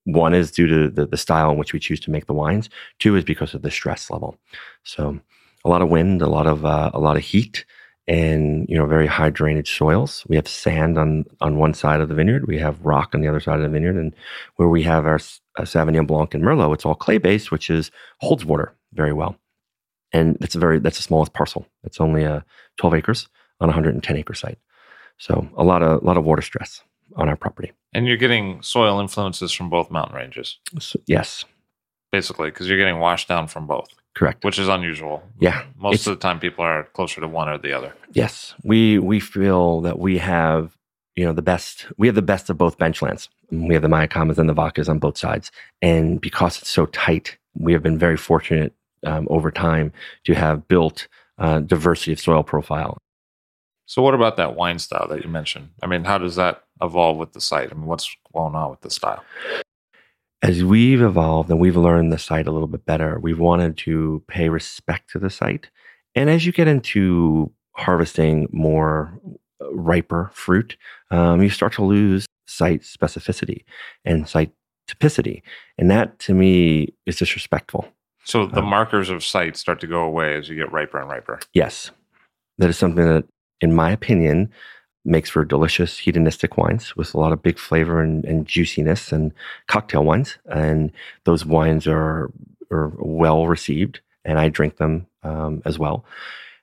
One 0.05 0.33
is 0.33 0.51
due 0.51 0.67
to 0.67 0.89
the, 0.89 1.05
the 1.05 1.17
style 1.17 1.51
in 1.51 1.57
which 1.57 1.73
we 1.73 1.79
choose 1.79 1.99
to 2.01 2.11
make 2.11 2.25
the 2.25 2.33
wines. 2.33 2.69
Two 2.99 3.15
is 3.15 3.23
because 3.23 3.53
of 3.53 3.61
the 3.61 3.71
stress 3.71 4.09
level. 4.09 4.37
So 4.83 5.19
a 5.63 5.69
lot 5.69 5.81
of 5.81 5.89
wind, 5.89 6.21
a 6.21 6.29
lot 6.29 6.47
of, 6.47 6.65
uh, 6.65 6.91
a 6.93 6.99
lot 6.99 7.17
of 7.17 7.23
heat, 7.23 7.65
and 8.09 8.65
you 8.67 8.75
know 8.75 8.87
very 8.87 9.05
high 9.05 9.29
drainage 9.29 9.77
soils. 9.77 10.25
We 10.27 10.35
have 10.35 10.47
sand 10.47 10.97
on 10.97 11.25
on 11.41 11.57
one 11.57 11.75
side 11.75 12.01
of 12.01 12.09
the 12.09 12.15
vineyard. 12.15 12.47
We 12.47 12.57
have 12.57 12.83
rock 12.83 13.13
on 13.13 13.21
the 13.21 13.27
other 13.27 13.39
side 13.39 13.57
of 13.57 13.61
the 13.61 13.69
vineyard, 13.69 13.95
and 13.95 14.15
where 14.55 14.67
we 14.67 14.81
have 14.83 15.05
our 15.05 15.19
uh, 15.59 15.63
Sauvignon 15.63 16.07
Blanc 16.07 16.33
and 16.33 16.43
Merlot, 16.43 16.73
it's 16.73 16.85
all 16.85 16.95
clay 16.95 17.17
based, 17.17 17.51
which 17.51 17.69
is 17.69 17.91
holds 18.19 18.45
water 18.45 18.73
very 18.93 19.13
well. 19.13 19.35
And 20.11 20.37
it's 20.41 20.55
a 20.55 20.59
very 20.59 20.79
that's 20.79 20.97
the 20.97 21.03
smallest 21.03 21.33
parcel. 21.33 21.67
It's 21.83 21.99
only 22.01 22.23
a 22.23 22.37
uh, 22.37 22.41
12 22.77 22.95
acres 22.95 23.27
on 23.59 23.69
a 23.69 23.71
110 23.71 24.15
acre 24.15 24.33
site. 24.33 24.57
So 25.17 25.49
a 25.57 25.63
lot 25.63 25.83
of 25.83 26.01
a 26.01 26.05
lot 26.05 26.17
of 26.17 26.23
water 26.23 26.41
stress 26.41 26.81
on 27.15 27.29
our 27.29 27.35
property. 27.35 27.71
And 27.93 28.07
you're 28.07 28.17
getting 28.17 28.61
soil 28.61 28.99
influences 28.99 29.51
from 29.51 29.69
both 29.69 29.91
mountain 29.91 30.15
ranges. 30.15 30.59
So, 30.79 30.99
yes, 31.07 31.45
basically, 32.11 32.49
because 32.49 32.67
you're 32.67 32.77
getting 32.77 32.99
washed 32.99 33.27
down 33.27 33.47
from 33.47 33.67
both. 33.67 33.89
Correct. 34.15 34.43
Which 34.43 34.59
is 34.59 34.67
unusual. 34.67 35.23
Yeah. 35.39 35.63
Most 35.77 36.07
of 36.07 36.17
the 36.17 36.21
time 36.21 36.39
people 36.39 36.65
are 36.65 36.85
closer 36.93 37.21
to 37.21 37.27
one 37.27 37.47
or 37.47 37.57
the 37.57 37.73
other. 37.73 37.93
Yes. 38.11 38.53
We 38.63 38.99
we 38.99 39.19
feel 39.19 39.81
that 39.81 39.99
we 39.99 40.17
have, 40.17 40.75
you 41.19 41.25
know, 41.25 41.33
the 41.33 41.41
best 41.41 41.85
we 41.97 42.07
have 42.07 42.15
the 42.15 42.21
best 42.21 42.49
of 42.49 42.57
both 42.57 42.77
benchlands. 42.77 43.27
We 43.51 43.73
have 43.73 43.83
the 43.83 43.89
Mayacamas 43.89 44.37
and 44.37 44.47
the 44.47 44.53
Vacas 44.53 44.87
on 44.87 44.99
both 44.99 45.17
sides. 45.17 45.51
And 45.81 46.21
because 46.21 46.59
it's 46.59 46.69
so 46.69 46.85
tight, 46.85 47.37
we 47.55 47.73
have 47.73 47.83
been 47.83 47.97
very 47.97 48.15
fortunate 48.15 48.73
um, 49.05 49.27
over 49.29 49.51
time 49.51 49.91
to 50.23 50.33
have 50.33 50.69
built 50.69 51.09
uh, 51.37 51.59
diversity 51.59 52.13
of 52.13 52.21
soil 52.21 52.41
profile. 52.41 52.97
So 53.85 54.01
what 54.01 54.13
about 54.13 54.37
that 54.37 54.55
wine 54.55 54.79
style 54.79 55.07
that 55.09 55.23
you 55.23 55.29
mentioned? 55.29 55.71
I 55.83 55.87
mean, 55.87 56.05
how 56.05 56.19
does 56.19 56.37
that 56.37 56.63
evolve 56.81 57.17
with 57.17 57.33
the 57.33 57.41
site? 57.41 57.69
I 57.69 57.75
mean, 57.75 57.87
what's 57.87 58.15
going 58.33 58.55
on 58.55 58.69
with 58.69 58.79
the 58.79 58.89
style? 58.89 59.23
as 60.41 60.63
we've 60.63 61.01
evolved 61.01 61.49
and 61.49 61.59
we've 61.59 61.75
learned 61.75 62.13
the 62.13 62.17
site 62.17 62.47
a 62.47 62.51
little 62.51 62.67
bit 62.67 62.85
better, 62.85 63.19
we've 63.19 63.39
wanted 63.39 63.75
to 63.75 64.23
pay 64.29 64.47
respect 64.47 65.09
to 65.09 65.19
the 65.19 65.29
site. 65.29 65.69
And 66.15 66.29
as 66.29 66.45
you 66.45 66.53
get 66.53 66.69
into 66.69 67.51
harvesting 67.73 68.47
more 68.51 69.19
riper 69.71 70.31
fruit, 70.33 70.77
um, 71.11 71.41
you 71.41 71.49
start 71.49 71.73
to 71.73 71.83
lose 71.83 72.25
site 72.47 72.81
specificity 72.81 73.63
and 74.05 74.27
site 74.27 74.51
typicity. 74.89 75.41
And 75.77 75.89
that 75.91 76.19
to 76.19 76.33
me 76.33 76.93
is 77.05 77.17
disrespectful. 77.17 77.87
So 78.23 78.45
the 78.45 78.59
um, 78.59 78.65
markers 78.65 79.09
of 79.09 79.23
site 79.23 79.55
start 79.55 79.79
to 79.81 79.87
go 79.87 80.01
away 80.01 80.35
as 80.35 80.49
you 80.49 80.55
get 80.55 80.71
riper 80.71 80.99
and 80.99 81.09
riper. 81.09 81.39
Yes. 81.53 81.91
That 82.57 82.69
is 82.69 82.77
something 82.77 83.05
that, 83.05 83.25
in 83.61 83.73
my 83.73 83.91
opinion, 83.91 84.51
makes 85.05 85.29
for 85.29 85.45
delicious 85.45 85.97
hedonistic 85.97 86.57
wines 86.57 86.95
with 86.95 87.13
a 87.13 87.19
lot 87.19 87.31
of 87.31 87.41
big 87.41 87.57
flavor 87.57 88.01
and, 88.01 88.25
and 88.25 88.45
juiciness 88.45 89.11
and 89.11 89.33
cocktail 89.67 90.03
wines. 90.03 90.37
And 90.45 90.91
those 91.23 91.45
wines 91.45 91.87
are, 91.87 92.29
are 92.71 92.91
well 92.97 93.47
received 93.47 94.01
and 94.25 94.37
I 94.39 94.49
drink 94.49 94.77
them 94.77 95.07
um, 95.23 95.61
as 95.65 95.79
well. 95.79 96.05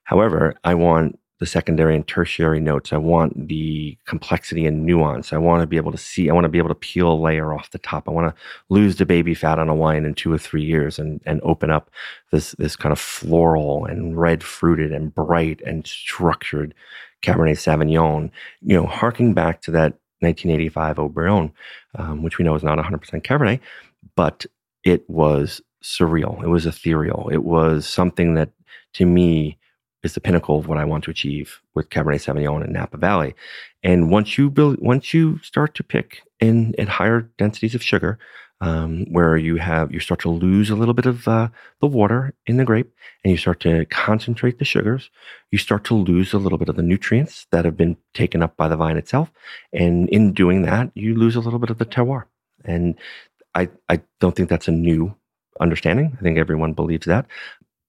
However, 0.05 0.55
I 0.63 0.75
want 0.75 1.19
the 1.39 1.47
secondary 1.47 1.95
and 1.95 2.07
tertiary 2.07 2.61
notes. 2.61 2.93
I 2.93 2.97
want 2.97 3.49
the 3.49 3.97
complexity 4.07 4.65
and 4.65 4.87
nuance. 4.87 5.33
I 5.33 5.39
want 5.39 5.63
to 5.63 5.67
be 5.67 5.77
able 5.77 5.93
to 5.93 5.99
see, 5.99 6.31
I 6.31 6.33
want 6.33 6.45
to 6.45 6.51
be 6.51 6.59
able 6.59 6.71
to 6.71 6.75
peel 6.75 7.13
a 7.13 7.15
layer 7.15 7.53
off 7.53 7.71
the 7.71 7.79
top. 7.79 8.09
I 8.09 8.13
want 8.13 8.35
to 8.35 8.43
lose 8.71 8.97
the 8.97 9.05
baby 9.05 9.35
fat 9.35 9.59
on 9.59 9.69
a 9.69 9.75
wine 9.75 10.05
in 10.05 10.15
two 10.15 10.33
or 10.33 10.39
three 10.39 10.65
years 10.65 10.99
and, 10.99 11.21
and 11.27 11.41
open 11.43 11.71
up 11.71 11.91
this, 12.33 12.53
this 12.53 12.75
kind 12.75 12.93
of 12.93 12.99
floral 12.99 13.85
and 13.85 14.19
red 14.19 14.43
fruited 14.43 14.93
and 14.93 15.15
bright 15.15 15.61
and 15.67 15.87
structured 15.87 16.75
Cabernet 17.23 17.57
Sauvignon, 17.57 18.31
you 18.63 18.77
know, 18.77 18.87
harking 18.87 19.35
back 19.35 19.61
to 19.63 19.71
that 19.73 19.99
1985 20.21 20.97
Haut-Brion, 20.97 21.53
um, 21.97 22.23
which 22.23 22.39
we 22.39 22.45
know 22.45 22.55
is 22.55 22.63
not 22.63 22.79
100% 22.79 23.23
Cabernet, 23.23 23.61
but 24.15 24.47
it 24.85 25.09
was 25.11 25.61
surreal. 25.83 26.43
It 26.43 26.49
was 26.49 26.65
ethereal. 26.67 27.29
It 27.31 27.45
was 27.45 27.87
something 27.87 28.35
that, 28.35 28.51
to 28.95 29.05
me, 29.05 29.59
is 30.07 30.15
the 30.15 30.21
pinnacle 30.21 30.59
of 30.59 30.67
what 30.67 30.79
I 30.79 30.85
want 30.85 31.05
to 31.05 31.11
achieve 31.11 31.61
with 31.75 31.91
Cabernet 31.91 32.25
Sauvignon 32.25 32.65
and 32.65 32.73
Napa 32.73 32.97
Valley. 32.97 33.35
And 33.83 34.11
once 34.11 34.39
you 34.39 34.49
build, 34.49 34.79
once 34.81 35.13
you 35.13 35.39
start 35.43 35.75
to 35.75 35.85
pick 35.85 36.23
in 36.41 36.75
at 36.79 36.89
higher 36.89 37.29
densities 37.37 37.75
of 37.75 37.83
sugar, 37.83 38.19
um, 38.63 39.05
where 39.13 39.37
you 39.37 39.57
have 39.57 39.93
you 39.93 40.01
start 40.01 40.21
to 40.21 40.31
lose 40.31 40.71
a 40.71 40.77
little 40.77 40.95
bit 40.95 41.05
of 41.05 41.29
uh, 41.29 41.49
the 41.83 41.87
water 41.87 42.33
in 42.47 42.57
the 42.57 42.65
grape 42.65 42.91
and 43.23 43.31
you 43.31 43.37
start 43.37 43.61
to 43.61 43.85
concentrate 43.87 44.59
the 44.59 44.65
sugars 44.65 45.11
you 45.51 45.59
start 45.59 45.85
to 45.85 45.95
lose 45.95 46.33
a 46.33 46.39
little 46.39 46.57
bit 46.57 46.71
of 46.71 46.77
the 46.77 46.83
nutrients 46.83 47.47
that 47.51 47.67
have 47.67 47.77
been 47.77 47.99
taken 48.15 48.43
up 48.43 48.57
by 48.57 48.67
the 48.67 48.75
vine 48.75 48.97
itself 48.97 49.31
and 49.75 50.09
in 50.09 50.33
doing 50.33 50.63
that 50.63 50.91
you 50.95 51.15
lose 51.15 51.37
a 51.37 51.41
little 51.41 51.59
bit 51.59 51.69
of 51.69 51.77
the 51.77 51.85
terroir 51.85 52.25
and 52.65 52.95
i 53.55 53.69
i 53.91 54.01
don't 54.21 54.35
think 54.37 54.49
that's 54.49 54.69
a 54.69 54.73
new 54.73 55.15
understanding. 55.61 56.17
I 56.19 56.23
think 56.23 56.39
everyone 56.39 56.73
believes 56.73 57.07
that. 57.07 57.27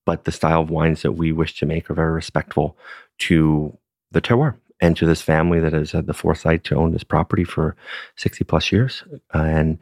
But 0.07 0.23
the 0.23 0.31
style 0.31 0.61
of 0.61 0.69
wines 0.69 1.01
that 1.01 1.11
we 1.11 1.33
wish 1.33 1.59
to 1.59 1.65
make 1.65 1.89
are 1.89 1.93
very 1.93 2.13
respectful 2.13 2.77
to 3.19 3.77
the 4.11 4.21
terroir 4.21 4.55
and 4.79 4.95
to 4.95 5.05
this 5.05 5.21
family 5.21 5.59
that 5.59 5.73
has 5.73 5.91
had 5.91 6.07
the 6.07 6.13
foresight 6.13 6.63
to 6.63 6.77
own 6.77 6.91
this 6.91 7.03
property 7.03 7.43
for 7.43 7.75
60 8.15 8.45
plus 8.45 8.71
years. 8.71 9.03
and 9.33 9.77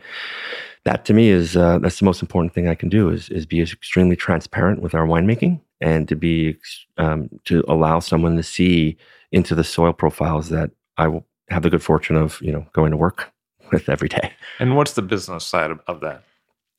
that 0.83 1.05
to 1.05 1.13
me 1.13 1.29
is 1.29 1.55
uh, 1.55 1.77
that's 1.77 1.99
the 1.99 2.05
most 2.05 2.23
important 2.23 2.53
thing 2.55 2.67
I 2.67 2.73
can 2.73 2.89
do 2.89 3.09
is, 3.09 3.29
is 3.29 3.45
be 3.45 3.61
extremely 3.61 4.15
transparent 4.15 4.81
with 4.81 4.95
our 4.95 5.05
winemaking 5.05 5.61
and 5.79 6.07
to 6.07 6.15
be 6.15 6.57
um, 6.97 7.29
to 7.45 7.63
allow 7.67 7.99
someone 7.99 8.35
to 8.35 8.43
see 8.43 8.97
into 9.31 9.53
the 9.53 9.63
soil 9.63 9.93
profiles 9.93 10.49
that 10.49 10.71
I 10.97 11.07
will 11.07 11.25
have 11.49 11.61
the 11.61 11.69
good 11.69 11.83
fortune 11.83 12.15
of 12.15 12.41
you 12.41 12.51
know 12.51 12.65
going 12.73 12.89
to 12.91 12.97
work 12.97 13.31
with 13.71 13.89
every 13.89 14.09
day. 14.09 14.31
And 14.59 14.75
what's 14.75 14.93
the 14.93 15.03
business 15.03 15.45
side 15.45 15.69
of, 15.69 15.81
of 15.85 16.01
that? 16.01 16.23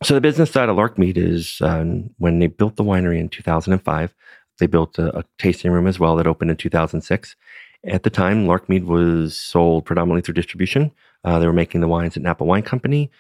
So 0.03 0.15
the 0.15 0.21
business 0.21 0.51
side 0.51 0.69
of 0.69 0.77
Larkmead 0.77 1.17
is 1.17 1.59
um, 1.63 2.11
when 2.19 2.39
they 2.39 2.49
built 2.49 2.77
the 2.77 2.85
winery 2.85 3.19
in 3.19 3.31
2005, 3.31 4.15
they 4.59 4.67
built 4.67 4.99
a, 4.99 5.19
a, 5.19 5.25
tasting 5.39 5.71
room 5.71 5.87
as 5.87 5.99
well 5.99 6.17
that 6.17 6.27
opened 6.27 6.51
in 6.51 6.57
2006. 6.57 7.37
At 7.87 8.03
the 8.03 8.11
time, 8.11 8.47
Larkmead 8.47 8.85
was 8.85 9.37
sold 9.37 9.87
predominantly 9.87 10.21
through 10.21 10.35
distribution. 10.35 10.93
Uh, 11.25 11.39
they 11.39 11.47
were 11.47 11.53
making 11.53 11.81
the 11.81 11.89
wines 11.89 12.17
at 12.17 12.23
Napa 12.23 12.45
Wine 12.45 12.63
Company. 12.63 13.11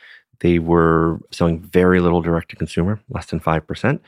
They 0.41 0.59
were 0.59 1.19
selling 1.31 1.61
very 1.61 2.01
little 2.01 2.21
direct 2.21 2.51
to 2.51 2.57
consumer, 2.57 3.01
less 3.09 3.27
than 3.27 3.41
5%. 3.41 4.01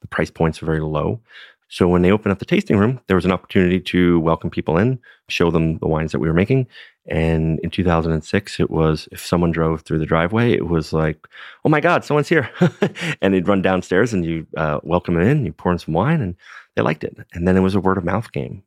The 0.00 0.08
price 0.08 0.30
points 0.30 0.60
are 0.60 0.66
very 0.66 0.80
low. 0.80 1.20
So 1.68 1.88
when 1.88 2.02
they 2.02 2.10
opened 2.10 2.32
up 2.32 2.38
the 2.38 2.44
tasting 2.44 2.76
room, 2.76 3.00
there 3.06 3.16
was 3.16 3.24
an 3.24 3.32
opportunity 3.32 3.80
to 3.80 4.18
welcome 4.20 4.50
people 4.50 4.76
in, 4.76 4.98
show 5.28 5.50
them 5.50 5.78
the 5.78 5.86
wines 5.86 6.12
that 6.12 6.18
we 6.18 6.28
were 6.28 6.34
making. 6.34 6.66
And 7.06 7.58
in 7.60 7.70
2006, 7.70 8.60
it 8.60 8.70
was 8.70 9.08
if 9.10 9.24
someone 9.24 9.50
drove 9.50 9.82
through 9.82 9.98
the 9.98 10.06
driveway, 10.06 10.52
it 10.52 10.68
was 10.68 10.92
like, 10.92 11.26
oh 11.64 11.68
my 11.68 11.80
God, 11.80 12.04
someone's 12.04 12.28
here. 12.28 12.48
and 13.20 13.34
they'd 13.34 13.48
run 13.48 13.62
downstairs 13.62 14.12
and 14.12 14.24
you 14.24 14.46
uh, 14.56 14.78
welcome 14.82 15.14
them 15.14 15.26
in, 15.26 15.44
you 15.44 15.52
pour 15.52 15.72
in 15.72 15.78
some 15.78 15.94
wine, 15.94 16.20
and 16.20 16.36
they 16.76 16.82
liked 16.82 17.02
it. 17.02 17.16
And 17.32 17.46
then 17.46 17.56
it 17.56 17.60
was 17.60 17.74
a 17.74 17.80
word 17.80 17.98
of 17.98 18.04
mouth 18.04 18.30
game. 18.30 18.62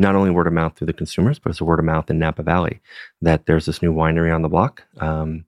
Not 0.00 0.14
only 0.14 0.30
word 0.30 0.46
of 0.46 0.52
mouth 0.52 0.76
through 0.76 0.86
the 0.86 0.92
consumers, 0.92 1.40
but 1.40 1.50
it's 1.50 1.60
a 1.60 1.64
word 1.64 1.80
of 1.80 1.84
mouth 1.84 2.08
in 2.08 2.20
Napa 2.20 2.44
Valley 2.44 2.80
that 3.20 3.46
there's 3.46 3.66
this 3.66 3.82
new 3.82 3.92
winery 3.92 4.32
on 4.32 4.42
the 4.42 4.48
block. 4.48 4.84
Um, 4.98 5.44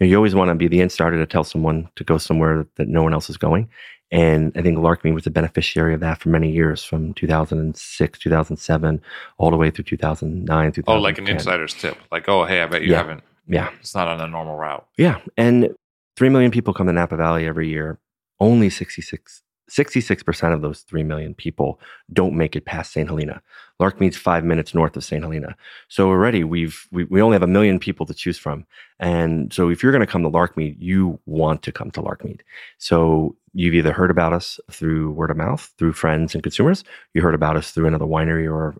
you, 0.00 0.06
know, 0.06 0.06
you 0.06 0.16
always 0.16 0.34
want 0.34 0.48
to 0.48 0.56
be 0.56 0.66
the 0.66 0.80
insider 0.80 1.16
to 1.18 1.26
tell 1.26 1.44
someone 1.44 1.88
to 1.94 2.02
go 2.02 2.18
somewhere 2.18 2.66
that 2.74 2.88
no 2.88 3.04
one 3.04 3.14
else 3.14 3.30
is 3.30 3.36
going. 3.36 3.68
And 4.12 4.52
I 4.54 4.60
think 4.60 4.76
Larkmead 4.76 5.14
was 5.14 5.26
a 5.26 5.30
beneficiary 5.30 5.94
of 5.94 6.00
that 6.00 6.20
for 6.20 6.28
many 6.28 6.52
years, 6.52 6.84
from 6.84 7.14
2006, 7.14 8.18
2007, 8.18 9.02
all 9.38 9.50
the 9.50 9.56
way 9.56 9.70
through 9.70 9.84
2009. 9.84 10.72
Oh, 10.86 10.98
like 10.98 11.16
an 11.16 11.26
insider's 11.26 11.72
tip. 11.72 11.96
Like, 12.12 12.28
oh, 12.28 12.44
hey, 12.44 12.62
I 12.62 12.66
bet 12.66 12.82
you 12.82 12.90
yeah. 12.90 12.98
haven't. 12.98 13.22
Yeah. 13.48 13.70
It's 13.80 13.94
not 13.94 14.08
on 14.08 14.20
a 14.20 14.28
normal 14.28 14.56
route. 14.56 14.86
Yeah. 14.98 15.18
And 15.38 15.74
3 16.16 16.28
million 16.28 16.50
people 16.50 16.74
come 16.74 16.88
to 16.88 16.92
Napa 16.92 17.16
Valley 17.16 17.46
every 17.46 17.70
year. 17.70 17.98
Only 18.38 18.68
66 18.68 19.42
66% 19.70 20.52
of 20.52 20.60
those 20.60 20.80
3 20.82 21.02
million 21.02 21.34
people 21.34 21.80
don't 22.12 22.36
make 22.36 22.54
it 22.54 22.66
past 22.66 22.92
St. 22.92 23.08
Helena. 23.08 23.40
Larkmead's 23.80 24.16
five 24.18 24.44
minutes 24.44 24.74
north 24.74 24.96
of 24.96 25.04
St. 25.04 25.22
Helena. 25.22 25.56
So 25.88 26.08
already 26.08 26.44
we've, 26.44 26.86
we, 26.90 27.04
we 27.04 27.22
only 27.22 27.34
have 27.36 27.42
a 27.42 27.46
million 27.46 27.78
people 27.78 28.04
to 28.06 28.12
choose 28.12 28.36
from. 28.36 28.66
And 29.00 29.52
so 29.52 29.70
if 29.70 29.82
you're 29.82 29.92
going 29.92 30.04
to 30.04 30.06
come 30.06 30.22
to 30.24 30.30
Larkmead, 30.30 30.76
you 30.78 31.18
want 31.24 31.62
to 31.62 31.72
come 31.72 31.90
to 31.92 32.02
Larkmead. 32.02 32.40
So 32.76 33.34
you've 33.52 33.74
either 33.74 33.92
heard 33.92 34.10
about 34.10 34.32
us 34.32 34.58
through 34.70 35.10
word 35.12 35.30
of 35.30 35.36
mouth, 35.36 35.72
through 35.78 35.92
friends 35.92 36.34
and 36.34 36.42
consumers. 36.42 36.84
You 37.14 37.22
heard 37.22 37.34
about 37.34 37.56
us 37.56 37.70
through 37.70 37.86
another 37.86 38.06
winery 38.06 38.50
or 38.50 38.74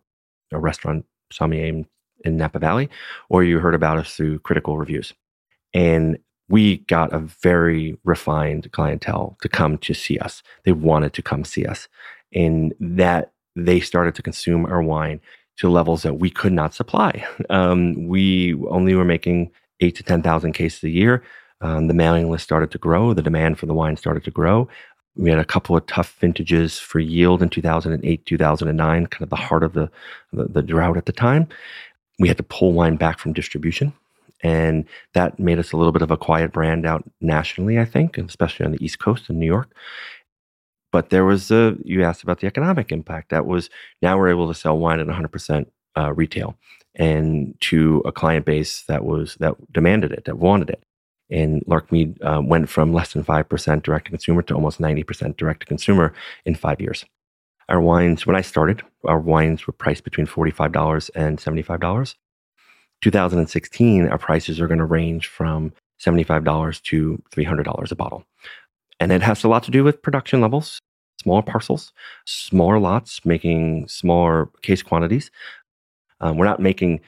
a 0.52 0.58
restaurant 0.58 1.04
sommelier 1.32 1.66
in, 1.66 1.86
in 2.24 2.36
Napa 2.36 2.58
Valley, 2.58 2.88
or 3.28 3.44
you 3.44 3.58
heard 3.58 3.74
about 3.74 3.98
us 3.98 4.14
through 4.14 4.38
critical 4.40 4.78
reviews. 4.78 5.12
And 5.74 6.18
we 6.48 6.78
got 6.78 7.12
a 7.12 7.18
very 7.18 7.96
refined 8.04 8.70
clientele 8.72 9.38
to 9.40 9.48
come 9.48 9.78
to 9.78 9.94
see 9.94 10.18
us. 10.18 10.42
They 10.64 10.72
wanted 10.72 11.12
to 11.14 11.22
come 11.22 11.44
see 11.44 11.64
us. 11.64 11.88
And 12.34 12.74
that 12.80 13.32
they 13.56 13.80
started 13.80 14.14
to 14.16 14.22
consume 14.22 14.66
our 14.66 14.82
wine 14.82 15.20
to 15.58 15.68
levels 15.68 16.02
that 16.02 16.18
we 16.18 16.30
could 16.30 16.52
not 16.52 16.74
supply. 16.74 17.24
Um, 17.50 18.06
we 18.08 18.54
only 18.68 18.94
were 18.94 19.04
making 19.04 19.50
eight 19.80 19.94
to 19.96 20.02
10,000 20.02 20.52
cases 20.52 20.82
a 20.84 20.90
year. 20.90 21.22
Um, 21.62 21.86
the 21.88 21.94
mailing 21.94 22.30
list 22.30 22.44
started 22.44 22.70
to 22.72 22.78
grow. 22.78 23.14
The 23.14 23.22
demand 23.22 23.58
for 23.58 23.66
the 23.66 23.74
wine 23.74 23.96
started 23.96 24.24
to 24.24 24.30
grow. 24.30 24.68
We 25.16 25.30
had 25.30 25.38
a 25.38 25.44
couple 25.44 25.76
of 25.76 25.86
tough 25.86 26.16
vintages 26.20 26.78
for 26.78 26.98
yield 26.98 27.42
in 27.42 27.50
2008, 27.50 28.26
2009, 28.26 29.06
kind 29.06 29.22
of 29.22 29.30
the 29.30 29.36
heart 29.36 29.62
of 29.62 29.74
the, 29.74 29.90
the, 30.32 30.44
the 30.44 30.62
drought 30.62 30.96
at 30.96 31.06
the 31.06 31.12
time. 31.12 31.48
We 32.18 32.28
had 32.28 32.38
to 32.38 32.42
pull 32.42 32.72
wine 32.72 32.96
back 32.96 33.18
from 33.18 33.32
distribution 33.32 33.92
and 34.42 34.84
that 35.14 35.38
made 35.38 35.58
us 35.58 35.72
a 35.72 35.76
little 35.76 35.92
bit 35.92 36.02
of 36.02 36.10
a 36.10 36.16
quiet 36.16 36.52
brand 36.52 36.84
out 36.84 37.04
nationally, 37.20 37.78
I 37.78 37.84
think, 37.84 38.18
especially 38.18 38.66
on 38.66 38.72
the 38.72 38.84
East 38.84 38.98
Coast 38.98 39.30
in 39.30 39.38
New 39.38 39.46
York. 39.46 39.72
But 40.90 41.10
there 41.10 41.24
was 41.24 41.50
a, 41.50 41.76
you 41.84 42.02
asked 42.02 42.22
about 42.22 42.40
the 42.40 42.46
economic 42.46 42.92
impact. 42.92 43.30
That 43.30 43.46
was 43.46 43.70
now 44.02 44.18
we're 44.18 44.28
able 44.28 44.48
to 44.48 44.54
sell 44.54 44.78
wine 44.78 45.00
at 45.00 45.06
100% 45.06 45.66
uh, 45.96 46.12
retail 46.12 46.56
and 46.94 47.54
to 47.60 48.02
a 48.04 48.12
client 48.12 48.44
base 48.44 48.82
that 48.82 49.04
was, 49.04 49.36
that 49.36 49.54
demanded 49.72 50.12
it, 50.12 50.24
that 50.26 50.38
wanted 50.38 50.68
it. 50.68 50.82
And 51.32 51.64
Larkmead 51.66 52.22
uh, 52.22 52.42
went 52.42 52.68
from 52.68 52.92
less 52.92 53.14
than 53.14 53.24
5% 53.24 53.82
direct 53.82 54.04
to 54.04 54.10
consumer 54.10 54.42
to 54.42 54.54
almost 54.54 54.80
90% 54.80 55.36
direct 55.36 55.60
to 55.60 55.66
consumer 55.66 56.12
in 56.44 56.54
five 56.54 56.80
years. 56.80 57.04
Our 57.68 57.80
wines, 57.80 58.26
when 58.26 58.36
I 58.36 58.42
started, 58.42 58.82
our 59.04 59.18
wines 59.18 59.66
were 59.66 59.72
priced 59.72 60.04
between 60.04 60.26
$45 60.26 61.10
and 61.14 61.38
$75. 61.38 62.14
2016, 63.00 64.08
our 64.08 64.18
prices 64.18 64.60
are 64.60 64.68
going 64.68 64.78
to 64.78 64.84
range 64.84 65.26
from 65.26 65.72
$75 66.00 66.82
to 66.82 67.22
$300 67.30 67.90
a 67.90 67.94
bottle. 67.94 68.24
And 69.00 69.10
it 69.10 69.22
has 69.22 69.42
a 69.42 69.48
lot 69.48 69.62
to 69.64 69.70
do 69.70 69.82
with 69.82 70.02
production 70.02 70.40
levels, 70.40 70.78
smaller 71.20 71.42
parcels, 71.42 71.92
smaller 72.26 72.78
lots, 72.78 73.24
making 73.24 73.88
smaller 73.88 74.50
case 74.62 74.82
quantities. 74.82 75.30
Um, 76.20 76.36
we're 76.36 76.44
not 76.44 76.60
making 76.60 77.00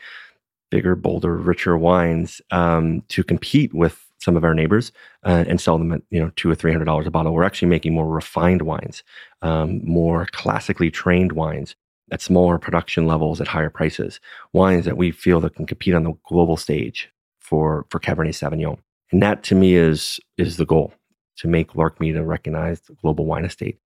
bigger, 0.71 0.97
bolder, 0.97 1.37
richer 1.37 1.77
wines 1.77 2.41
um, 2.51 3.03
to 3.09 3.23
compete 3.23 3.73
with 3.73 4.05
some 4.25 4.37
of 4.37 4.45
our 4.45 4.55
neighbors 4.55 4.91
uh, 5.25 5.45
and 5.47 5.61
sell 5.61 5.79
them 5.79 5.93
at 5.93 6.03
you 6.11 6.21
know 6.21 6.31
two 6.37 6.51
or 6.51 6.55
three 6.55 6.73
hundred 6.73 6.87
dollars 6.87 7.07
a 7.07 7.11
bottle. 7.11 7.33
We're 7.33 7.45
actually 7.45 7.69
making 7.69 7.95
more 7.95 8.09
refined 8.09 8.63
wines, 8.63 9.05
um, 9.43 9.81
more 9.85 10.27
classically 10.33 10.91
trained 10.91 11.33
wines 11.33 11.77
at 12.11 12.21
smaller 12.21 12.59
production 12.59 13.07
levels 13.07 13.41
at 13.41 13.49
higher 13.49 13.71
prices, 13.71 14.21
wines 14.53 14.85
that 14.85 14.97
we 14.97 15.11
feel 15.11 15.41
that 15.41 15.55
can 15.55 15.67
compete 15.67 15.95
on 15.95 16.05
the 16.05 16.15
global 16.29 16.57
stage 16.57 17.11
for, 17.41 17.87
for 17.91 18.01
Cabernet 18.01 18.31
Sauvignon. 18.31 18.79
And 19.13 19.23
that 19.23 19.43
to 19.45 19.55
me 19.55 19.75
is, 19.75 20.21
is 20.39 20.57
the 20.57 20.67
goal 20.67 20.95
to 21.37 21.49
make 21.49 21.73
Larkmead 21.73 22.17
a 22.17 22.25
recognized 22.25 22.91
global 23.01 23.27
wine 23.27 23.45
estate. 23.45 23.79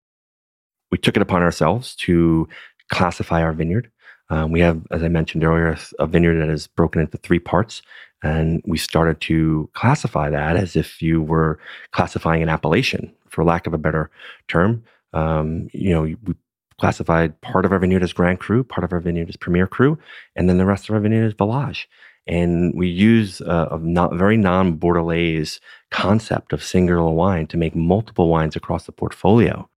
We 0.91 0.99
took 0.99 1.17
it 1.17 1.23
upon 1.23 1.43
ourselves 1.43 1.95
to 1.97 2.49
classify 2.91 3.43
our 3.43 3.53
vineyard. 3.53 3.91
Um, 4.31 4.53
we 4.53 4.61
have, 4.61 4.83
as 4.91 5.03
I 5.03 5.09
mentioned 5.09 5.45
earlier, 5.45 5.77
a 5.99 6.07
vineyard 6.07 6.41
that 6.41 6.51
is 6.51 6.67
broken 6.67 7.01
into 7.01 7.17
three 7.19 7.39
parts. 7.39 7.83
And 8.23 8.63
we 8.67 8.79
started 8.79 9.21
to 9.23 9.71
classify 9.75 10.29
that 10.31 10.57
as 10.57 10.75
if 10.75 11.01
you 11.01 11.23
were 11.23 11.59
classifying 11.93 12.43
an 12.43 12.49
appellation, 12.49 13.15
for 13.29 13.45
lack 13.45 13.67
of 13.67 13.75
a 13.75 13.79
better 13.79 14.11
term. 14.49 14.83
Um, 15.13 15.69
you 15.73 15.91
know, 15.91 16.03
we 16.03 16.35
classified 16.81 17.41
part 17.41 17.65
of 17.65 17.73
our 17.73 17.79
vineyard 17.79 18.03
as 18.03 18.13
Grand 18.13 18.41
Cru, 18.41 18.65
part 18.65 18.85
of 18.85 18.93
our 18.93 19.01
vineyard 19.01 19.29
as 19.29 19.37
Premier 19.37 19.67
Cru, 19.67 19.99
and 20.37 20.49
then 20.49 20.59
the 20.59 20.67
rest 20.67 20.89
of 20.89 20.95
our 20.95 21.01
vineyard 21.01 21.27
as 21.27 21.33
Village. 21.35 21.89
And 22.27 22.73
we 22.75 22.89
use 22.89 23.41
a, 23.41 23.69
a 23.73 23.79
not, 23.79 24.15
very 24.15 24.37
non 24.37 24.79
Bordelaise 24.79 25.61
concept 25.91 26.53
of 26.53 26.63
singular 26.63 27.11
wine 27.11 27.47
to 27.49 27.57
make 27.57 27.75
multiple 27.75 28.29
wines 28.29 28.55
across 28.55 28.85
the 28.85 28.93
portfolio. 28.93 29.69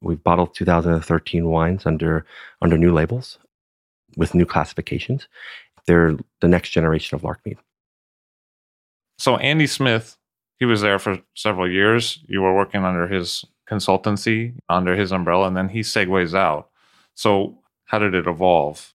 We've 0.00 0.22
bottled 0.22 0.54
2013 0.54 1.46
wines 1.46 1.86
under 1.86 2.26
under 2.60 2.76
new 2.76 2.92
labels 2.92 3.38
with 4.16 4.34
new 4.34 4.44
classifications. 4.44 5.28
They're 5.86 6.16
the 6.40 6.48
next 6.48 6.70
generation 6.70 7.14
of 7.14 7.22
Larkmead. 7.22 7.58
So 9.22 9.36
Andy 9.36 9.68
Smith, 9.68 10.16
he 10.58 10.64
was 10.64 10.80
there 10.80 10.98
for 10.98 11.20
several 11.36 11.70
years. 11.70 12.18
You 12.26 12.42
were 12.42 12.56
working 12.56 12.82
under 12.82 13.06
his 13.06 13.44
consultancy 13.70 14.54
under 14.68 14.96
his 14.96 15.12
umbrella, 15.12 15.46
and 15.46 15.56
then 15.56 15.68
he 15.68 15.78
segues 15.78 16.34
out. 16.34 16.70
So, 17.14 17.56
how 17.84 18.00
did 18.00 18.16
it 18.16 18.26
evolve? 18.26 18.92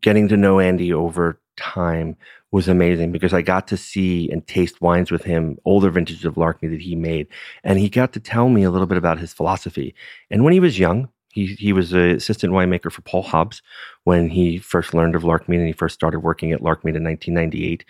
Getting 0.00 0.26
to 0.26 0.36
know 0.36 0.58
Andy 0.58 0.92
over 0.92 1.40
time 1.56 2.16
was 2.50 2.66
amazing 2.66 3.12
because 3.12 3.32
I 3.32 3.40
got 3.40 3.68
to 3.68 3.76
see 3.76 4.28
and 4.32 4.44
taste 4.48 4.80
wines 4.80 5.12
with 5.12 5.22
him, 5.22 5.58
older 5.64 5.88
vintages 5.88 6.24
of 6.24 6.34
Larkmead 6.34 6.72
that 6.72 6.82
he 6.82 6.96
made. 6.96 7.28
And 7.62 7.78
he 7.78 7.88
got 7.88 8.12
to 8.14 8.20
tell 8.20 8.48
me 8.48 8.64
a 8.64 8.70
little 8.72 8.88
bit 8.88 8.98
about 8.98 9.20
his 9.20 9.32
philosophy. 9.32 9.94
And 10.28 10.42
when 10.42 10.52
he 10.52 10.58
was 10.58 10.76
young, 10.76 11.08
he, 11.36 11.54
he 11.54 11.74
was 11.74 11.92
an 11.92 12.12
assistant 12.12 12.54
winemaker 12.54 12.90
for 12.90 13.02
Paul 13.02 13.22
Hobbs 13.22 13.60
when 14.04 14.30
he 14.30 14.56
first 14.56 14.94
learned 14.94 15.14
of 15.14 15.22
Larkmead 15.22 15.58
and 15.58 15.66
he 15.66 15.72
first 15.72 15.94
started 15.94 16.20
working 16.20 16.50
at 16.50 16.62
Larkmead 16.62 16.96
in 16.96 17.04
1998. 17.04 17.84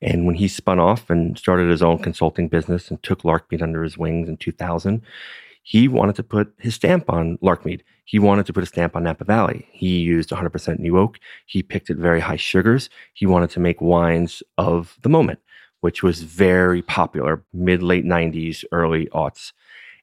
And 0.00 0.24
when 0.24 0.36
he 0.36 0.46
spun 0.46 0.78
off 0.78 1.10
and 1.10 1.36
started 1.36 1.68
his 1.68 1.82
own 1.82 1.98
consulting 1.98 2.46
business 2.46 2.90
and 2.90 3.02
took 3.02 3.22
Larkmead 3.22 3.60
under 3.60 3.82
his 3.82 3.98
wings 3.98 4.28
in 4.28 4.36
2000, 4.36 5.02
he 5.64 5.88
wanted 5.88 6.14
to 6.14 6.22
put 6.22 6.54
his 6.58 6.76
stamp 6.76 7.10
on 7.10 7.38
Larkmead. 7.38 7.80
He 8.04 8.20
wanted 8.20 8.46
to 8.46 8.52
put 8.52 8.62
a 8.62 8.66
stamp 8.66 8.94
on 8.94 9.02
Napa 9.02 9.24
Valley. 9.24 9.66
He 9.72 9.98
used 9.98 10.30
100% 10.30 10.78
new 10.78 10.96
oak. 10.96 11.18
He 11.46 11.60
picked 11.60 11.90
at 11.90 11.96
very 11.96 12.20
high 12.20 12.36
sugars. 12.36 12.88
He 13.14 13.26
wanted 13.26 13.50
to 13.50 13.60
make 13.60 13.80
wines 13.80 14.44
of 14.58 14.96
the 15.02 15.08
moment 15.08 15.40
which 15.80 16.00
was 16.00 16.22
very 16.22 16.80
popular 16.80 17.42
mid 17.52 17.82
late 17.82 18.04
90s, 18.04 18.64
early 18.70 19.06
aughts. 19.06 19.52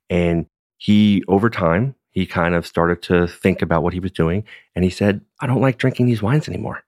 And 0.09 0.45
he, 0.77 1.23
over 1.29 1.49
time, 1.49 1.95
he 2.11 2.25
kind 2.25 2.55
of 2.55 2.65
started 2.65 3.01
to 3.03 3.27
think 3.27 3.61
about 3.61 3.83
what 3.83 3.93
he 3.93 3.99
was 3.99 4.11
doing. 4.11 4.43
And 4.75 4.83
he 4.83 4.89
said, 4.89 5.21
I 5.39 5.47
don't 5.47 5.61
like 5.61 5.77
drinking 5.77 6.07
these 6.07 6.21
wines 6.21 6.47
anymore. 6.47 6.83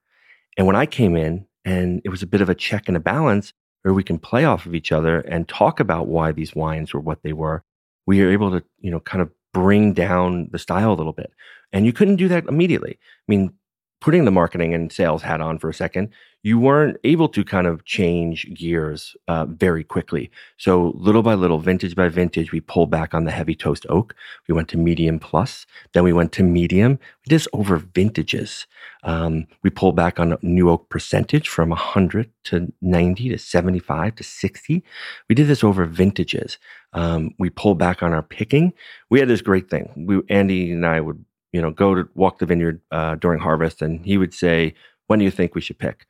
And 0.57 0.67
when 0.67 0.75
I 0.75 0.85
came 0.85 1.15
in, 1.15 1.45
and 1.63 2.01
it 2.03 2.09
was 2.09 2.23
a 2.23 2.27
bit 2.27 2.41
of 2.41 2.49
a 2.49 2.55
check 2.55 2.87
and 2.87 2.97
a 2.97 3.01
balance 3.01 3.53
where 3.83 3.93
we 3.93 4.03
can 4.03 4.19
play 4.19 4.45
off 4.45 4.65
of 4.65 4.75
each 4.75 4.91
other 4.91 5.19
and 5.21 5.47
talk 5.47 5.79
about 5.79 6.07
why 6.07 6.31
these 6.31 6.55
wines 6.55 6.93
were 6.93 6.99
what 6.99 7.23
they 7.23 7.33
were, 7.33 7.63
we 8.05 8.21
were 8.21 8.31
able 8.31 8.51
to, 8.51 8.63
you 8.79 8.91
know, 8.91 8.99
kind 8.99 9.21
of 9.21 9.29
bring 9.53 9.93
down 9.93 10.49
the 10.51 10.59
style 10.59 10.91
a 10.91 10.95
little 10.95 11.13
bit. 11.13 11.31
And 11.71 11.85
you 11.85 11.93
couldn't 11.93 12.15
do 12.17 12.27
that 12.27 12.45
immediately. 12.45 12.97
I 12.99 13.25
mean, 13.27 13.53
putting 14.01 14.25
the 14.25 14.31
marketing 14.31 14.73
and 14.73 14.91
sales 14.91 15.21
hat 15.21 15.39
on 15.39 15.59
for 15.59 15.69
a 15.69 15.73
second, 15.73 16.09
you 16.43 16.59
weren't 16.59 16.97
able 17.03 17.29
to 17.29 17.43
kind 17.43 17.67
of 17.67 17.85
change 17.85 18.51
gears 18.55 19.15
uh, 19.27 19.45
very 19.45 19.83
quickly. 19.83 20.31
So 20.57 20.91
little 20.95 21.21
by 21.21 21.35
little, 21.35 21.59
vintage 21.59 21.95
by 21.95 22.09
vintage, 22.09 22.51
we 22.51 22.61
pulled 22.61 22.89
back 22.89 23.13
on 23.13 23.25
the 23.25 23.31
heavy 23.31 23.53
toast 23.53 23.85
oak. 23.89 24.15
We 24.47 24.55
went 24.55 24.67
to 24.69 24.77
medium 24.77 25.19
plus, 25.19 25.67
then 25.93 26.03
we 26.03 26.13
went 26.13 26.31
to 26.33 26.43
medium. 26.43 26.93
We 26.93 27.29
did 27.29 27.35
this 27.35 27.47
over 27.53 27.77
vintages. 27.77 28.65
Um, 29.03 29.45
we 29.61 29.69
pulled 29.69 29.95
back 29.95 30.19
on 30.19 30.35
new 30.41 30.71
oak 30.71 30.89
percentage 30.89 31.47
from 31.47 31.69
100 31.69 32.31
to 32.45 32.73
90 32.81 33.29
to 33.29 33.37
75 33.37 34.15
to 34.15 34.23
60. 34.23 34.83
We 35.29 35.35
did 35.35 35.47
this 35.47 35.63
over 35.63 35.85
vintages. 35.85 36.57
Um, 36.93 37.35
we 37.37 37.51
pulled 37.51 37.77
back 37.77 38.01
on 38.01 38.13
our 38.13 38.23
picking. 38.23 38.73
We 39.11 39.19
had 39.19 39.29
this 39.29 39.41
great 39.41 39.69
thing. 39.69 40.05
We, 40.07 40.21
Andy 40.27 40.71
and 40.71 40.85
I 40.85 41.01
would 41.01 41.23
you 41.51 41.61
know, 41.61 41.71
go 41.71 41.95
to 41.95 42.07
walk 42.15 42.39
the 42.39 42.45
vineyard 42.45 42.81
uh, 42.91 43.15
during 43.15 43.39
harvest, 43.39 43.81
and 43.81 44.05
he 44.05 44.17
would 44.17 44.33
say, 44.33 44.73
"When 45.07 45.19
do 45.19 45.25
you 45.25 45.31
think 45.31 45.55
we 45.55 45.61
should 45.61 45.79
pick?" 45.79 46.05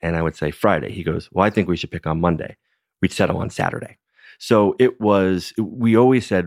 And 0.00 0.16
I 0.16 0.22
would 0.22 0.36
say 0.36 0.50
Friday. 0.50 0.92
He 0.92 1.02
goes, 1.02 1.28
"Well, 1.32 1.44
I 1.44 1.50
think 1.50 1.68
we 1.68 1.76
should 1.76 1.90
pick 1.90 2.06
on 2.06 2.20
Monday." 2.20 2.56
We'd 3.02 3.12
settle 3.12 3.38
on 3.38 3.50
Saturday. 3.50 3.98
So 4.38 4.76
it 4.78 5.00
was. 5.00 5.52
We 5.58 5.96
always 5.96 6.26
said, 6.26 6.46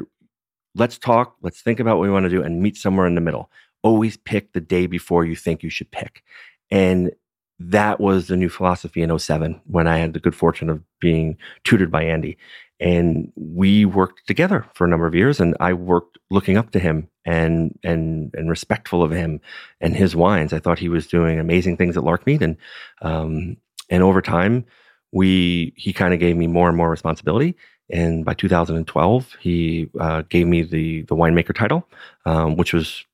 "Let's 0.75 0.97
talk. 0.97 1.35
Let's 1.41 1.61
think 1.61 1.79
about 1.79 1.97
what 1.97 2.03
we 2.03 2.11
want 2.11 2.25
to 2.25 2.29
do, 2.29 2.43
and 2.43 2.61
meet 2.61 2.77
somewhere 2.77 3.07
in 3.07 3.15
the 3.15 3.21
middle." 3.21 3.51
Always 3.83 4.15
pick 4.15 4.53
the 4.53 4.61
day 4.61 4.85
before 4.85 5.25
you 5.25 5.35
think 5.35 5.63
you 5.63 5.71
should 5.71 5.89
pick, 5.91 6.23
and 6.69 7.11
that 7.59 7.99
was 7.99 8.27
the 8.27 8.37
new 8.37 8.49
philosophy 8.49 9.01
in 9.01 9.17
07 9.17 9.61
when 9.65 9.87
I 9.87 9.97
had 9.97 10.13
the 10.13 10.19
good 10.19 10.35
fortune 10.35 10.69
of 10.69 10.81
being 10.99 11.37
tutored 11.63 11.91
by 11.91 12.03
Andy. 12.03 12.37
And 12.79 13.31
we 13.35 13.85
worked 13.85 14.25
together 14.25 14.65
for 14.73 14.85
a 14.85 14.89
number 14.89 15.05
of 15.05 15.13
years, 15.13 15.39
and 15.39 15.55
I 15.59 15.73
worked 15.73 16.17
looking 16.31 16.57
up 16.57 16.71
to 16.71 16.79
him 16.79 17.07
and 17.25 17.77
and 17.83 18.33
and 18.33 18.49
respectful 18.49 19.03
of 19.03 19.11
him 19.11 19.39
and 19.79 19.95
his 19.95 20.15
wines. 20.15 20.53
I 20.53 20.59
thought 20.59 20.79
he 20.79 20.89
was 20.89 21.07
doing 21.07 21.39
amazing 21.39 21.77
things 21.77 21.97
at 21.97 22.03
Larkmead, 22.03 22.41
and 22.41 22.57
um, 23.01 23.57
and 23.89 24.03
over 24.03 24.21
time, 24.21 24.65
we 25.11 25.73
he 25.75 25.93
kind 25.93 26.13
of 26.13 26.19
gave 26.19 26.35
me 26.35 26.47
more 26.47 26.67
and 26.67 26.77
more 26.77 26.89
responsibility. 26.89 27.55
And 27.89 28.23
by 28.23 28.33
2012, 28.33 29.35
he 29.41 29.89
uh, 29.99 30.23
gave 30.29 30.47
me 30.47 30.61
the 30.63 31.03
the 31.03 31.15
winemaker 31.15 31.53
title, 31.53 31.87
um, 32.25 32.55
which 32.55 32.73
was 32.73 33.05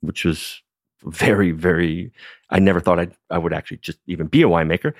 which 0.00 0.24
was 0.24 0.62
very 1.04 1.52
very. 1.52 2.12
I 2.50 2.58
never 2.58 2.80
thought 2.80 3.00
I 3.00 3.08
I 3.30 3.38
would 3.38 3.52
actually 3.52 3.78
just 3.78 3.98
even 4.06 4.26
be 4.26 4.42
a 4.42 4.46
winemaker. 4.46 4.92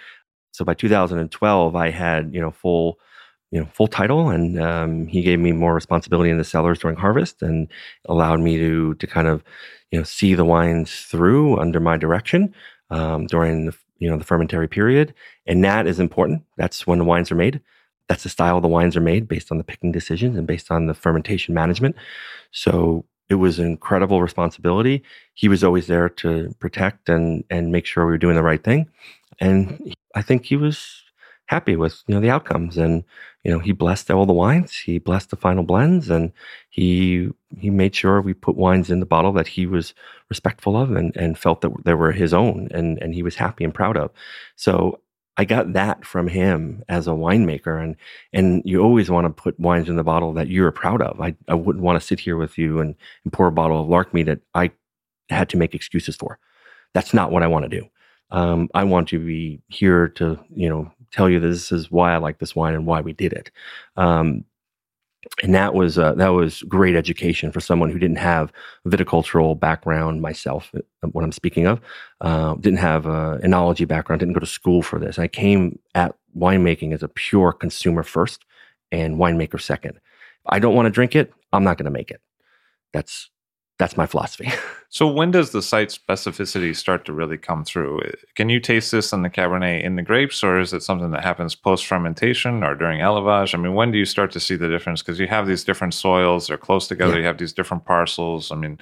So 0.52 0.64
by 0.64 0.74
2012, 0.74 1.76
I 1.76 1.90
had 1.90 2.32
you 2.32 2.40
know 2.40 2.50
full 2.50 2.98
you 3.50 3.60
know 3.60 3.66
full 3.72 3.86
title 3.86 4.28
and 4.28 4.60
um, 4.60 5.06
he 5.06 5.22
gave 5.22 5.38
me 5.38 5.52
more 5.52 5.74
responsibility 5.74 6.30
in 6.30 6.38
the 6.38 6.44
cellars 6.44 6.78
during 6.78 6.96
harvest 6.96 7.42
and 7.42 7.68
allowed 8.06 8.40
me 8.40 8.56
to 8.58 8.94
to 8.94 9.06
kind 9.06 9.28
of 9.28 9.44
you 9.90 9.98
know 9.98 10.04
see 10.04 10.34
the 10.34 10.44
wines 10.44 11.02
through 11.02 11.58
under 11.58 11.80
my 11.80 11.96
direction 11.96 12.54
um, 12.90 13.26
during 13.26 13.66
the 13.66 13.76
you 13.98 14.10
know 14.10 14.16
the 14.16 14.24
fermentary 14.24 14.68
period. 14.68 15.14
And 15.46 15.64
that 15.64 15.86
is 15.86 15.98
important. 16.00 16.42
That's 16.56 16.86
when 16.86 16.98
the 16.98 17.04
wines 17.04 17.30
are 17.30 17.36
made. 17.36 17.60
That's 18.08 18.22
the 18.22 18.28
style 18.28 18.60
the 18.60 18.68
wines 18.68 18.96
are 18.96 19.00
made 19.00 19.26
based 19.26 19.50
on 19.50 19.58
the 19.58 19.64
picking 19.64 19.92
decisions 19.92 20.36
and 20.36 20.46
based 20.46 20.70
on 20.70 20.86
the 20.86 20.94
fermentation 20.94 21.54
management. 21.54 21.96
So 22.52 23.04
it 23.28 23.34
was 23.34 23.58
an 23.58 23.66
incredible 23.66 24.22
responsibility. 24.22 25.02
He 25.34 25.48
was 25.48 25.64
always 25.64 25.88
there 25.88 26.08
to 26.08 26.54
protect 26.58 27.08
and 27.08 27.44
and 27.50 27.72
make 27.72 27.86
sure 27.86 28.04
we 28.04 28.12
were 28.12 28.18
doing 28.18 28.36
the 28.36 28.42
right 28.42 28.62
thing. 28.62 28.88
And 29.40 29.94
i 30.14 30.22
think 30.22 30.46
he 30.46 30.56
was 30.56 31.02
happy 31.46 31.76
with 31.76 32.02
you 32.06 32.14
know 32.14 32.20
the 32.20 32.30
outcomes 32.30 32.76
and 32.76 33.04
you 33.44 33.50
know 33.50 33.58
he 33.58 33.72
blessed 33.72 34.10
all 34.10 34.26
the 34.26 34.32
wines 34.32 34.76
he 34.76 34.98
blessed 34.98 35.30
the 35.30 35.36
final 35.36 35.62
blends 35.62 36.10
and 36.10 36.32
he 36.70 37.28
he 37.56 37.70
made 37.70 37.94
sure 37.94 38.20
we 38.20 38.34
put 38.34 38.56
wines 38.56 38.90
in 38.90 39.00
the 39.00 39.06
bottle 39.06 39.32
that 39.32 39.46
he 39.46 39.66
was 39.66 39.94
respectful 40.28 40.76
of 40.76 40.90
and 40.92 41.16
and 41.16 41.38
felt 41.38 41.60
that 41.60 41.72
they 41.84 41.94
were 41.94 42.12
his 42.12 42.34
own 42.34 42.68
and 42.72 43.00
and 43.00 43.14
he 43.14 43.22
was 43.22 43.36
happy 43.36 43.64
and 43.64 43.74
proud 43.74 43.96
of 43.96 44.10
so 44.56 45.00
I 45.36 45.44
got 45.44 45.74
that 45.74 46.04
from 46.04 46.28
him 46.28 46.82
as 46.88 47.06
a 47.06 47.10
winemaker 47.10 47.82
and 47.82 47.96
and 48.32 48.62
you 48.64 48.80
always 48.80 49.10
want 49.10 49.26
to 49.26 49.42
put 49.42 49.58
wines 49.60 49.88
in 49.88 49.96
the 49.96 50.04
bottle 50.04 50.32
that 50.34 50.48
you're 50.48 50.72
proud 50.72 51.02
of. 51.02 51.20
I, 51.20 51.36
I 51.46 51.54
wouldn't 51.54 51.84
want 51.84 52.00
to 52.00 52.06
sit 52.06 52.20
here 52.20 52.36
with 52.36 52.56
you 52.56 52.80
and, 52.80 52.94
and 53.24 53.32
pour 53.32 53.46
a 53.46 53.52
bottle 53.52 53.80
of 53.80 53.88
Larkmead 53.88 54.26
that 54.26 54.40
I 54.54 54.70
had 55.28 55.48
to 55.50 55.56
make 55.56 55.74
excuses 55.74 56.16
for. 56.16 56.38
That's 56.94 57.12
not 57.12 57.30
what 57.30 57.42
I 57.42 57.48
want 57.48 57.64
to 57.64 57.80
do. 57.80 57.86
Um, 58.30 58.68
I 58.74 58.84
want 58.84 59.08
to 59.08 59.18
be 59.18 59.60
here 59.68 60.08
to, 60.08 60.38
you 60.50 60.68
know, 60.68 60.90
tell 61.12 61.28
you 61.28 61.40
that 61.40 61.48
this 61.48 61.72
is 61.72 61.90
why 61.90 62.14
I 62.14 62.18
like 62.18 62.38
this 62.38 62.56
wine 62.56 62.74
and 62.74 62.86
why 62.86 63.00
we 63.00 63.12
did 63.12 63.32
it. 63.32 63.50
Um, 63.96 64.44
and 65.42 65.54
that 65.54 65.74
was 65.74 65.98
uh, 65.98 66.14
that 66.14 66.28
was 66.28 66.62
great 66.62 66.94
education 66.94 67.50
for 67.50 67.60
someone 67.60 67.90
who 67.90 67.98
didn't 67.98 68.18
have 68.18 68.52
viticultural 68.86 69.58
background. 69.58 70.22
Myself, 70.22 70.70
uh, 70.76 71.08
what 71.08 71.24
I'm 71.24 71.32
speaking 71.32 71.66
of, 71.66 71.80
uh, 72.20 72.54
didn't 72.54 72.78
have 72.78 73.06
a 73.06 73.40
enology 73.42 73.86
background, 73.86 74.20
didn't 74.20 74.34
go 74.34 74.40
to 74.40 74.46
school 74.46 74.82
for 74.82 74.98
this. 74.98 75.18
I 75.18 75.28
came 75.28 75.78
at 75.94 76.14
winemaking 76.38 76.92
as 76.92 77.02
a 77.02 77.08
pure 77.08 77.52
consumer 77.52 78.02
first 78.02 78.44
and 78.92 79.16
winemaker 79.16 79.60
second. 79.60 79.98
I 80.46 80.58
don't 80.58 80.74
want 80.74 80.86
to 80.86 80.90
drink 80.90 81.16
it, 81.16 81.32
I'm 81.52 81.64
not 81.64 81.76
going 81.76 81.86
to 81.86 81.90
make 81.90 82.10
it. 82.10 82.20
That's 82.92 83.30
that's 83.78 83.96
my 83.96 84.06
philosophy. 84.06 84.50
so 84.88 85.06
when 85.06 85.30
does 85.30 85.50
the 85.50 85.62
site 85.62 85.88
specificity 85.88 86.74
start 86.74 87.04
to 87.04 87.12
really 87.12 87.36
come 87.36 87.64
through? 87.64 88.00
Uh, 88.00 88.10
can 88.34 88.48
you 88.48 88.60
taste 88.60 88.90
this 88.90 89.12
in 89.12 89.22
the 89.22 89.30
Cabernet 89.30 89.84
in 89.84 89.96
the 89.96 90.02
grapes, 90.02 90.42
or 90.42 90.58
is 90.58 90.72
it 90.72 90.82
something 90.82 91.10
that 91.10 91.22
happens 91.22 91.54
post 91.54 91.86
fermentation 91.86 92.62
or 92.62 92.74
during 92.74 93.00
élevage? 93.00 93.54
I 93.54 93.58
mean, 93.58 93.74
when 93.74 93.90
do 93.92 93.98
you 93.98 94.06
start 94.06 94.32
to 94.32 94.40
see 94.40 94.56
the 94.56 94.68
difference? 94.68 95.02
Because 95.02 95.20
you 95.20 95.26
have 95.26 95.46
these 95.46 95.64
different 95.64 95.94
soils; 95.94 96.46
they're 96.46 96.56
close 96.56 96.88
together. 96.88 97.14
Yeah. 97.14 97.20
You 97.20 97.26
have 97.26 97.38
these 97.38 97.52
different 97.52 97.84
parcels. 97.84 98.50
I 98.50 98.54
mean, 98.54 98.78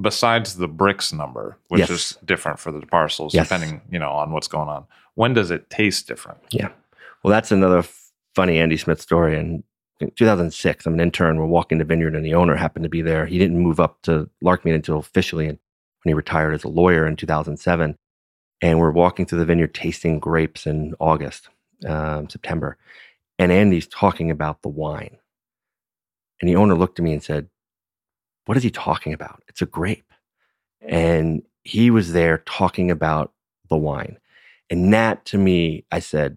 besides 0.00 0.56
the 0.56 0.68
Brix 0.68 1.12
number, 1.12 1.56
which 1.68 1.80
yes. 1.80 1.90
is 1.90 2.18
different 2.24 2.58
for 2.58 2.72
the 2.72 2.84
parcels 2.86 3.34
yes. 3.34 3.48
depending, 3.48 3.80
you 3.90 3.98
know, 3.98 4.10
on 4.10 4.32
what's 4.32 4.48
going 4.48 4.68
on. 4.68 4.84
When 5.14 5.32
does 5.34 5.50
it 5.50 5.70
taste 5.70 6.06
different? 6.06 6.38
Yeah. 6.50 6.68
Well, 7.22 7.30
that's 7.30 7.50
another 7.50 7.84
funny 8.34 8.58
Andy 8.58 8.76
Smith 8.76 9.00
story, 9.00 9.38
and 9.38 9.62
2006. 10.00 10.86
I'm 10.86 10.94
an 10.94 11.00
intern. 11.00 11.38
We're 11.38 11.46
walking 11.46 11.78
the 11.78 11.84
vineyard, 11.84 12.14
and 12.14 12.24
the 12.24 12.34
owner 12.34 12.56
happened 12.56 12.82
to 12.82 12.88
be 12.88 13.02
there. 13.02 13.26
He 13.26 13.38
didn't 13.38 13.58
move 13.58 13.80
up 13.80 14.02
to 14.02 14.28
Larkmead 14.44 14.74
until 14.74 14.98
officially 14.98 15.46
when 15.46 15.58
he 16.04 16.14
retired 16.14 16.54
as 16.54 16.64
a 16.64 16.68
lawyer 16.68 17.06
in 17.06 17.16
2007. 17.16 17.96
And 18.62 18.78
we're 18.78 18.90
walking 18.90 19.26
through 19.26 19.40
the 19.40 19.44
vineyard, 19.44 19.74
tasting 19.74 20.18
grapes 20.18 20.66
in 20.66 20.94
August, 20.98 21.48
um, 21.86 22.28
September. 22.28 22.78
And 23.38 23.52
Andy's 23.52 23.86
talking 23.86 24.30
about 24.30 24.62
the 24.62 24.68
wine. 24.68 25.18
And 26.40 26.48
the 26.48 26.56
owner 26.56 26.74
looked 26.74 26.98
at 26.98 27.04
me 27.04 27.12
and 27.12 27.22
said, 27.22 27.48
What 28.46 28.56
is 28.56 28.62
he 28.62 28.70
talking 28.70 29.12
about? 29.12 29.42
It's 29.48 29.62
a 29.62 29.66
grape. 29.66 30.12
And 30.80 31.42
he 31.64 31.90
was 31.90 32.12
there 32.12 32.38
talking 32.38 32.90
about 32.90 33.32
the 33.68 33.76
wine. 33.76 34.18
And 34.70 34.92
that 34.92 35.24
to 35.26 35.38
me, 35.38 35.84
I 35.90 36.00
said, 36.00 36.36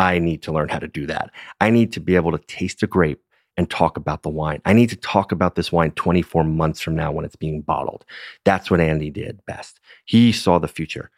I 0.00 0.18
need 0.18 0.40
to 0.44 0.52
learn 0.52 0.70
how 0.70 0.78
to 0.78 0.88
do 0.88 1.04
that. 1.06 1.30
I 1.60 1.68
need 1.68 1.92
to 1.92 2.00
be 2.00 2.16
able 2.16 2.32
to 2.32 2.38
taste 2.46 2.82
a 2.82 2.86
grape 2.86 3.22
and 3.58 3.68
talk 3.68 3.98
about 3.98 4.22
the 4.22 4.30
wine. 4.30 4.62
I 4.64 4.72
need 4.72 4.88
to 4.88 4.96
talk 4.96 5.30
about 5.30 5.56
this 5.56 5.70
wine 5.70 5.90
24 5.90 6.42
months 6.42 6.80
from 6.80 6.96
now 6.96 7.12
when 7.12 7.26
it's 7.26 7.36
being 7.36 7.60
bottled. 7.60 8.06
That's 8.46 8.70
what 8.70 8.80
Andy 8.80 9.10
did 9.10 9.44
best. 9.44 9.78
He 10.06 10.32
saw 10.32 10.58
the 10.58 10.68
future. 10.68 11.10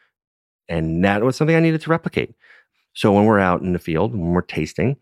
And 0.68 1.04
that 1.04 1.22
was 1.22 1.36
something 1.36 1.54
I 1.54 1.60
needed 1.60 1.80
to 1.82 1.90
replicate. 1.90 2.34
So 2.92 3.12
when 3.12 3.24
we're 3.24 3.38
out 3.38 3.60
in 3.60 3.72
the 3.72 3.78
field, 3.78 4.16
when 4.16 4.32
we're 4.32 4.42
tasting, 4.42 4.96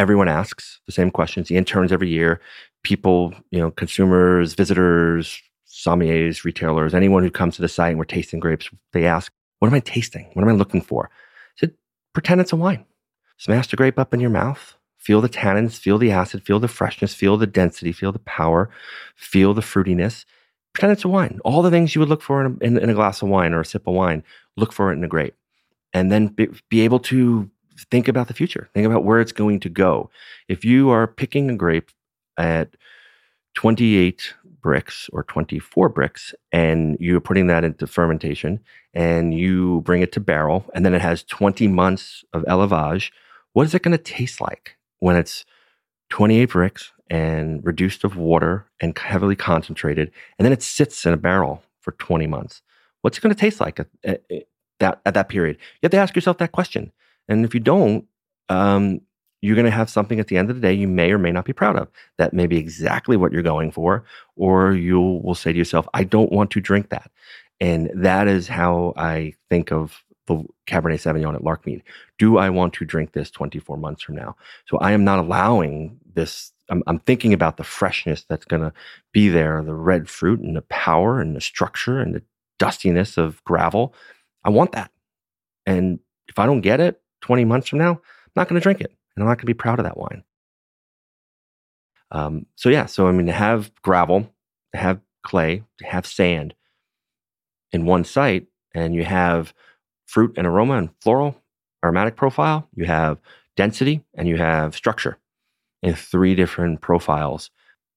everyone 0.00 0.26
asks 0.26 0.80
the 0.86 0.92
same 0.92 1.12
questions. 1.12 1.46
The 1.46 1.56
interns 1.56 1.92
every 1.92 2.08
year, 2.08 2.40
people, 2.82 3.32
you 3.52 3.60
know, 3.60 3.70
consumers, 3.70 4.54
visitors, 4.54 5.40
sommeliers, 5.68 6.42
retailers, 6.42 6.92
anyone 6.92 7.22
who 7.22 7.30
comes 7.30 7.54
to 7.54 7.62
the 7.62 7.68
site 7.68 7.90
and 7.90 7.98
we're 7.98 8.04
tasting 8.04 8.40
grapes, 8.40 8.68
they 8.92 9.06
ask, 9.06 9.32
what 9.60 9.68
am 9.68 9.74
I 9.74 9.80
tasting? 9.80 10.28
What 10.32 10.42
am 10.42 10.48
I 10.48 10.54
looking 10.54 10.80
for? 10.82 11.08
I 11.12 11.60
said, 11.60 11.74
pretend 12.14 12.40
it's 12.40 12.52
a 12.52 12.56
wine. 12.56 12.84
Smash 13.36 13.68
the 13.68 13.76
grape 13.76 13.98
up 13.98 14.14
in 14.14 14.20
your 14.20 14.30
mouth. 14.30 14.76
Feel 14.98 15.20
the 15.20 15.28
tannins, 15.28 15.76
feel 15.76 15.98
the 15.98 16.12
acid, 16.12 16.44
feel 16.44 16.60
the 16.60 16.68
freshness, 16.68 17.12
feel 17.12 17.36
the 17.36 17.46
density, 17.46 17.90
feel 17.90 18.12
the 18.12 18.20
power, 18.20 18.70
feel 19.16 19.52
the 19.52 19.60
fruitiness. 19.60 20.24
Pretend 20.72 20.92
it's 20.92 21.04
a 21.04 21.08
wine. 21.08 21.40
All 21.44 21.60
the 21.60 21.70
things 21.70 21.94
you 21.94 22.00
would 22.00 22.08
look 22.08 22.22
for 22.22 22.44
in 22.44 22.58
a, 22.60 22.64
in, 22.64 22.78
in 22.78 22.90
a 22.90 22.94
glass 22.94 23.20
of 23.20 23.28
wine 23.28 23.52
or 23.52 23.60
a 23.60 23.64
sip 23.64 23.86
of 23.86 23.94
wine, 23.94 24.22
look 24.56 24.72
for 24.72 24.92
it 24.92 24.96
in 24.96 25.04
a 25.04 25.08
grape. 25.08 25.34
And 25.92 26.12
then 26.12 26.28
be, 26.28 26.48
be 26.68 26.82
able 26.82 27.00
to 27.00 27.50
think 27.90 28.06
about 28.06 28.28
the 28.28 28.34
future, 28.34 28.70
think 28.74 28.86
about 28.86 29.04
where 29.04 29.20
it's 29.20 29.32
going 29.32 29.60
to 29.60 29.68
go. 29.68 30.08
If 30.48 30.64
you 30.64 30.90
are 30.90 31.06
picking 31.06 31.50
a 31.50 31.56
grape 31.56 31.90
at 32.38 32.76
28 33.54 34.34
Brix 34.62 35.08
or 35.12 35.24
24 35.24 35.90
Brix 35.90 36.34
and 36.52 36.96
you're 37.00 37.20
putting 37.20 37.48
that 37.48 37.64
into 37.64 37.86
fermentation 37.86 38.60
and 38.94 39.34
you 39.34 39.80
bring 39.84 40.02
it 40.02 40.12
to 40.12 40.20
barrel 40.20 40.64
and 40.74 40.86
then 40.86 40.94
it 40.94 41.00
has 41.00 41.24
20 41.24 41.66
months 41.68 42.24
of 42.32 42.42
élevage 42.44 43.10
what 43.52 43.66
is 43.66 43.74
it 43.74 43.82
going 43.82 43.96
to 43.96 44.02
taste 44.02 44.40
like 44.40 44.76
when 45.00 45.16
it's 45.16 45.44
28 46.10 46.50
Brix 46.50 46.90
and 47.10 47.64
reduced 47.64 48.04
of 48.04 48.16
water 48.16 48.66
and 48.80 48.96
heavily 48.96 49.36
concentrated, 49.36 50.10
and 50.38 50.44
then 50.44 50.52
it 50.52 50.62
sits 50.62 51.04
in 51.04 51.12
a 51.12 51.16
barrel 51.16 51.62
for 51.80 51.92
20 51.92 52.26
months? 52.26 52.62
What's 53.02 53.18
it 53.18 53.20
going 53.20 53.34
to 53.34 53.40
taste 53.40 53.60
like 53.60 53.80
at, 53.80 53.88
at, 54.04 54.22
that, 54.80 55.00
at 55.04 55.14
that 55.14 55.28
period? 55.28 55.56
You 55.56 55.86
have 55.86 55.90
to 55.92 55.98
ask 55.98 56.14
yourself 56.14 56.38
that 56.38 56.52
question. 56.52 56.92
And 57.28 57.44
if 57.44 57.54
you 57.54 57.60
don't, 57.60 58.06
um, 58.48 59.00
you're 59.42 59.56
going 59.56 59.66
to 59.66 59.70
have 59.70 59.90
something 59.90 60.20
at 60.20 60.28
the 60.28 60.38
end 60.38 60.48
of 60.48 60.56
the 60.56 60.62
day 60.62 60.72
you 60.72 60.88
may 60.88 61.10
or 61.10 61.18
may 61.18 61.32
not 61.32 61.44
be 61.44 61.52
proud 61.52 61.76
of. 61.76 61.88
That 62.16 62.32
may 62.32 62.46
be 62.46 62.56
exactly 62.56 63.16
what 63.16 63.32
you're 63.32 63.42
going 63.42 63.72
for, 63.72 64.04
or 64.36 64.72
you 64.72 65.00
will 65.00 65.34
say 65.34 65.52
to 65.52 65.58
yourself, 65.58 65.86
I 65.92 66.04
don't 66.04 66.32
want 66.32 66.52
to 66.52 66.60
drink 66.60 66.90
that. 66.90 67.10
And 67.60 67.90
that 67.94 68.28
is 68.28 68.48
how 68.48 68.94
I 68.96 69.34
think 69.50 69.72
of 69.72 70.02
the 70.26 70.44
Cabernet 70.68 71.00
Sauvignon 71.00 71.34
at 71.34 71.42
Larkmead. 71.42 71.82
Do 72.18 72.38
I 72.38 72.50
want 72.50 72.72
to 72.74 72.84
drink 72.84 73.12
this 73.12 73.30
24 73.32 73.76
months 73.76 74.02
from 74.02 74.14
now? 74.14 74.36
So 74.66 74.78
I 74.78 74.92
am 74.92 75.04
not 75.04 75.18
allowing 75.18 75.98
this. 76.14 76.52
I'm, 76.68 76.84
I'm 76.86 77.00
thinking 77.00 77.32
about 77.32 77.56
the 77.56 77.64
freshness 77.64 78.24
that's 78.28 78.44
going 78.44 78.62
to 78.62 78.72
be 79.12 79.28
there, 79.28 79.60
the 79.62 79.74
red 79.74 80.08
fruit 80.08 80.40
and 80.40 80.56
the 80.56 80.62
power 80.62 81.20
and 81.20 81.34
the 81.34 81.40
structure 81.40 81.98
and 81.98 82.14
the 82.14 82.22
dustiness 82.60 83.18
of 83.18 83.42
gravel. 83.42 83.92
I 84.44 84.50
want 84.50 84.72
that. 84.72 84.92
And 85.66 85.98
if 86.28 86.38
I 86.38 86.46
don't 86.46 86.60
get 86.60 86.78
it 86.78 87.00
20 87.22 87.44
months 87.44 87.68
from 87.68 87.80
now, 87.80 87.90
I'm 87.92 88.32
not 88.36 88.48
going 88.48 88.60
to 88.60 88.62
drink 88.62 88.80
it 88.80 88.92
and 89.16 89.22
I'm 89.22 89.28
not 89.28 89.38
going 89.38 89.42
to 89.42 89.46
be 89.46 89.54
proud 89.54 89.78
of 89.78 89.84
that 89.84 89.96
wine. 89.96 90.24
Um, 92.10 92.46
so 92.56 92.68
yeah, 92.68 92.86
so 92.86 93.08
I 93.08 93.12
mean, 93.12 93.26
to 93.26 93.32
have 93.32 93.70
gravel, 93.82 94.30
to 94.72 94.78
have 94.78 95.00
clay, 95.22 95.62
to 95.78 95.86
have 95.86 96.06
sand 96.06 96.54
in 97.72 97.86
one 97.86 98.04
site, 98.04 98.46
and 98.74 98.94
you 98.94 99.04
have 99.04 99.54
fruit 100.06 100.34
and 100.36 100.46
aroma 100.46 100.74
and 100.74 100.90
floral 101.00 101.36
aromatic 101.84 102.16
profile, 102.16 102.68
you 102.74 102.84
have 102.84 103.18
density, 103.56 104.04
and 104.14 104.28
you 104.28 104.36
have 104.36 104.76
structure 104.76 105.18
in 105.82 105.94
three 105.94 106.34
different 106.34 106.80
profiles 106.80 107.50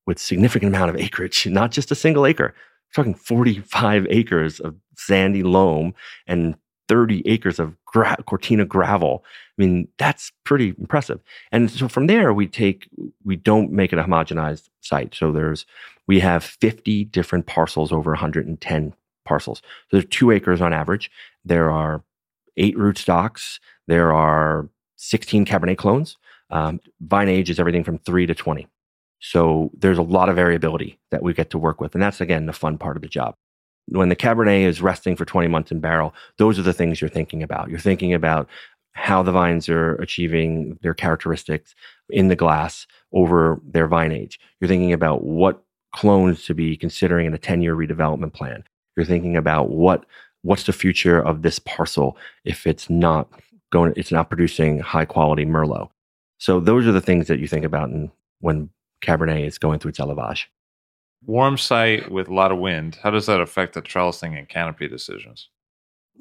with 0.07 0.19
significant 0.19 0.73
amount 0.73 0.89
of 0.89 0.97
acreage, 0.97 1.45
not 1.51 1.71
just 1.71 1.91
a 1.91 1.95
single 1.95 2.25
acre. 2.25 2.53
We're 2.95 3.03
talking 3.03 3.15
45 3.15 4.07
acres 4.09 4.59
of 4.59 4.75
sandy 4.95 5.43
loam 5.43 5.93
and 6.25 6.55
30 6.87 7.23
acres 7.27 7.59
of 7.59 7.75
gra- 7.85 8.17
Cortina 8.25 8.65
gravel. 8.65 9.23
I 9.57 9.61
mean, 9.61 9.87
that's 9.97 10.31
pretty 10.43 10.75
impressive. 10.79 11.21
And 11.51 11.69
so 11.71 11.87
from 11.87 12.07
there, 12.07 12.33
we 12.33 12.47
take, 12.47 12.89
we 13.23 13.35
don't 13.35 13.71
make 13.71 13.93
it 13.93 13.99
a 13.99 14.03
homogenized 14.03 14.69
site. 14.81 15.15
So 15.15 15.31
there's, 15.31 15.65
we 16.07 16.19
have 16.19 16.43
50 16.43 17.05
different 17.05 17.45
parcels 17.45 17.91
over 17.91 18.11
110 18.11 18.93
parcels. 19.25 19.59
So 19.59 19.97
there's 19.97 20.05
two 20.09 20.31
acres 20.31 20.61
on 20.61 20.73
average. 20.73 21.09
There 21.43 21.71
are 21.71 22.03
eight 22.57 22.77
rootstocks. 22.77 23.59
There 23.87 24.13
are 24.13 24.69
16 24.97 25.45
Cabernet 25.45 25.77
clones. 25.77 26.17
Um, 26.51 26.79
vine 27.01 27.29
age 27.29 27.49
is 27.49 27.59
everything 27.59 27.83
from 27.83 27.97
three 27.99 28.25
to 28.25 28.35
20. 28.35 28.67
So 29.19 29.71
there's 29.77 29.97
a 29.97 30.03
lot 30.03 30.29
of 30.29 30.35
variability 30.35 30.99
that 31.09 31.23
we 31.23 31.33
get 31.33 31.49
to 31.51 31.57
work 31.57 31.81
with. 31.81 31.95
And 31.95 32.01
that's, 32.01 32.21
again, 32.21 32.45
the 32.45 32.53
fun 32.53 32.77
part 32.77 32.95
of 32.95 33.01
the 33.01 33.07
job 33.07 33.35
when 33.87 34.09
the 34.09 34.15
Cabernet 34.15 34.65
is 34.65 34.81
resting 34.81 35.15
for 35.15 35.25
20 35.25 35.47
months 35.47 35.71
in 35.71 35.79
barrel, 35.79 36.13
those 36.37 36.57
are 36.57 36.63
the 36.63 36.73
things 36.73 36.99
you're 36.99 37.09
thinking 37.09 37.43
about. 37.43 37.69
You're 37.69 37.79
thinking 37.79 38.13
about 38.13 38.49
how 38.93 39.21
the 39.21 39.31
vines 39.31 39.69
are 39.69 39.95
achieving 39.95 40.79
their 40.81 40.93
characteristics 40.93 41.75
in 42.09 42.29
the 42.29 42.35
glass 42.35 42.87
over 43.11 43.59
their 43.63 43.87
vine 43.87 44.11
age. 44.11 44.39
You're 44.59 44.69
thinking 44.69 44.93
about 44.93 45.23
what 45.23 45.61
clones 45.93 46.45
to 46.45 46.53
be 46.53 46.75
considering 46.75 47.25
in 47.25 47.33
a 47.33 47.37
10 47.37 47.61
year 47.61 47.75
redevelopment 47.75 48.33
plan. 48.33 48.63
You're 48.95 49.05
thinking 49.05 49.35
about 49.35 49.69
what 49.69 50.05
what's 50.41 50.63
the 50.63 50.73
future 50.73 51.19
of 51.19 51.41
this 51.41 51.59
parcel 51.59 52.17
if 52.43 52.67
it's 52.67 52.89
not 52.89 53.27
going 53.71 53.93
it's 53.95 54.11
not 54.11 54.29
producing 54.29 54.79
high 54.79 55.05
quality 55.05 55.45
merlot. 55.45 55.89
So 56.37 56.59
those 56.59 56.87
are 56.87 56.91
the 56.91 57.01
things 57.01 57.27
that 57.27 57.39
you 57.39 57.47
think 57.47 57.65
about 57.65 57.89
when 58.39 58.69
Cabernet 59.01 59.45
is 59.45 59.57
going 59.57 59.79
through 59.79 59.89
its 59.89 59.99
élevage 59.99 60.45
warm 61.27 61.57
site 61.57 62.11
with 62.11 62.27
a 62.27 62.33
lot 62.33 62.51
of 62.51 62.59
wind, 62.59 62.97
how 63.01 63.09
does 63.09 63.25
that 63.25 63.41
affect 63.41 63.73
the 63.73 63.81
trellising 63.81 64.37
and 64.37 64.47
canopy 64.47 64.87
decisions? 64.87 65.49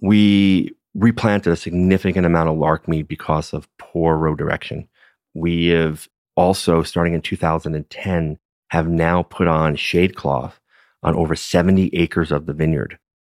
We 0.00 0.74
replanted 0.94 1.52
a 1.52 1.56
significant 1.56 2.26
amount 2.26 2.48
of 2.48 2.56
larkmead 2.56 3.08
because 3.08 3.52
of 3.52 3.68
poor 3.78 4.16
row 4.16 4.34
direction. 4.34 4.88
We 5.34 5.66
have 5.68 6.08
also, 6.36 6.82
starting 6.82 7.14
in 7.14 7.22
2010, 7.22 8.38
have 8.70 8.88
now 8.88 9.22
put 9.22 9.46
on 9.46 9.76
shade 9.76 10.16
cloth 10.16 10.60
on 11.02 11.14
over 11.14 11.36
70 11.36 11.90
acres 11.94 12.32
of 12.32 12.46
the 12.46 12.52
vineyard 12.52 12.98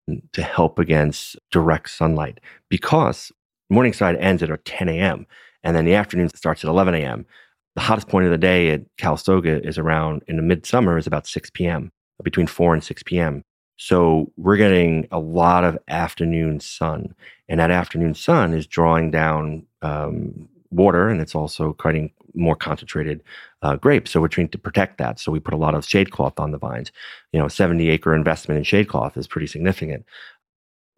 mm, 0.08 0.20
to 0.32 0.42
help 0.42 0.78
against 0.78 1.36
direct 1.50 1.90
sunlight 1.90 2.40
because 2.68 3.32
Morningside 3.70 4.16
ends 4.16 4.42
at 4.42 4.64
10 4.64 4.88
a.m. 4.88 5.26
and 5.62 5.74
then 5.74 5.86
the 5.86 5.94
afternoon 5.94 6.28
starts 6.28 6.62
at 6.62 6.68
11 6.68 6.94
a.m 6.94 7.26
the 7.74 7.80
hottest 7.80 8.08
point 8.08 8.24
of 8.24 8.30
the 8.30 8.38
day 8.38 8.70
at 8.70 8.82
Calistoga 8.98 9.66
is 9.66 9.78
around 9.78 10.22
in 10.28 10.36
the 10.36 10.42
midsummer 10.42 10.96
is 10.96 11.06
about 11.06 11.26
6 11.26 11.50
p.m. 11.50 11.90
between 12.22 12.46
4 12.46 12.74
and 12.74 12.84
6 12.84 13.02
p.m. 13.02 13.42
So 13.76 14.30
we're 14.36 14.56
getting 14.56 15.08
a 15.10 15.18
lot 15.18 15.64
of 15.64 15.76
afternoon 15.88 16.60
sun, 16.60 17.14
and 17.48 17.58
that 17.58 17.72
afternoon 17.72 18.14
sun 18.14 18.54
is 18.54 18.66
drawing 18.66 19.10
down 19.10 19.66
um, 19.82 20.48
water, 20.70 21.08
and 21.08 21.20
it's 21.20 21.34
also 21.34 21.72
creating 21.72 22.12
more 22.34 22.54
concentrated 22.54 23.22
uh, 23.62 23.76
grapes. 23.76 24.10
So 24.10 24.20
we're 24.20 24.28
trying 24.28 24.48
to 24.50 24.58
protect 24.58 24.98
that. 24.98 25.18
So 25.18 25.32
we 25.32 25.40
put 25.40 25.54
a 25.54 25.58
lot 25.58 25.74
of 25.74 25.84
shade 25.84 26.10
cloth 26.10 26.38
on 26.38 26.52
the 26.52 26.58
vines. 26.58 26.92
You 27.32 27.40
know, 27.40 27.48
70 27.48 27.88
acre 27.88 28.14
investment 28.14 28.58
in 28.58 28.64
shade 28.64 28.88
cloth 28.88 29.16
is 29.16 29.26
pretty 29.26 29.46
significant. 29.46 30.04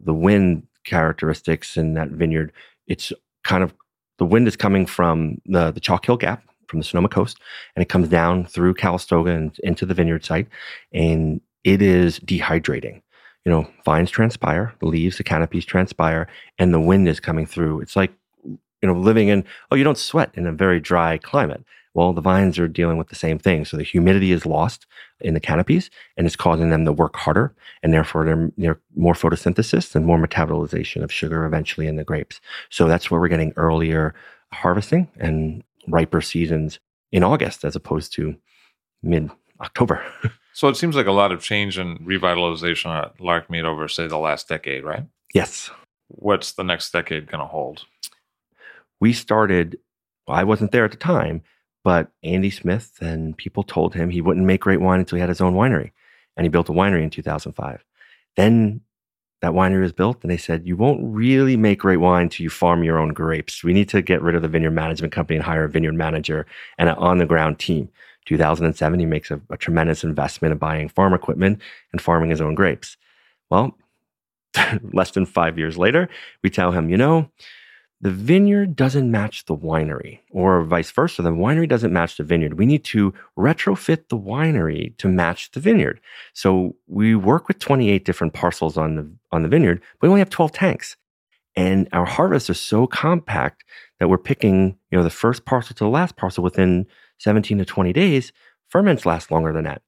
The 0.01 0.15
wind 0.15 0.67
characteristics 0.85 1.77
in 1.77 1.95
that 1.95 2.11
vineyard, 2.11 2.53
it's 2.87 3.13
kind 3.45 3.63
of 3.63 3.75
the 4.19 4.27
wind 4.27 4.49
is 4.49 4.57
coming 4.57 4.87
from 4.87 5.41
the 5.47 5.71
the 5.71 5.81
Chalk 5.81 6.07
Hill 6.07 6.17
Gap, 6.17 6.43
from 6.69 6.81
the 6.81 6.85
Sonoma 6.85 7.09
coast, 7.09 7.39
and 7.75 7.83
it 7.83 7.89
comes 7.89 8.09
down 8.09 8.47
through 8.47 8.75
Calistoga 8.75 9.31
and 9.31 9.59
into 9.63 9.87
the 9.87 9.95
vineyard 9.95 10.25
site, 10.25 10.49
and 10.93 11.41
it 11.65 11.83
is 11.83 12.21
dehydrating. 12.21 13.03
You 13.45 13.53
know, 13.53 13.69
vines 13.85 14.11
transpire, 14.11 14.75
the 14.81 14.87
leaves, 14.87 15.19
the 15.19 15.25
canopies 15.25 15.65
transpire, 15.65 16.27
and 16.59 16.75
the 16.75 16.81
wind 16.81 17.09
is 17.09 17.21
coming 17.21 17.47
through. 17.47 17.81
It's 17.81 17.97
like 17.97 18.13
you 18.45 18.59
know 18.89 18.95
living 18.95 19.29
in 19.29 19.45
oh 19.71 19.77
you 19.77 19.85
don't 19.85 19.99
sweat 19.99 20.31
in 20.35 20.47
a 20.47 20.53
very 20.53 20.81
dry 20.81 21.19
climate. 21.19 21.65
Well, 21.97 22.13
the 22.13 22.21
vines 22.21 22.59
are 22.59 22.69
dealing 22.69 22.99
with 22.99 23.09
the 23.09 23.15
same 23.15 23.39
thing. 23.39 23.65
So 23.65 23.79
the 23.79 23.83
humidity 23.83 24.31
is 24.31 24.45
lost 24.45 24.87
in 25.21 25.33
the 25.33 25.41
canopies, 25.41 25.91
and 26.19 26.27
it's 26.27 26.37
causing 26.37 26.69
them 26.69 26.85
to 26.85 26.93
work 26.93 27.17
harder, 27.17 27.55
and 27.83 27.91
therefore 27.91 28.27
they're, 28.27 28.51
they're 28.59 28.81
more 28.97 29.15
photosynthesis 29.15 29.95
and 29.95 30.05
more 30.05 30.19
metabolization 30.19 31.03
of 31.03 31.11
sugar 31.11 31.47
eventually 31.47 31.87
in 31.87 31.97
the 31.97 32.05
grapes. 32.05 32.39
So 32.69 32.87
that's 32.87 33.11
where 33.11 33.19
we're 33.19 33.29
getting 33.29 33.55
earlier 33.57 34.15
harvesting 34.53 35.09
and 35.19 35.65
riper 35.87 36.21
seasons 36.21 36.79
in 37.13 37.23
August 37.23 37.65
as 37.65 37.77
opposed 37.77 38.13
to 38.15 38.37
mid 39.03 39.31
October. 39.61 40.05
so 40.53 40.69
it 40.69 40.77
seems 40.77 40.97
like 40.97 41.07
a 41.07 41.13
lot 41.13 41.33
of 41.33 41.43
change 41.43 41.79
and 41.79 41.99
revitalization 42.01 42.91
at 42.91 43.17
Larkmead 43.19 43.65
over, 43.65 43.89
say, 43.89 44.07
the 44.07 44.19
last 44.19 44.49
decade, 44.49 44.85
right? 44.85 45.05
Yes. 45.35 45.71
What's 46.09 46.53
the 46.53 46.65
next 46.65 46.93
decade 46.93 47.31
going 47.31 47.41
to 47.41 47.47
hold? 47.47 47.85
We 49.01 49.13
started, 49.13 49.79
well, 50.27 50.37
I 50.37 50.45
wasn't 50.45 50.73
there 50.73 50.85
at 50.85 50.91
the 50.91 50.97
time, 50.97 51.43
but 51.85 52.11
Andy 52.23 52.51
Smith 52.51 52.99
and 53.01 53.37
people 53.37 53.63
told 53.63 53.95
him 53.95 54.11
he 54.11 54.21
wouldn't 54.21 54.47
make 54.47 54.63
great 54.63 54.81
wine 54.81 55.01
until 55.01 55.17
he 55.17 55.21
had 55.21 55.29
his 55.29 55.41
own 55.41 55.55
winery. 55.55 55.93
And 56.37 56.45
he 56.45 56.49
built 56.49 56.69
a 56.69 56.73
winery 56.73 57.03
in 57.03 57.11
2005. 57.11 57.85
Then 58.37 58.81
that 59.43 59.53
winery 59.53 59.83
was 59.83 59.93
built 59.93 60.19
and 60.23 60.31
they 60.31 60.37
said 60.37 60.67
you 60.67 60.77
won't 60.77 61.01
really 61.03 61.57
make 61.57 61.81
great 61.81 61.99
wine 61.99 62.25
until 62.25 62.45
you 62.45 62.51
farm 62.51 62.83
your 62.83 62.99
own 62.99 63.13
grapes. 63.13 63.63
We 63.63 63.73
need 63.73 63.89
to 63.91 64.03
get 64.03 64.23
rid 64.23 64.35
of 64.35 64.43
the 64.43 64.49
vineyard 64.49 64.71
management 64.71 65.13
company 65.13 65.37
and 65.37 65.45
hire 65.45 65.65
a 65.65 65.69
vineyard 65.69 65.95
manager 65.95 66.47
and 66.79 66.89
an 66.89 66.97
on 66.97 67.19
the 67.19 67.27
ground 67.27 67.59
team 67.59 67.89
2007 68.25 68.99
he 68.99 69.07
makes 69.07 69.31
a, 69.31 69.41
a 69.51 69.57
tremendous 69.57 70.03
investment 70.03 70.53
in 70.53 70.59
buying 70.59 70.89
farm 70.89 71.15
equipment 71.15 71.61
and 71.93 72.01
farming 72.01 72.31
his 72.31 72.41
own 72.41 72.55
grapes. 72.55 72.97
Well 73.51 73.77
less 74.93 75.11
than 75.11 75.27
five 75.27 75.59
years 75.59 75.77
later 75.77 76.09
we 76.43 76.51
tell 76.51 76.73
him 76.73 76.89
you 76.89 76.97
know 76.97 77.31
the 78.01 78.11
vineyard 78.11 78.77
doesn't 78.77 79.11
match 79.11 79.47
the 79.47 79.57
winery, 79.57 80.21
or 80.31 80.63
vice 80.65 80.91
versa. 80.91 81.23
The 81.23 81.31
winery 81.31 81.69
doesn't 81.69 81.93
match 81.93 82.17
the 82.19 82.25
vineyard. 82.25 82.59
We 82.59 82.67
need 82.67 82.85
to 82.85 83.15
retrofit 83.39 84.09
the 84.09 84.19
winery 84.19 84.97
to 84.99 85.09
match 85.09 85.51
the 85.53 85.61
vineyard. 85.61 86.01
So 86.35 86.77
we 86.87 87.15
work 87.15 87.49
with 87.49 87.59
28 87.59 88.05
different 88.05 88.35
parcels 88.35 88.77
on 88.77 88.97
the 88.97 89.11
on 89.33 89.43
the 89.43 89.49
vineyard, 89.49 89.81
but 89.99 90.07
we 90.07 90.11
only 90.11 90.21
have 90.21 90.31
12 90.31 90.53
tanks. 90.53 90.97
And 91.57 91.89
our 91.93 92.05
harvests 92.05 92.51
are 92.51 92.55
so 92.55 92.87
compact 92.87 93.65
that 93.99 94.09
we're 94.09 94.19
picking, 94.19 94.77
you 94.91 94.99
know, 94.99 95.03
the 95.03 95.09
first 95.09 95.47
parcel 95.47 95.75
to 95.75 95.85
the 95.85 95.91
last 95.91 96.17
parcel 96.17 96.45
within 96.45 96.87
17 97.19 97.57
to 97.59 97.65
20 97.65 97.95
days. 97.95 98.31
Ferments 98.69 99.07
last 99.07 99.31
longer 99.31 99.55
than 99.55 99.65
that. 99.65 99.81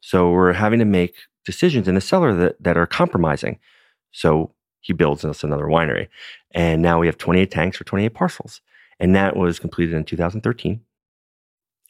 So 0.00 0.30
we're 0.30 0.52
having 0.52 0.78
to 0.78 0.84
make 0.84 1.16
decisions 1.44 1.88
in 1.88 1.96
the 1.96 2.00
cellar 2.00 2.32
that, 2.34 2.62
that 2.62 2.76
are 2.76 2.86
compromising. 2.86 3.58
So 4.12 4.52
he 4.86 4.92
builds 4.92 5.24
us 5.24 5.42
another 5.42 5.64
winery. 5.64 6.06
And 6.52 6.80
now 6.80 7.00
we 7.00 7.06
have 7.06 7.18
28 7.18 7.50
tanks 7.50 7.76
for 7.76 7.82
28 7.82 8.14
parcels. 8.14 8.60
And 9.00 9.16
that 9.16 9.36
was 9.36 9.58
completed 9.58 9.94
in 9.94 10.04
2013. 10.04 10.80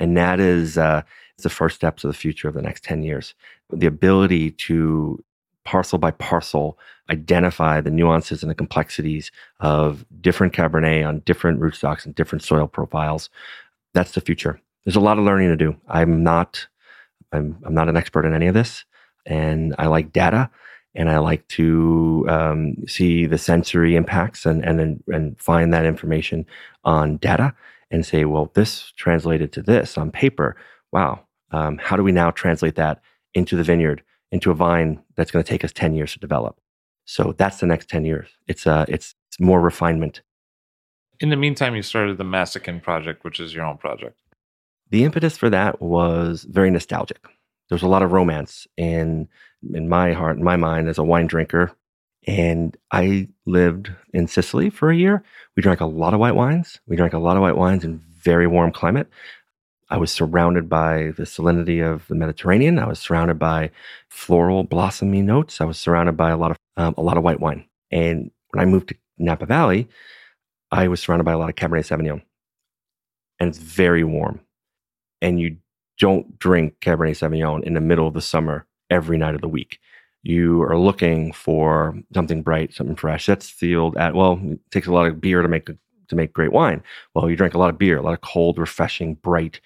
And 0.01 0.17
that 0.17 0.41
is 0.41 0.79
uh, 0.79 1.03
the 1.39 1.51
first 1.51 1.77
steps 1.77 2.05
of 2.05 2.09
the 2.09 2.17
future 2.17 2.49
of 2.49 2.55
the 2.55 2.63
next 2.63 2.85
10 2.85 3.03
years. 3.03 3.35
The 3.71 3.87
ability 3.87 4.53
to 4.53 5.23
parcel 5.65 5.99
by 5.99 6.13
parcel 6.13 6.79
identify 7.11 7.83
the 7.83 7.91
nuances 7.91 8.43
and 8.43 8.51
the 8.51 8.55
complexities 8.55 9.31
of 9.61 10.07
different 10.23 10.55
Cabernet 10.55 11.07
on 11.07 11.21
different 11.21 11.61
rootstocks 11.61 12.07
and 12.07 12.15
different 12.15 12.43
soil 12.43 12.67
profiles. 12.67 13.29
That's 13.93 14.13
the 14.13 14.23
future. 14.23 14.59
There's 14.85 14.97
a 14.97 15.01
lot 15.01 15.19
of 15.19 15.25
learning 15.25 15.49
to 15.49 15.57
do. 15.57 15.77
I'm 15.89 16.23
not, 16.23 16.67
I'm, 17.33 17.59
I'm 17.65 17.75
not 17.75 17.89
an 17.89 17.97
expert 17.97 18.25
in 18.25 18.35
any 18.35 18.47
of 18.47 18.55
this, 18.55 18.85
and 19.27 19.75
I 19.79 19.87
like 19.87 20.13
data, 20.13 20.49
and 20.97 21.11
I 21.11 21.19
like 21.19 21.47
to 21.49 22.27
um, 22.29 22.77
see 22.87 23.27
the 23.27 23.39
sensory 23.39 23.97
impacts 23.97 24.47
and 24.47 24.65
and 24.65 25.03
and 25.09 25.39
find 25.41 25.73
that 25.73 25.85
information 25.85 26.47
on 26.85 27.19
data 27.19 27.55
and 27.91 28.05
say, 28.05 28.25
well, 28.25 28.51
this 28.55 28.93
translated 28.97 29.53
to 29.53 29.63
this 29.63 29.97
on 29.97 30.11
paper. 30.11 30.57
Wow, 30.93 31.21
um, 31.53 31.79
how 31.79 31.97
do 31.97 32.03
we 32.03 32.13
now 32.13 32.31
translate 32.31 32.75
that 32.77 33.01
into 33.35 33.57
the 33.57 33.63
vineyard, 33.63 34.03
into 34.33 34.51
a 34.51 34.55
vine 34.55 35.03
that's 35.17 35.31
going 35.31 35.45
to 35.45 35.49
take 35.49 35.65
us 35.65 35.73
ten 35.73 35.95
years 35.95 36.13
to 36.15 36.19
develop? 36.19 36.59
So 37.07 37.35
that's 37.39 37.61
the 37.61 37.67
next 37.67 37.89
10 37.89 38.05
years. 38.05 38.29
It's, 38.47 38.67
uh, 38.67 38.85
it's, 38.89 39.15
it's 39.29 39.41
more 39.41 39.61
refinement. 39.61 40.23
In 41.21 41.31
the 41.31 41.37
meantime, 41.37 41.75
you 41.75 41.83
started 41.83 42.19
the 42.19 42.25
Massican 42.25 42.83
project, 42.83 43.25
which 43.25 43.41
is 43.41 43.55
your 43.55 43.65
own 43.65 43.79
project. 43.79 44.21
The 44.91 45.05
impetus 45.05 45.37
for 45.37 45.49
that 45.51 45.81
was 45.81 46.45
very 46.45 46.71
nostalgic. 46.71 47.23
There 47.69 47.75
was 47.75 47.83
a 47.83 47.89
lot 47.89 48.03
of 48.03 48.13
romance 48.13 48.67
in, 48.77 49.29
in 49.73 49.89
my 49.89 50.13
heart, 50.13 50.37
in 50.37 50.45
my 50.45 50.57
mind, 50.57 50.89
as 50.89 50.99
a 50.99 51.05
wine 51.05 51.27
drinker. 51.27 51.73
And 52.27 52.77
I 52.91 53.29
lived 53.45 53.91
in 54.13 54.27
Sicily 54.27 54.71
for 54.71 54.91
a 54.91 54.97
year. 54.97 55.23
We 55.57 55.63
drank 55.63 55.81
a 55.81 55.87
lot 55.87 56.13
of 56.13 56.21
white 56.21 56.35
wines. 56.35 56.81
We 56.87 56.97
drank 56.97 57.13
a 57.13 57.19
lot 57.19 57.37
of 57.37 57.43
white 57.43 57.57
wines 57.57 57.85
in 57.85 57.99
very 57.99 58.47
warm 58.47 58.73
climate. 58.73 59.09
I 59.89 59.99
was 59.99 60.11
surrounded 60.11 60.69
by 60.69 61.13
the 61.17 61.23
salinity 61.23 61.81
of 61.81 62.09
the 62.09 62.17
Mediterranean. 62.17 62.79
I 62.79 62.89
was 62.89 62.99
surrounded 62.99 63.39
by 63.39 63.71
floral, 64.09 64.65
blossomy 64.65 65.23
notes. 65.23 65.61
I 65.61 65.65
was 65.65 65.79
surrounded 65.79 66.17
by 66.17 66.31
a 66.31 66.37
lot 66.37 66.51
of 66.51 66.57
um, 66.77 66.95
a 66.99 67.03
lot 67.03 67.17
of 67.17 67.23
white 67.23 67.41
wine. 67.41 67.65
And 67.91 68.31
when 68.51 68.63
I 68.63 68.67
moved 68.67 68.89
to 68.89 68.97
Napa 69.19 69.47
Valley, 69.47 69.89
I 70.71 70.89
was 70.89 71.01
surrounded 71.01 71.25
by 71.25 71.33
a 71.33 71.39
lot 71.39 71.49
of 71.49 71.55
Cabernet 71.55 71.87
Sauvignon, 71.87 72.23
and 73.39 73.49
it's 73.49 73.59
very 73.59 74.05
warm. 74.05 74.41
And 75.23 75.41
you 75.41 75.57
don't 75.99 76.39
drink 76.39 76.81
Cabernet 76.81 77.17
Sauvignon 77.17 77.63
in 77.63 77.75
the 77.75 77.81
middle 77.81 78.09
of 78.09 78.15
the 78.15 78.21
summer 78.21 78.67
every 78.91 79.19
night 79.19 79.35
of 79.35 79.41
the 79.41 79.49
week. 79.49 79.79
You 80.23 80.63
are 80.63 80.79
looking 80.79 81.33
for 81.33 81.97
something 82.13 82.43
bright, 82.43 82.75
something 82.75 82.97
fresh. 82.97 83.27
That's 83.27 83.57
the 83.59 83.77
old 83.77 83.97
at 83.97 84.15
well, 84.15 84.41
it 84.43 84.59
takes 84.71 84.87
a 84.87 84.93
lot 84.93 85.07
of 85.07 85.21
beer 85.21 85.43
to 85.43 85.49
make 85.49 85.67
to 85.67 86.17
make 86.17 86.33
great 86.33 86.53
wine. 86.53 86.83
Well, 87.15 87.31
you 87.31 87.37
drink 87.37 87.55
a 87.55 87.59
lot 87.59 87.71
of 87.71 87.79
beer, 87.79 87.99
a 87.99 88.03
lot 88.03 88.15
of 88.15 88.21
cold, 88.21 88.59
refreshing, 88.59 89.15
bright, 89.15 89.61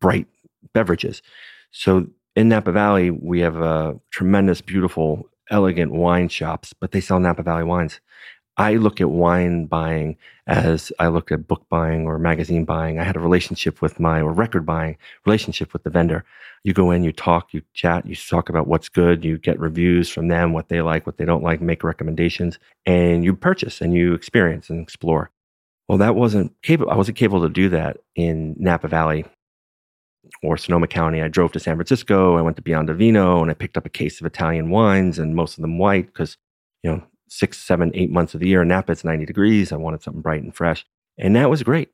bright 0.00 0.26
beverages. 0.72 1.22
So 1.70 2.06
in 2.34 2.48
Napa 2.48 2.72
Valley, 2.72 3.10
we 3.10 3.40
have 3.40 3.56
a 3.56 3.98
tremendous, 4.10 4.60
beautiful, 4.60 5.28
elegant 5.50 5.92
wine 5.92 6.28
shops, 6.28 6.72
but 6.78 6.92
they 6.92 7.00
sell 7.00 7.20
Napa 7.20 7.42
Valley 7.42 7.64
wines. 7.64 8.00
I 8.58 8.74
look 8.74 9.00
at 9.00 9.10
wine 9.10 9.66
buying 9.66 10.16
as 10.46 10.90
I 10.98 11.08
look 11.08 11.30
at 11.30 11.46
book 11.46 11.66
buying 11.68 12.06
or 12.06 12.18
magazine 12.18 12.64
buying. 12.64 12.98
I 12.98 13.04
had 13.04 13.16
a 13.16 13.20
relationship 13.20 13.82
with 13.82 14.00
my 14.00 14.20
or 14.20 14.32
record 14.32 14.64
buying 14.64 14.96
relationship 15.26 15.72
with 15.72 15.82
the 15.82 15.90
vendor. 15.90 16.24
You 16.64 16.72
go 16.72 16.90
in, 16.90 17.04
you 17.04 17.12
talk, 17.12 17.52
you 17.52 17.62
chat, 17.74 18.06
you 18.06 18.16
talk 18.16 18.48
about 18.48 18.66
what's 18.66 18.88
good, 18.88 19.24
you 19.24 19.38
get 19.38 19.60
reviews 19.60 20.08
from 20.08 20.28
them, 20.28 20.52
what 20.52 20.68
they 20.68 20.80
like, 20.80 21.06
what 21.06 21.18
they 21.18 21.24
don't 21.24 21.42
like, 21.42 21.60
make 21.60 21.84
recommendations, 21.84 22.58
and 22.86 23.24
you 23.24 23.34
purchase 23.36 23.80
and 23.80 23.92
you 23.92 24.14
experience 24.14 24.70
and 24.70 24.82
explore. 24.82 25.30
Well, 25.88 25.98
that 25.98 26.16
wasn't 26.16 26.52
capable. 26.62 26.90
I 26.90 26.96
wasn't 26.96 27.18
capable 27.18 27.42
to 27.42 27.52
do 27.52 27.68
that 27.68 27.98
in 28.14 28.56
Napa 28.58 28.88
Valley 28.88 29.24
or 30.42 30.56
Sonoma 30.56 30.88
County. 30.88 31.22
I 31.22 31.28
drove 31.28 31.52
to 31.52 31.60
San 31.60 31.76
Francisco. 31.76 32.36
I 32.36 32.42
went 32.42 32.56
to 32.56 32.62
Biondivino 32.62 33.42
and 33.42 33.50
I 33.50 33.54
picked 33.54 33.76
up 33.76 33.86
a 33.86 33.90
case 33.90 34.20
of 34.20 34.26
Italian 34.26 34.70
wines 34.70 35.18
and 35.18 35.36
most 35.36 35.58
of 35.58 35.62
them 35.62 35.78
white 35.78 36.06
because, 36.06 36.36
you 36.82 36.90
know, 36.90 37.02
six, 37.28 37.58
seven, 37.58 37.90
eight 37.94 38.10
months 38.10 38.34
of 38.34 38.40
the 38.40 38.48
year 38.48 38.62
in 38.62 38.68
Napa, 38.68 38.92
it's 38.92 39.04
90 39.04 39.26
degrees. 39.26 39.72
I 39.72 39.76
wanted 39.76 40.02
something 40.02 40.22
bright 40.22 40.42
and 40.42 40.54
fresh. 40.54 40.86
And 41.18 41.34
that 41.36 41.50
was 41.50 41.62
great. 41.62 41.90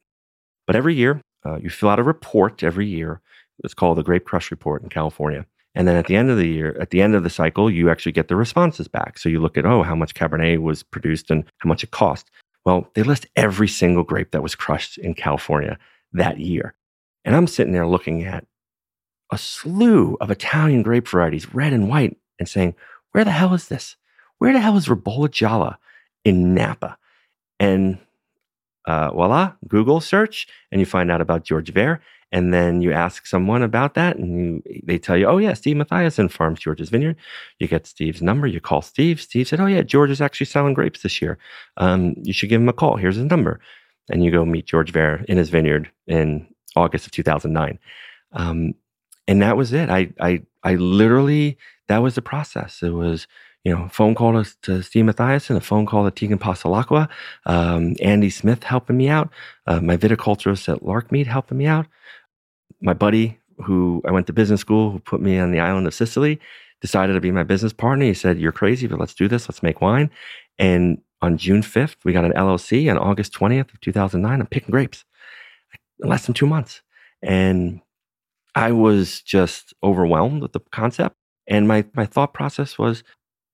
But 0.67 0.77
every 0.77 0.95
year, 0.95 1.21
uh, 1.45 1.57
you 1.57 1.71
fill 1.71 1.89
out 1.89 1.99
a 1.99 2.05
report 2.05 2.63
every 2.63 2.87
year. 2.87 3.21
It's 3.65 3.75
called 3.75 3.99
the 3.99 4.03
Grape 4.03 4.25
Crush 4.25 4.51
Report 4.51 4.83
in 4.83 4.89
California. 4.89 5.47
And 5.75 5.89
then 5.89 5.97
at 5.97 6.07
the 6.07 6.17
end 6.17 6.31
of 6.31 6.37
the 6.37 6.49
year, 6.49 6.77
at 6.81 6.91
the 6.91 7.01
end 7.01 7.15
of 7.15 7.23
the 7.23 7.31
cycle, 7.31 7.71
you 7.71 7.91
actually 7.91 8.13
get 8.13 8.29
the 8.29 8.37
responses 8.37 8.89
back. 8.89 9.19
So 9.19 9.29
you 9.29 9.41
look 9.41 9.57
at, 9.57 9.65
oh, 9.65 9.83
how 9.83 9.95
much 9.95 10.15
Cabernet 10.15 10.59
was 10.59 10.83
produced 10.83 11.31
and 11.31 11.45
how 11.59 11.69
much 11.69 11.83
it 11.83 11.91
cost. 11.91 12.31
Well, 12.65 12.89
they 12.95 13.03
list 13.03 13.27
every 13.37 13.69
single 13.69 14.05
grape 14.05 14.33
that 14.33 14.43
was 14.43 14.55
crushed 14.55 14.99
in 14.99 15.15
California 15.15 15.79
that 16.13 16.39
year. 16.39 16.75
And 17.25 17.35
I'm 17.35 17.47
sitting 17.47 17.73
there 17.73 17.87
looking 17.87 18.25
at 18.25 18.47
a 19.33 19.39
slew 19.39 20.17
of 20.21 20.31
Italian 20.31 20.83
grape 20.83 21.09
varieties, 21.09 21.55
red 21.55 21.73
and 21.73 21.89
white, 21.89 22.17
and 22.39 22.49
saying, 22.49 22.75
where 23.13 23.25
the 23.25 23.31
hell 23.31 23.55
is 23.55 23.69
this? 23.69 23.97
Where 24.43 24.53
the 24.53 24.59
hell 24.59 24.77
is 24.77 24.89
Ribolla 24.89 25.29
Gialla 25.29 25.77
in 26.25 26.53
Napa? 26.53 26.99
And 27.61 27.99
uh, 28.89 29.13
voila, 29.13 29.53
Google 29.69 30.01
search, 30.01 30.49
and 30.73 30.81
you 30.81 30.85
find 30.85 31.13
out 31.13 31.21
about 31.21 31.45
George 31.45 31.73
Vare. 31.73 32.03
And 32.33 32.53
then 32.53 32.83
you 32.83 32.91
ask 32.91 33.25
someone 33.25 33.63
about 33.63 33.95
that, 33.95 34.17
and 34.17 34.63
you, 34.67 34.81
they 34.83 34.99
tell 34.99 35.17
you, 35.17 35.27
oh, 35.27 35.39
yeah, 35.39 35.55
Steve 35.55 35.77
Matthiasson 35.77 36.29
farms 36.29 36.59
George's 36.59 36.89
Vineyard. 36.89 37.15
You 37.61 37.69
get 37.69 37.87
Steve's 37.87 38.21
number. 38.21 38.49
You 38.49 38.61
call 38.61 38.83
Steve. 38.83 39.23
Steve 39.23 39.47
said, 39.47 39.61
oh, 39.61 39.67
yeah, 39.67 39.83
George 39.83 40.11
is 40.11 40.21
actually 40.21 40.47
selling 40.47 40.75
grapes 40.75 41.03
this 41.03 41.23
year. 41.23 41.39
Um, 41.77 42.17
you 42.17 42.33
should 42.33 42.49
give 42.49 42.61
him 42.61 42.69
a 42.69 42.73
call. 42.73 42.97
Here's 42.97 43.15
his 43.15 43.27
number. 43.27 43.61
And 44.11 44.25
you 44.25 44.33
go 44.33 44.45
meet 44.45 44.67
George 44.67 44.91
Vare 44.91 45.25
in 45.29 45.39
his 45.39 45.51
vineyard 45.51 45.89
in 46.09 46.53
August 46.75 47.07
of 47.07 47.13
2009. 47.13 47.79
Um, 48.33 48.75
and 49.29 49.41
that 49.41 49.57
was 49.57 49.73
it. 49.73 49.89
I, 49.89 50.13
I, 50.19 50.43
I 50.65 50.75
literally, 50.75 51.59
that 51.87 51.99
was 51.99 52.17
the 52.17 52.23
process. 52.23 52.83
It 52.83 52.91
was, 52.91 53.29
you 53.65 53.75
know, 53.75 53.89
phone 53.89 54.15
call 54.15 54.43
to, 54.43 54.61
to 54.63 54.83
Steve 54.83 55.05
Matthiasson, 55.05 55.57
a 55.57 55.61
phone 55.61 55.87
call 55.87 56.05
to 56.05 56.11
Tegan 56.11 56.39
Passalacqua, 56.39 57.09
um, 57.47 57.95
Andy 58.03 58.31
Smith 58.31 58.65
helping 58.65 58.97
me 58.97 59.09
out, 59.09 59.31
uh, 59.67 59.81
my 59.81 59.97
viticulturist 59.97 60.73
at 60.73 60.83
Larkmead 60.83 61.27
helping 61.27 61.59
me 61.59 61.67
out, 61.67 61.87
my 62.81 62.93
buddy 62.93 63.39
who 63.65 64.03
I 64.07 64.11
went 64.11 64.27
to 64.27 64.33
business 64.33 64.61
school, 64.61 64.91
who 64.91 64.99
put 64.99 65.21
me 65.21 65.39
on 65.39 65.53
the 65.53 65.61
island 65.61 65.87
of 65.87 65.95
Sicily, 65.95 66.41
decided 66.81 67.13
to 67.15 67.21
be 67.21 67.31
my 67.31 67.45
business 67.45 67.73
partner. 67.73 68.05
He 68.07 68.15
said, 68.15 68.39
You're 68.39 68.53
crazy, 68.53 68.87
but 68.87 68.99
let's 68.99 69.15
do 69.15 69.29
this. 69.29 69.49
Let's 69.49 69.63
make 69.63 69.81
wine. 69.81 70.11
And 70.59 71.01
on 71.21 71.39
June 71.39 71.63
5th, 71.63 71.97
we 72.05 72.13
got 72.13 72.25
an 72.25 72.33
LLC. 72.33 72.91
On 72.91 72.99
August 72.99 73.33
20th 73.33 73.73
of 73.73 73.81
2009, 73.81 74.41
I'm 74.41 74.47
picking 74.47 74.73
grapes 74.73 75.05
less 76.01 76.27
than 76.27 76.35
two 76.35 76.47
months. 76.47 76.83
And 77.23 77.81
I 78.55 78.73
was 78.73 79.21
just 79.23 79.73
overwhelmed 79.83 80.43
with 80.43 80.53
the 80.53 80.61
concept. 80.73 81.17
And 81.47 81.69
my, 81.69 81.85
my 81.95 82.07
thought 82.07 82.35
process 82.35 82.79
was, 82.79 83.05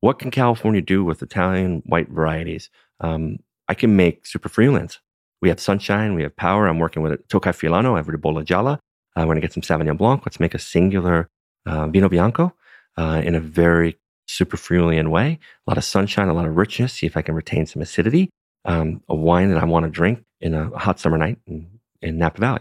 what 0.01 0.18
can 0.18 0.30
California 0.30 0.80
do 0.80 1.05
with 1.05 1.22
Italian 1.22 1.82
white 1.86 2.09
varieties? 2.09 2.70
Um, 3.01 3.38
I 3.68 3.74
can 3.74 3.96
make 3.96 4.26
super 4.26 4.49
friulans. 4.49 4.99
We 5.40 5.49
have 5.49 5.61
sunshine, 5.61 6.14
we 6.14 6.22
have 6.22 6.36
power. 6.36 6.66
I'm 6.66 6.78
working 6.78 7.03
with 7.03 7.26
Tokai 7.28 7.53
Friulano, 7.53 7.94
I 7.94 7.99
have 7.99 8.07
Ribolla 8.07 8.44
Gialla. 8.44 8.78
I 9.16 9.24
want 9.24 9.36
to 9.36 9.40
get 9.40 9.53
some 9.53 9.62
Sauvignon 9.62 9.99
Blanc. 9.99 10.24
Let's 10.24 10.40
make 10.40 10.55
a 10.55 10.59
singular 10.59 11.28
uh, 11.66 11.88
Vino 11.88 12.09
Bianco 12.09 12.55
uh, 12.96 13.20
in 13.24 13.34
a 13.34 13.40
very 13.40 13.99
super 14.26 14.57
Friulian 14.57 15.09
way. 15.11 15.38
A 15.66 15.70
lot 15.70 15.78
of 15.78 15.84
sunshine, 15.84 16.28
a 16.28 16.34
lot 16.34 16.46
of 16.46 16.57
richness. 16.57 16.92
See 16.92 17.07
if 17.07 17.16
I 17.16 17.22
can 17.22 17.34
retain 17.34 17.66
some 17.66 17.82
acidity. 17.82 18.30
Um, 18.64 19.03
a 19.09 19.14
wine 19.14 19.51
that 19.51 19.62
I 19.62 19.64
want 19.64 19.84
to 19.84 19.90
drink 19.90 20.22
in 20.40 20.55
a 20.55 20.68
hot 20.78 21.01
summer 21.01 21.18
night 21.18 21.38
in, 21.46 21.68
in 22.03 22.18
Napa 22.18 22.40
Valley. 22.40 22.61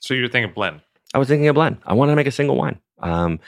So 0.00 0.14
you're 0.14 0.28
thinking 0.28 0.52
blend? 0.52 0.80
I 1.14 1.18
was 1.18 1.28
thinking 1.28 1.48
a 1.48 1.54
blend. 1.54 1.78
I 1.86 1.94
want 1.94 2.10
to 2.10 2.16
make 2.16 2.26
a 2.26 2.32
single 2.32 2.56
wine. 2.56 2.80
Um, 3.00 3.40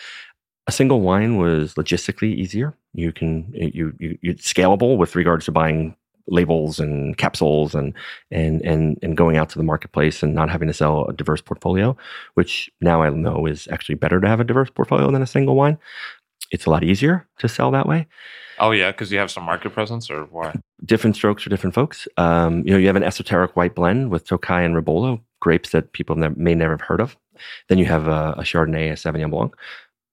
a 0.69 0.73
single 0.73 1.01
wine 1.01 1.39
was 1.39 1.75
logistically 1.75 2.35
easier. 2.35 2.77
You 2.93 3.11
can 3.11 3.51
you 3.53 3.95
you 3.99 4.19
you 4.21 4.35
scalable 4.35 4.99
with 4.99 5.17
regards 5.17 5.47
to 5.47 5.53
buying 5.53 5.97
labels 6.29 6.79
and 6.79 7.17
capsules 7.17 7.75
and 7.75 7.95
and 8.31 8.61
and 8.63 8.99
and 9.03 9.17
going 9.17 9.39
out 9.39 9.49
to 9.49 9.59
the 9.59 9.65
marketplace 9.65 10.23
and 10.23 10.35
not 10.35 10.51
having 10.51 10.69
to 10.69 10.75
sell 10.75 11.07
a 11.07 11.15
diverse 11.15 11.41
portfolio, 11.41 11.97
which 12.35 12.71
now 12.83 13.03
I 13.03 13.09
know 13.09 13.47
is 13.47 13.67
actually 13.73 13.95
better 13.95 14.21
to 14.21 14.29
have 14.29 14.41
a 14.41 14.45
diverse 14.45 14.69
portfolio 14.71 15.11
than 15.11 15.23
a 15.23 15.27
single 15.27 15.57
wine. 15.57 15.79
It's 16.51 16.67
a 16.67 16.71
lot 16.71 16.85
easier 16.85 17.27
to 17.39 17.49
sell 17.49 17.71
that 17.71 17.89
way. 17.89 18.07
Oh 18.59 18.73
yeah, 18.73 18.91
because 18.91 19.11
you 19.11 19.19
have 19.19 19.31
some 19.31 19.45
market 19.45 19.71
presence, 19.71 20.11
or 20.11 20.25
why? 20.25 20.55
Different 20.85 21.17
strokes 21.17 21.43
for 21.43 21.51
different 21.51 21.75
folks. 21.75 22.07
Um, 22.19 22.63
you 22.67 22.73
know, 22.73 22.79
you 22.79 22.89
have 22.89 22.97
an 22.97 23.03
esoteric 23.03 23.57
white 23.57 23.75
blend 23.75 24.11
with 24.11 24.27
Tokai 24.27 24.63
and 24.63 24.75
Ribolla 24.75 25.21
grapes 25.41 25.71
that 25.71 25.93
people 25.93 26.17
may 26.17 26.55
never 26.55 26.73
have 26.73 26.81
heard 26.81 27.01
of. 27.01 27.17
Then 27.69 27.79
you 27.79 27.85
have 27.87 28.09
a, 28.09 28.35
a 28.37 28.43
Chardonnay, 28.43 28.91
a 28.91 28.95
Sauvignon 28.95 29.31
Blanc, 29.31 29.55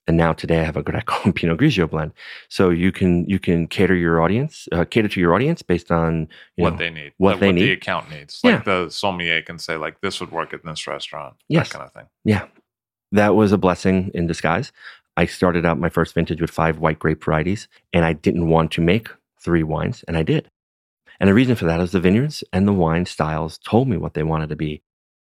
and 0.07 0.17
now 0.17 0.33
today 0.33 0.59
I 0.59 0.63
have 0.63 0.77
a 0.77 0.83
Greco 0.83 1.15
and 1.25 1.35
Pinot 1.35 1.57
Grigio 1.59 1.89
blend. 1.89 2.11
So 2.49 2.69
you 2.69 2.91
can 2.91 3.27
you 3.29 3.39
can 3.39 3.67
cater 3.67 3.95
your 3.95 4.21
audience, 4.21 4.67
uh, 4.71 4.85
cater 4.85 5.07
to 5.07 5.19
your 5.19 5.33
audience 5.33 5.61
based 5.61 5.91
on 5.91 6.27
what 6.57 6.71
know, 6.73 6.77
they 6.79 6.89
need, 6.89 7.13
what 7.17 7.31
like 7.33 7.39
they 7.41 7.45
what 7.47 7.55
need. 7.55 7.65
the 7.65 7.71
account 7.71 8.09
needs. 8.11 8.39
Like 8.43 8.53
Yeah. 8.53 8.61
the 8.83 8.89
sommelier 8.89 9.41
can 9.41 9.57
say, 9.59 9.77
like 9.77 10.01
this 10.01 10.19
would 10.19 10.31
work 10.31 10.53
at 10.53 10.63
this 10.63 10.87
restaurant. 10.87 11.35
Yes. 11.49 11.69
that 11.69 11.77
kind 11.77 11.87
of 11.87 11.93
thing. 11.93 12.05
Yeah, 12.23 12.45
that 13.11 13.35
was 13.35 13.51
a 13.51 13.57
blessing 13.57 14.11
in 14.13 14.27
disguise. 14.27 14.71
I 15.17 15.25
started 15.25 15.65
out 15.65 15.79
my 15.79 15.89
first 15.89 16.13
vintage 16.13 16.41
with 16.41 16.51
five 16.51 16.79
white 16.79 16.99
grape 16.99 17.23
varieties, 17.23 17.67
and 17.93 18.03
I 18.03 18.13
didn't 18.13 18.49
want 18.49 18.71
to 18.73 18.81
make 18.81 19.07
three 19.39 19.63
wines, 19.63 20.03
and 20.07 20.17
I 20.17 20.23
did. 20.23 20.49
And 21.19 21.29
the 21.29 21.33
reason 21.33 21.55
for 21.55 21.63
that 21.65 21.79
is 21.79 21.93
the 21.93 22.01
vineyards 22.01 22.43
and 22.51 22.67
the 22.67 22.73
wine 22.73 23.05
styles 23.05 23.57
told 23.59 23.87
me 23.87 23.95
what 23.95 24.13
they 24.15 24.23
wanted 24.23 24.49
to 24.49 24.57
be. 24.57 24.81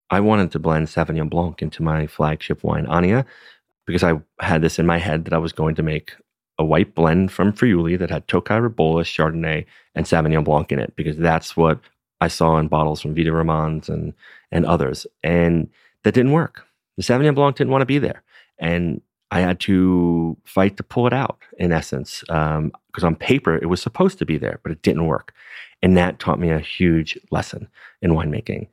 I 0.09 0.21
wanted 0.21 0.51
to 0.53 0.59
blend 0.59 0.87
Sauvignon 0.89 1.29
Blanc 1.29 1.61
into 1.61 1.83
my 1.83 2.07
flagship 2.07 2.65
wine, 2.65 2.87
Annia, 2.87 3.27
because 3.87 4.03
I 4.03 4.21
had 4.41 4.63
this 4.63 4.79
in 4.79 4.87
my 4.87 4.99
head 4.99 5.25
that 5.25 5.33
I 5.33 5.39
was 5.39 5.53
going 5.53 5.75
to 5.77 5.83
make 5.83 6.15
a 6.59 6.65
white 6.65 6.95
blend 6.95 7.33
from 7.33 7.53
Friuli 7.53 7.97
that 7.97 8.11
had 8.11 8.29
Tokai 8.29 8.59
Ribolla, 8.59 9.03
Chardonnay, 9.03 9.65
and 9.95 10.07
Sauvignon 10.07 10.45
Blanc 10.45 10.71
in 10.73 10.79
it 10.79 10.95
because 10.97 11.17
that's 11.17 11.57
what 11.57 11.81
I 12.21 12.29
saw 12.29 12.59
in 12.59 12.69
bottles 12.69 13.01
from 13.01 13.15
Vie 13.15 13.25
di 13.25 13.31
Romans 13.31 13.89
and 13.89 14.15
and 14.51 14.67
others, 14.67 15.07
and 15.25 15.69
that 16.05 16.15
didn't 16.15 16.33
work. 16.33 16.65
The 16.97 17.03
Sauvignon 17.03 17.35
Blanc 17.35 17.57
didn't 17.57 17.73
want 17.73 17.83
to 17.83 17.87
be 17.87 17.99
there, 17.99 18.23
and 18.59 19.01
I 19.31 19.41
had 19.41 19.59
to 19.61 20.37
fight 20.45 20.77
to 20.77 20.83
pull 20.83 21.07
it 21.07 21.13
out. 21.13 21.39
In 21.59 21.73
essence, 21.73 22.21
because 22.21 23.05
um, 23.05 23.05
on 23.05 23.17
paper 23.17 23.57
it 23.57 23.67
was 23.67 23.83
supposed 23.83 24.19
to 24.19 24.27
be 24.27 24.39
there, 24.39 24.61
but 24.63 24.73
it 24.73 24.83
didn't 24.83 25.07
work, 25.07 25.35
and 25.83 25.97
that 25.97 26.21
taught 26.21 26.39
me 26.39 26.51
a 26.51 26.61
huge 26.61 27.19
lesson 27.31 27.67
in 28.03 28.13
winemaking: 28.13 28.69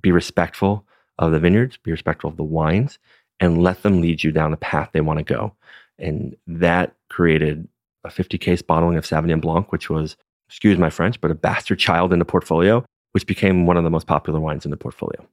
be 0.00 0.12
respectful 0.12 0.84
of 1.18 1.32
the 1.32 1.40
vineyards, 1.40 1.76
be 1.78 1.90
respectful 1.90 2.30
of 2.30 2.36
the 2.36 2.44
wines, 2.44 2.98
and 3.40 3.62
let 3.62 3.82
them 3.82 4.00
lead 4.00 4.22
you 4.22 4.32
down 4.32 4.50
the 4.50 4.56
path 4.56 4.90
they 4.92 5.00
want 5.00 5.18
to 5.18 5.24
go. 5.24 5.54
And 5.98 6.36
that 6.46 6.94
created 7.08 7.68
a 8.04 8.10
50 8.10 8.38
case 8.38 8.62
bottling 8.62 8.96
of 8.96 9.04
Sauvignon 9.04 9.40
Blanc, 9.40 9.72
which 9.72 9.90
was, 9.90 10.16
excuse 10.48 10.78
my 10.78 10.90
French, 10.90 11.20
but 11.20 11.30
a 11.30 11.34
bastard 11.34 11.78
child 11.78 12.12
in 12.12 12.18
the 12.18 12.24
portfolio, 12.24 12.84
which 13.12 13.26
became 13.26 13.66
one 13.66 13.76
of 13.76 13.84
the 13.84 13.90
most 13.90 14.06
popular 14.06 14.40
wines 14.40 14.64
in 14.64 14.70
the 14.70 14.76
portfolio. 14.76 15.26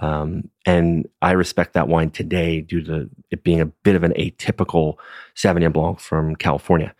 Um, 0.00 0.48
and 0.64 1.08
I 1.22 1.32
respect 1.32 1.72
that 1.72 1.88
wine 1.88 2.10
today 2.10 2.60
due 2.60 2.82
to 2.84 3.10
it 3.30 3.42
being 3.42 3.60
a 3.60 3.66
bit 3.66 3.96
of 3.96 4.04
an 4.04 4.12
atypical 4.12 4.96
Sauvignon 5.34 5.72
Blanc 5.72 5.98
from 5.98 6.36
California. 6.36 6.94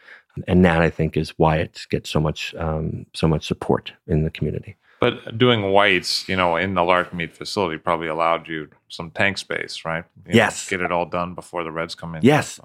And 0.46 0.64
that 0.64 0.82
I 0.82 0.90
think 0.90 1.16
is 1.16 1.30
why 1.30 1.56
it 1.56 1.86
gets 1.90 2.10
so 2.10 2.20
much 2.20 2.54
um, 2.56 3.06
so 3.12 3.26
much 3.26 3.46
support 3.46 3.92
in 4.06 4.22
the 4.22 4.30
community. 4.30 4.76
But 5.00 5.38
doing 5.38 5.70
whites, 5.70 6.28
you 6.28 6.36
know, 6.36 6.56
in 6.56 6.74
the 6.74 6.80
Larkmead 6.80 7.32
facility 7.32 7.78
probably 7.78 8.08
allowed 8.08 8.48
you 8.48 8.68
some 8.88 9.10
tank 9.10 9.38
space, 9.38 9.84
right? 9.84 10.04
You 10.26 10.34
yes. 10.34 10.70
Know, 10.70 10.78
get 10.78 10.84
it 10.84 10.92
all 10.92 11.06
done 11.06 11.34
before 11.34 11.62
the 11.62 11.70
Reds 11.70 11.94
come 11.94 12.14
in. 12.14 12.22
Yes. 12.22 12.58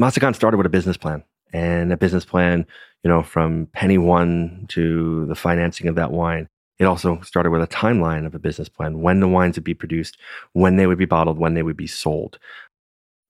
Massican 0.00 0.34
started 0.34 0.56
with 0.56 0.66
a 0.66 0.70
business 0.70 0.96
plan. 0.96 1.24
And 1.52 1.92
a 1.92 1.96
business 1.96 2.24
plan, 2.24 2.66
you 3.02 3.08
know, 3.08 3.22
from 3.22 3.66
penny 3.72 3.98
one 3.98 4.66
to 4.68 5.26
the 5.26 5.34
financing 5.34 5.88
of 5.88 5.96
that 5.96 6.12
wine. 6.12 6.48
It 6.78 6.84
also 6.84 7.20
started 7.22 7.50
with 7.50 7.62
a 7.62 7.66
timeline 7.66 8.24
of 8.24 8.34
a 8.34 8.38
business 8.38 8.68
plan, 8.68 9.00
when 9.00 9.20
the 9.20 9.28
wines 9.28 9.56
would 9.56 9.64
be 9.64 9.74
produced, 9.74 10.16
when 10.52 10.76
they 10.76 10.86
would 10.86 10.96
be 10.96 11.06
bottled, 11.06 11.38
when 11.38 11.54
they 11.54 11.62
would 11.62 11.76
be 11.76 11.86
sold. 11.86 12.38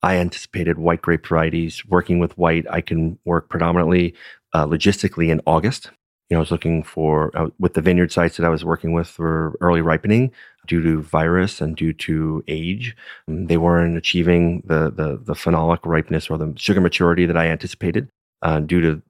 I 0.03 0.17
anticipated 0.17 0.79
white 0.79 1.03
grape 1.03 1.27
varieties. 1.27 1.85
Working 1.87 2.19
with 2.19 2.37
white, 2.39 2.67
I 2.71 2.81
can 2.81 3.19
work 3.25 3.49
predominantly 3.49 4.15
uh, 4.53 4.67
logistically 4.67 5.31
in 5.31 5.41
August 5.47 5.91
you 6.31 6.37
know, 6.37 6.39
I 6.39 6.41
was 6.41 6.53
looking 6.53 6.85
for 6.85 7.37
uh, 7.37 7.49
with 7.59 7.75
the 7.75 7.83
vineyard 7.83 8.13
sites 8.13 8.37
that 8.37 8.47
I 8.47 8.51
was 8.51 8.65
working 8.65 8.93
with 8.93 9.09
for 9.09 9.57
early 9.61 9.81
ripening 9.81 10.31
due 10.69 10.81
to 10.81 11.03
virus 11.03 11.61
and 11.61 11.77
due 11.77 11.93
to 11.93 12.45
age. 12.47 12.97
Um, 13.27 13.47
they 13.47 13.57
weren't 13.57 13.97
achieving 13.97 14.63
the, 14.65 14.91
the, 14.91 15.19
the 15.21 15.35
phenolic 15.35 15.81
ripeness 15.85 16.31
or 16.31 16.39
the 16.39 16.53
sugar 16.57 16.81
maturity 16.81 17.27
that 17.27 17.37
I 17.37 17.49
anticipated 17.49 18.09
uh, 18.43 18.61
due 18.61 18.81
to 18.81 19.03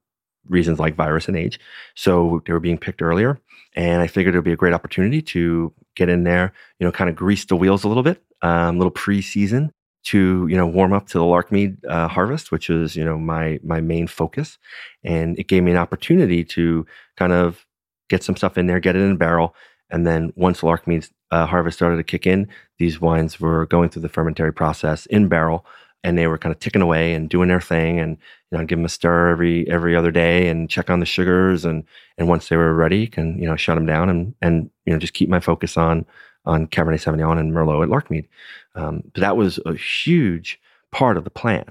reasons 0.49 0.79
like 0.79 0.97
virus 0.97 1.29
and 1.29 1.37
age. 1.37 1.61
So 1.95 2.43
they 2.47 2.55
were 2.55 2.61
being 2.61 2.79
picked 2.79 3.03
earlier, 3.03 3.39
and 3.77 4.01
I 4.01 4.07
figured 4.07 4.35
it 4.35 4.39
would 4.39 4.45
be 4.45 4.53
a 4.53 4.57
great 4.57 4.73
opportunity 4.73 5.21
to 5.21 5.75
get 5.97 6.09
in 6.09 6.25
there, 6.25 6.55
you 6.79 6.87
know, 6.87 6.93
kind 6.93 7.11
of 7.11 7.16
grease 7.16 7.45
the 7.45 7.55
wheels 7.55 7.85
a 7.85 7.89
little 7.89 8.03
bit, 8.03 8.23
um, 8.41 8.79
little 8.79 8.91
pre-season, 8.91 9.73
to 10.03 10.47
you 10.49 10.57
know 10.57 10.67
warm 10.67 10.93
up 10.93 11.07
to 11.09 11.19
the 11.19 11.25
Larkmead 11.25 11.79
uh, 11.89 12.09
harvest, 12.09 12.51
which 12.51 12.71
is 12.71 12.97
you 12.97 13.05
know 13.05 13.19
my 13.19 13.59
my 13.63 13.81
main 13.81 14.07
focus, 14.07 14.59
and 15.05 15.39
it 15.39 15.49
gave 15.49 15.63
me 15.63 15.71
an 15.71 15.77
opportunity 15.77 16.45
to 16.45 16.87
kind 17.17 17.33
of 17.33 17.67
get 18.09 18.23
some 18.23 18.37
stuff 18.37 18.59
in 18.59 18.67
there, 18.67 18.81
get 18.81 18.97
it 18.97 19.03
in 19.03 19.13
a 19.13 19.17
barrel, 19.17 19.55
and 19.91 20.07
then 20.07 20.33
once 20.37 20.63
Larkmead's 20.63 21.11
uh, 21.31 21.47
harvest 21.47 21.79
started 21.79 21.97
to 21.97 22.03
kick 22.03 22.27
in, 22.27 22.49
these 22.79 23.01
wines 23.01 23.39
were 23.39 23.67
going 23.67 23.89
through 23.89 24.03
the 24.03 24.09
fermentary 24.09 24.53
process 24.53 25.07
in 25.07 25.29
barrel, 25.29 25.65
and 26.03 26.17
they 26.17 26.27
were 26.27 26.39
kind 26.39 26.53
of 26.53 26.59
ticking 26.59 26.83
away 26.83 27.13
and 27.15 27.29
doing 27.29 27.49
their 27.49 27.61
thing, 27.61 27.99
and 28.01 28.17
you 28.51 28.59
know 28.59 28.65
give 28.65 28.79
them 28.79 28.87
a 28.87 28.89
stir 28.89 29.29
every 29.29 29.69
every 29.69 29.95
other 29.95 30.11
day 30.11 30.49
and 30.49 30.71
check 30.71 30.91
on 30.91 31.01
the 31.01 31.07
sugars, 31.07 31.65
and 31.65 31.85
and 32.17 32.29
once 32.29 32.49
they 32.49 32.57
were 32.57 32.75
ready, 32.75 33.07
can 33.07 33.39
you 33.39 33.47
know 33.47 33.57
shut 33.57 33.77
them 33.77 33.87
down 33.87 34.09
and 34.09 34.35
and 34.41 34.71
you 34.87 34.93
know 34.93 34.99
just 34.99 35.15
keep 35.15 35.29
my 35.29 35.41
focus 35.41 35.77
on 35.77 36.07
on 36.45 36.66
Cabernet 36.66 37.03
Sauvignon 37.03 37.38
and 37.38 37.53
Merlot 37.53 37.82
at 37.82 37.88
Larkmead. 37.88 38.26
Um, 38.74 39.03
but 39.12 39.20
that 39.20 39.36
was 39.36 39.59
a 39.66 39.74
huge 39.74 40.61
part 40.91 41.16
of 41.16 41.24
the 41.24 41.30
plan. 41.30 41.64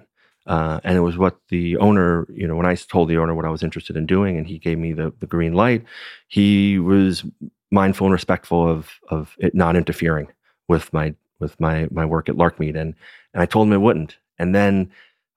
Uh, 0.45 0.79
and 0.83 0.97
it 0.97 1.01
was 1.01 1.17
what 1.17 1.37
the 1.49 1.77
owner, 1.77 2.25
you 2.33 2.47
know, 2.47 2.55
when 2.55 2.65
I 2.65 2.73
told 2.75 3.09
the 3.09 3.17
owner 3.17 3.35
what 3.35 3.45
I 3.45 3.49
was 3.49 3.63
interested 3.63 3.95
in 3.95 4.05
doing 4.05 4.37
and 4.37 4.47
he 4.47 4.57
gave 4.57 4.79
me 4.79 4.93
the, 4.93 5.13
the 5.19 5.27
green 5.27 5.53
light, 5.53 5.83
he 6.27 6.79
was 6.79 7.23
mindful 7.71 8.07
and 8.07 8.13
respectful 8.13 8.67
of, 8.67 8.89
of 9.09 9.35
it 9.37 9.53
not 9.53 9.75
interfering 9.75 10.27
with 10.67 10.91
my, 10.91 11.13
with 11.39 11.59
my, 11.59 11.87
my 11.91 12.05
work 12.05 12.29
at 12.29 12.35
Larkmead. 12.35 12.75
And, 12.75 12.95
and 13.33 13.43
I 13.43 13.45
told 13.45 13.67
him 13.67 13.73
it 13.73 13.81
wouldn't. 13.81 14.17
And 14.39 14.55
then 14.55 14.89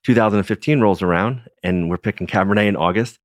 2015 0.05 0.81
rolls 0.81 1.03
around 1.03 1.43
and 1.63 1.91
we're 1.91 1.99
picking 1.99 2.27
Cabernet 2.27 2.69
in 2.69 2.77
August. 2.77 3.19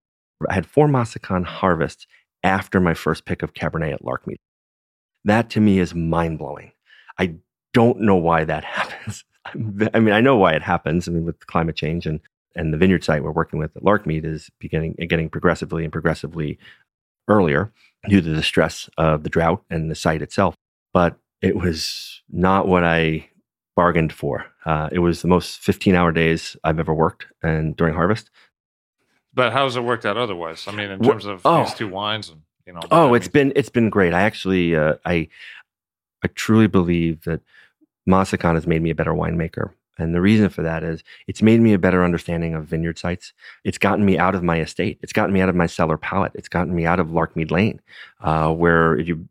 I 0.50 0.54
had 0.54 0.66
four 0.66 0.88
Massican 0.88 1.46
harvests 1.46 2.06
after 2.44 2.80
my 2.80 2.94
first 2.94 3.26
pick 3.26 3.44
of 3.44 3.54
Cabernet 3.54 3.94
at 3.94 4.04
Larkmead. 4.04 4.38
That 5.28 5.50
to 5.52 5.62
me 5.62 5.80
is 5.80 5.94
mind 5.94 6.40
blowing. 6.40 6.72
I 7.20 7.36
don't 7.74 8.00
know 8.00 8.16
why 8.16 8.46
that 8.46 8.64
happens. 8.78 9.24
I 9.94 10.00
mean, 10.00 10.14
I 10.14 10.22
know 10.22 10.38
why 10.38 10.54
it 10.54 10.62
happens. 10.62 11.08
I 11.08 11.12
mean, 11.12 11.26
with 11.26 11.46
climate 11.48 11.76
change 11.76 12.06
and 12.06 12.20
and 12.56 12.74
the 12.74 12.78
vineyard 12.78 13.04
site 13.04 13.24
we're 13.24 13.32
working 13.32 13.60
with 13.60 13.76
at 13.78 13.84
Larkmead 13.84 14.26
is 14.26 14.50
beginning 14.58 14.96
and 14.98 15.10
getting 15.10 15.30
progressively 15.30 15.84
and 15.84 15.94
progressively 15.94 16.58
earlier 17.28 17.72
due 18.10 18.20
to 18.20 18.34
the 18.34 18.42
stress 18.42 18.90
of 18.98 19.22
the 19.22 19.30
drought 19.30 19.64
and 19.70 19.92
the 19.92 19.96
site 19.96 20.24
itself. 20.24 20.56
But 20.92 21.18
it 21.42 21.56
was 21.56 22.24
not 22.30 22.68
what 22.68 22.84
I 22.84 23.30
bargained 23.76 24.12
for. 24.12 24.46
Uh, 24.66 24.90
it 24.92 25.00
was 25.00 25.22
the 25.22 25.28
most 25.28 25.60
15 25.60 25.94
hour 25.94 26.12
days 26.12 26.58
I've 26.64 26.80
ever 26.80 26.94
worked 26.94 27.28
and 27.44 27.76
during 27.76 27.94
harvest. 27.94 28.32
But 29.34 29.54
how's 29.54 29.76
it 29.76 29.84
worked 29.84 30.06
out 30.06 30.18
otherwise? 30.18 30.68
I 30.68 30.72
mean, 30.72 30.90
in 30.90 31.00
terms 31.00 31.26
of 31.26 31.42
oh. 31.46 31.64
these 31.64 31.76
two 31.76 31.90
wines 31.90 32.30
and 32.30 32.42
you 32.68 32.74
know. 32.74 32.82
Oh, 32.92 33.14
it's 33.14 33.30
been 33.30 33.54
it's 33.56 33.70
been 33.70 33.90
great. 33.90 34.14
I 34.14 34.22
actually 34.22 34.76
uh, 34.76 34.96
I 35.06 35.30
I 36.24 36.28
truly 36.36 36.68
believe 36.68 37.24
that 37.24 37.42
Massican 38.08 38.56
has 38.56 38.68
made 38.68 38.82
me 38.82 38.92
a 38.92 38.96
better 38.96 39.14
winemaker. 39.14 39.72
And 40.00 40.14
the 40.14 40.22
reason 40.22 40.50
for 40.50 40.62
that 40.62 40.84
is 40.84 41.04
it's 41.28 41.42
made 41.42 41.60
me 41.60 41.74
a 41.74 41.80
better 41.80 42.04
understanding 42.04 42.54
of 42.54 42.66
vineyard 42.66 43.00
sites. 43.00 43.34
It's 43.64 43.80
gotten 43.80 44.06
me 44.06 44.20
out 44.20 44.36
of 44.36 44.44
my 44.44 44.60
estate. 44.60 45.00
It's 45.02 45.14
gotten 45.14 45.34
me 45.34 45.42
out 45.42 45.50
of 45.50 45.56
my 45.56 45.66
cellar 45.66 45.98
palate. 45.98 46.34
It's 46.36 46.50
gotten 46.50 46.76
me 46.76 46.86
out 46.86 47.00
of 47.00 47.08
Larkmead 47.08 47.50
Lane, 47.50 47.82
uh, 48.22 48.54
where 48.54 49.00
you, 49.00 49.28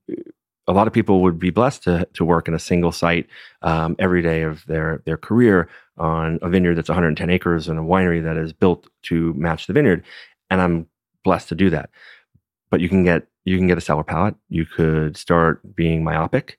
a 0.67 0.73
lot 0.73 0.89
of 0.89 0.93
people 0.93 1.23
would 1.23 1.39
be 1.39 1.51
blessed 1.51 1.85
to, 1.85 2.09
to 2.15 2.25
work 2.25 2.49
in 2.49 2.55
a 2.55 2.59
single 2.59 2.91
site 2.91 3.29
um, 3.63 3.95
every 4.01 4.23
day 4.23 4.43
of 4.43 4.67
their, 4.67 5.03
their 5.05 5.17
career 5.17 5.69
on 5.99 6.41
a 6.43 6.49
vineyard 6.49 6.75
that's 6.75 6.89
110 6.89 7.31
acres 7.31 7.69
and 7.69 7.79
a 7.79 7.83
winery 7.83 8.23
that 8.25 8.37
is 8.37 8.53
built 8.53 8.89
to 9.03 9.33
match 9.35 9.69
the 9.69 9.73
vineyard. 9.73 10.03
And 10.51 10.61
I'm 10.61 10.89
blessed 11.23 11.49
to 11.51 11.55
do 11.55 11.71
that 11.71 11.91
but 12.71 12.81
you 12.81 12.89
can 12.89 13.05
get 13.05 13.27
you 13.45 13.57
can 13.57 13.67
get 13.67 13.79
a 13.79 13.81
sour 13.81 14.03
palate. 14.03 14.35
You 14.49 14.67
could 14.67 15.17
start 15.17 15.75
being 15.75 16.03
myopic. 16.03 16.59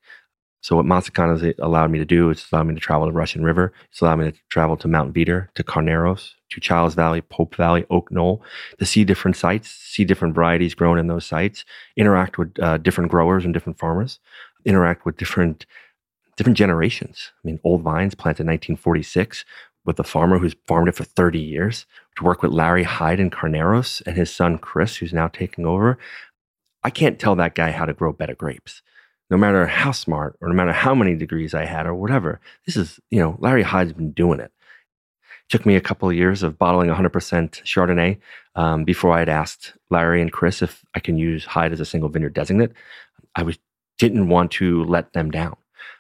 So 0.62 0.76
what 0.76 0.86
Massican 0.86 1.30
has 1.30 1.54
allowed 1.60 1.92
me 1.92 2.00
to 2.00 2.06
do 2.06 2.30
is 2.30 2.46
allowed 2.52 2.68
me 2.68 2.74
to 2.74 2.80
travel 2.80 3.08
to 3.08 3.14
Russian 3.14 3.44
River. 3.44 3.72
It's 3.92 4.02
allowed 4.02 4.18
me 4.18 4.32
to 4.32 4.38
travel 4.50 4.76
to 4.78 4.88
Mount 4.88 5.14
Veeder, 5.14 5.48
to 5.54 5.64
Carneros, 5.64 6.32
to 6.50 6.60
Chiles 6.60 6.96
Valley, 6.96 7.22
Pope 7.22 7.56
Valley, 7.56 7.86
Oak 7.90 8.12
Knoll, 8.12 8.42
to 8.80 8.86
see 8.86 9.04
different 9.04 9.38
sites, 9.38 9.70
see 9.70 10.04
different 10.04 10.34
varieties 10.34 10.74
grown 10.74 10.98
in 10.98 11.08
those 11.08 11.26
sites, 11.26 11.64
interact 11.96 12.38
with 12.38 12.60
uh, 12.60 12.78
different 12.78 13.12
growers 13.12 13.46
and 13.46 13.54
different 13.54 13.78
farmers, 13.78 14.20
interact 14.66 15.06
with 15.06 15.18
different 15.18 15.66
different 16.36 16.58
generations. 16.58 17.32
I 17.44 17.48
mean, 17.48 17.60
old 17.64 17.82
vines 17.82 18.14
planted 18.14 18.42
in 18.42 18.48
1946 18.48 19.44
with 19.86 20.00
a 20.00 20.04
farmer 20.04 20.38
who's 20.38 20.56
farmed 20.68 20.90
it 20.90 20.96
for 20.96 21.04
30 21.04 21.40
years, 21.40 21.86
to 22.18 22.24
work 22.24 22.42
with 22.42 22.52
Larry 22.52 22.84
Hyde 22.84 23.20
and 23.20 23.32
Carneros 23.32 24.02
and 24.06 24.18
his 24.18 24.34
son 24.34 24.58
Chris, 24.58 24.98
who's 24.98 25.14
now 25.14 25.28
taking 25.28 25.66
over. 25.66 25.98
I 26.84 26.90
can't 26.90 27.20
tell 27.20 27.36
that 27.36 27.56
guy 27.56 27.72
how 27.72 27.86
to 27.86 27.94
grow 27.94 28.12
better 28.12 28.36
grapes, 28.36 28.82
no 29.30 29.38
matter 29.38 29.66
how 29.68 29.92
smart 29.92 30.38
or 30.42 30.50
no 30.50 30.54
matter 30.54 30.74
how 30.74 30.96
many 30.96 31.16
degrees 31.16 31.54
I 31.54 31.66
had 31.66 31.86
or 31.86 31.96
whatever. 31.96 32.40
This 32.66 32.76
is, 32.76 33.00
you 33.10 33.20
know, 33.20 33.38
Larry 33.40 33.64
Hyde's 33.64 33.94
been 33.94 34.12
doing 34.12 34.40
it. 34.40 34.52
it 34.52 35.50
took 35.50 35.66
me 35.66 35.76
a 35.76 35.82
couple 35.82 36.10
of 36.10 36.16
years 36.16 36.44
of 36.44 36.58
bottling 36.58 36.90
100% 36.90 37.12
Chardonnay 37.12 38.18
um, 38.56 38.84
before 38.84 39.14
I 39.14 39.20
had 39.20 39.30
asked 39.30 39.74
Larry 39.90 40.22
and 40.22 40.32
Chris 40.32 40.62
if 40.62 40.84
I 40.96 41.00
can 41.00 41.18
use 41.18 41.46
Hyde 41.46 41.72
as 41.72 41.80
a 41.80 41.86
single 41.86 42.10
vineyard 42.10 42.34
designate. 42.34 42.72
I 43.36 43.44
was 43.44 43.58
didn't 43.98 44.30
want 44.30 44.52
to 44.52 44.84
let 44.86 45.14
them 45.14 45.32
down. 45.32 45.56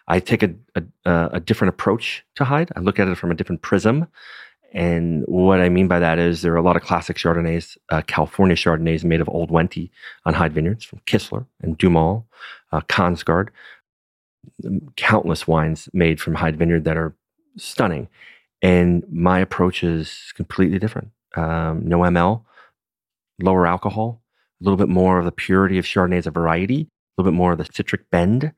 I 0.07 0.19
take 0.19 0.43
a, 0.43 0.53
a, 0.75 1.29
a 1.33 1.39
different 1.39 1.69
approach 1.69 2.23
to 2.35 2.45
Hyde. 2.45 2.71
I 2.75 2.79
look 2.79 2.99
at 2.99 3.07
it 3.07 3.17
from 3.17 3.31
a 3.31 3.35
different 3.35 3.61
prism. 3.61 4.07
And 4.73 5.23
what 5.27 5.61
I 5.61 5.69
mean 5.69 5.87
by 5.87 5.99
that 5.99 6.19
is 6.19 6.41
there 6.41 6.53
are 6.53 6.57
a 6.57 6.61
lot 6.61 6.75
of 6.75 6.83
classic 6.83 7.17
Chardonnays, 7.17 7.77
uh, 7.89 8.01
California 8.05 8.55
Chardonnays 8.55 9.03
made 9.03 9.21
of 9.21 9.29
Old 9.29 9.49
Wente 9.49 9.89
on 10.25 10.33
Hyde 10.33 10.53
Vineyards 10.53 10.83
from 10.83 10.99
Kistler 11.05 11.45
and 11.61 11.77
DuMOL, 11.77 12.25
uh, 12.71 12.81
Kongsgaard, 12.81 13.49
countless 14.95 15.47
wines 15.47 15.89
made 15.93 16.19
from 16.19 16.35
Hyde 16.35 16.57
Vineyard 16.57 16.83
that 16.83 16.97
are 16.97 17.15
stunning. 17.57 18.07
And 18.61 19.03
my 19.11 19.39
approach 19.39 19.83
is 19.83 20.33
completely 20.35 20.79
different. 20.79 21.11
Um, 21.35 21.87
no 21.87 21.99
ML, 21.99 22.43
lower 23.41 23.67
alcohol, 23.67 24.21
a 24.59 24.63
little 24.63 24.77
bit 24.77 24.89
more 24.89 25.19
of 25.19 25.25
the 25.25 25.31
purity 25.31 25.77
of 25.77 25.85
Chardonnay 25.85 26.17
as 26.17 26.27
a 26.27 26.31
variety, 26.31 26.81
a 26.81 27.21
little 27.21 27.31
bit 27.31 27.37
more 27.37 27.51
of 27.51 27.57
the 27.57 27.69
citric 27.71 28.09
bend 28.09 28.51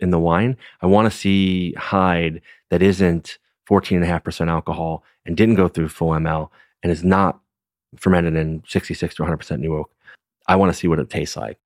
in 0.00 0.10
the 0.10 0.18
wine. 0.18 0.56
I 0.80 0.86
want 0.86 1.10
to 1.10 1.16
see 1.16 1.72
Hyde 1.74 2.40
that 2.70 2.82
isn't 2.82 3.38
14.5% 3.68 4.48
alcohol 4.48 5.04
and 5.26 5.36
didn't 5.36 5.54
go 5.54 5.68
through 5.68 5.88
full 5.88 6.10
ML 6.10 6.50
and 6.82 6.92
is 6.92 7.04
not 7.04 7.40
fermented 7.96 8.36
in 8.36 8.62
66 8.66 9.14
to 9.14 9.22
100% 9.22 9.58
new 9.58 9.76
oak. 9.76 9.90
I 10.46 10.56
want 10.56 10.72
to 10.72 10.78
see 10.78 10.88
what 10.88 10.98
it 10.98 11.10
tastes 11.10 11.36
like. 11.36 11.58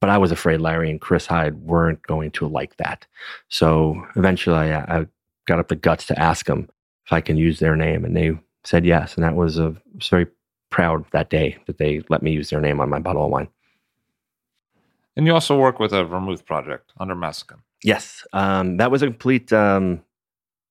But 0.00 0.10
I 0.10 0.18
was 0.18 0.30
afraid 0.30 0.60
Larry 0.60 0.90
and 0.90 1.00
Chris 1.00 1.26
Hyde 1.26 1.56
weren't 1.56 2.00
going 2.02 2.30
to 2.32 2.46
like 2.46 2.76
that. 2.76 3.04
So 3.48 4.06
eventually 4.14 4.56
I, 4.56 5.00
I 5.00 5.06
got 5.46 5.58
up 5.58 5.68
the 5.68 5.76
guts 5.76 6.06
to 6.06 6.18
ask 6.18 6.46
them 6.46 6.68
if 7.04 7.12
I 7.12 7.20
can 7.20 7.36
use 7.36 7.58
their 7.58 7.74
name. 7.74 8.04
And 8.04 8.16
they 8.16 8.38
said 8.64 8.86
yes. 8.86 9.16
And 9.16 9.24
that 9.24 9.34
was, 9.34 9.58
a, 9.58 9.74
was 9.96 10.08
very 10.08 10.28
proud 10.70 11.04
that 11.10 11.30
day 11.30 11.56
that 11.66 11.78
they 11.78 12.02
let 12.08 12.22
me 12.22 12.30
use 12.30 12.50
their 12.50 12.60
name 12.60 12.80
on 12.80 12.88
my 12.88 13.00
bottle 13.00 13.24
of 13.24 13.30
wine. 13.30 13.48
And 15.16 15.26
you 15.26 15.34
also 15.34 15.58
work 15.58 15.80
with 15.80 15.92
a 15.92 16.04
vermouth 16.04 16.46
project 16.46 16.92
under 17.00 17.16
Massican. 17.16 17.58
Yes, 17.82 18.24
um, 18.32 18.76
that 18.76 18.90
was 18.90 19.02
a 19.02 19.06
complete 19.06 19.52
um, 19.52 20.02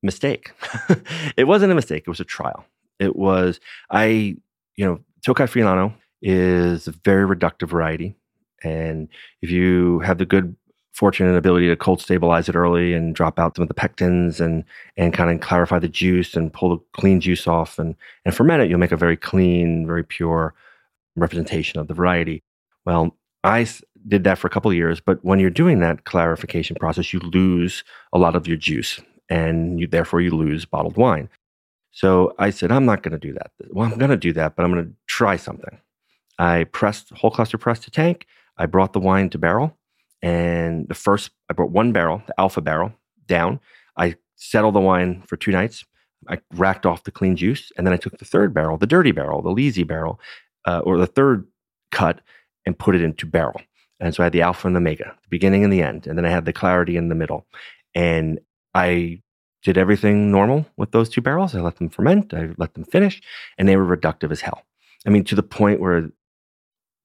mistake. 0.03 0.51
it 1.37 1.45
wasn't 1.45 1.71
a 1.71 1.75
mistake; 1.75 2.03
it 2.05 2.09
was 2.09 2.19
a 2.19 2.25
trial. 2.25 2.65
It 2.99 3.15
was 3.15 3.59
I, 3.91 4.37
you 4.75 4.85
know, 4.85 4.99
Tokai 5.25 5.45
Friulano 5.45 5.93
is 6.21 6.87
a 6.87 6.91
very 6.91 7.27
reductive 7.27 7.69
variety, 7.69 8.15
and 8.63 9.07
if 9.41 9.51
you 9.51 9.99
have 9.99 10.17
the 10.17 10.25
good 10.25 10.55
fortune 10.97 11.27
and 11.27 11.37
ability 11.37 11.67
to 11.67 11.75
cold 11.75 12.01
stabilize 12.01 12.49
it 12.49 12.55
early 12.55 12.91
and 12.93 13.13
drop 13.13 13.37
out 13.37 13.55
some 13.55 13.61
of 13.61 13.67
the 13.67 13.73
pectins 13.75 14.39
and 14.39 14.63
and 14.97 15.13
kind 15.13 15.29
of 15.29 15.39
clarify 15.41 15.77
the 15.77 15.87
juice 15.87 16.33
and 16.33 16.51
pull 16.51 16.69
the 16.69 16.83
clean 16.99 17.21
juice 17.21 17.47
off 17.47 17.77
and 17.77 17.95
and 18.25 18.35
ferment 18.35 18.63
it, 18.63 18.69
you'll 18.69 18.79
make 18.79 18.91
a 18.91 18.97
very 18.97 19.15
clean, 19.15 19.85
very 19.85 20.03
pure 20.03 20.55
representation 21.15 21.79
of 21.79 21.87
the 21.87 21.93
variety. 21.93 22.43
Well, 22.85 23.15
I 23.43 23.67
did 24.07 24.23
that 24.23 24.37
for 24.37 24.47
a 24.47 24.49
couple 24.49 24.73
years, 24.73 24.99
but 24.99 25.23
when 25.23 25.39
you're 25.39 25.49
doing 25.49 25.79
that 25.81 26.05
clarification 26.05 26.75
process, 26.79 27.13
you 27.13 27.19
lose 27.19 27.83
a 28.11 28.17
lot 28.17 28.35
of 28.35 28.47
your 28.47 28.57
juice, 28.57 28.99
and 29.29 29.79
you, 29.79 29.87
therefore 29.87 30.21
you 30.21 30.31
lose 30.31 30.65
bottled 30.65 30.97
wine. 30.97 31.29
So 31.91 32.33
I 32.37 32.51
said, 32.51 32.71
I'm 32.71 32.85
not 32.85 33.01
going 33.01 33.13
to 33.13 33.27
do 33.27 33.33
that. 33.33 33.51
Well, 33.69 33.91
I'm 33.91 33.97
going 33.97 34.11
to 34.11 34.17
do 34.17 34.33
that, 34.33 34.55
but 34.55 34.63
I'm 34.63 34.71
going 34.71 34.85
to 34.85 34.93
try 35.07 35.35
something. 35.35 35.79
I 36.37 36.65
pressed 36.65 37.09
whole 37.11 37.31
cluster 37.31 37.57
press 37.57 37.79
to 37.79 37.91
tank. 37.91 38.27
I 38.57 38.67
brought 38.67 38.93
the 38.93 38.99
wine 38.99 39.29
to 39.31 39.37
barrel. 39.37 39.77
And 40.21 40.87
the 40.87 40.95
first, 40.95 41.31
I 41.49 41.53
brought 41.53 41.71
one 41.71 41.91
barrel, 41.91 42.21
the 42.27 42.39
alpha 42.39 42.61
barrel, 42.61 42.93
down. 43.27 43.59
I 43.97 44.15
settled 44.35 44.75
the 44.75 44.79
wine 44.79 45.23
for 45.27 45.37
two 45.37 45.51
nights. 45.51 45.83
I 46.27 46.39
racked 46.53 46.85
off 46.85 47.03
the 47.03 47.11
clean 47.11 47.35
juice. 47.35 47.71
And 47.77 47.85
then 47.85 47.93
I 47.93 47.97
took 47.97 48.17
the 48.17 48.25
third 48.25 48.53
barrel, 48.53 48.77
the 48.77 48.87
dirty 48.87 49.11
barrel, 49.11 49.41
the 49.41 49.51
lazy 49.51 49.83
barrel, 49.83 50.19
uh, 50.65 50.79
or 50.79 50.97
the 50.97 51.07
third 51.07 51.47
cut, 51.91 52.21
and 52.65 52.77
put 52.77 52.95
it 52.95 53.01
into 53.01 53.25
barrel. 53.25 53.61
And 53.99 54.13
so 54.13 54.21
I 54.21 54.25
had 54.25 54.33
the 54.33 54.41
alpha 54.41 54.67
and 54.67 54.75
the 54.75 54.79
omega, 54.79 55.15
the 55.23 55.29
beginning 55.29 55.63
and 55.63 55.73
the 55.73 55.81
end. 55.81 56.05
And 56.05 56.17
then 56.17 56.25
I 56.25 56.29
had 56.29 56.45
the 56.45 56.53
clarity 56.53 56.97
in 56.97 57.09
the 57.09 57.15
middle. 57.15 57.47
And 57.95 58.39
I 58.73 59.21
did 59.63 59.77
everything 59.77 60.31
normal 60.31 60.65
with 60.77 60.91
those 60.91 61.09
two 61.09 61.21
barrels. 61.21 61.55
I 61.55 61.61
let 61.61 61.77
them 61.77 61.89
ferment, 61.89 62.33
I 62.33 62.49
let 62.57 62.73
them 62.73 62.83
finish, 62.83 63.21
and 63.57 63.67
they 63.67 63.75
were 63.75 63.97
reductive 63.97 64.31
as 64.31 64.41
hell. 64.41 64.63
I 65.05 65.09
mean, 65.09 65.23
to 65.25 65.35
the 65.35 65.43
point 65.43 65.79
where 65.79 66.09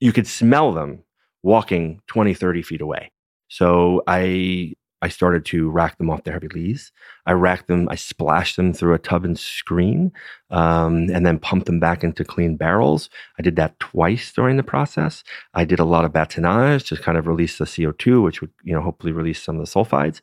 you 0.00 0.12
could 0.12 0.26
smell 0.26 0.72
them 0.72 1.04
walking 1.42 2.00
20, 2.08 2.34
30 2.34 2.62
feet 2.62 2.80
away. 2.80 3.10
So 3.48 4.02
I 4.06 4.74
I 5.02 5.08
started 5.08 5.44
to 5.46 5.68
rack 5.68 5.98
them 5.98 6.08
off 6.08 6.22
the 6.22 6.30
heavy 6.30 6.46
lees. 6.46 6.92
I 7.26 7.32
racked 7.32 7.66
them, 7.66 7.88
I 7.90 7.96
splashed 7.96 8.54
them 8.54 8.72
through 8.72 8.94
a 8.94 9.00
tub 9.00 9.24
and 9.24 9.36
screen, 9.36 10.12
um, 10.50 11.10
and 11.12 11.26
then 11.26 11.40
pumped 11.40 11.66
them 11.66 11.80
back 11.80 12.04
into 12.04 12.24
clean 12.24 12.56
barrels. 12.56 13.10
I 13.36 13.42
did 13.42 13.56
that 13.56 13.80
twice 13.80 14.32
during 14.32 14.56
the 14.56 14.62
process. 14.62 15.24
I 15.54 15.64
did 15.64 15.80
a 15.80 15.84
lot 15.84 16.04
of 16.04 16.12
batonnage 16.12 16.86
to 16.86 16.96
kind 16.96 17.18
of 17.18 17.26
release 17.26 17.58
the 17.58 17.64
CO2, 17.64 18.22
which 18.22 18.40
would, 18.40 18.52
you 18.62 18.72
know, 18.72 18.80
hopefully 18.80 19.12
release 19.12 19.42
some 19.42 19.58
of 19.58 19.66
the 19.66 19.70
sulfides. 19.70 20.20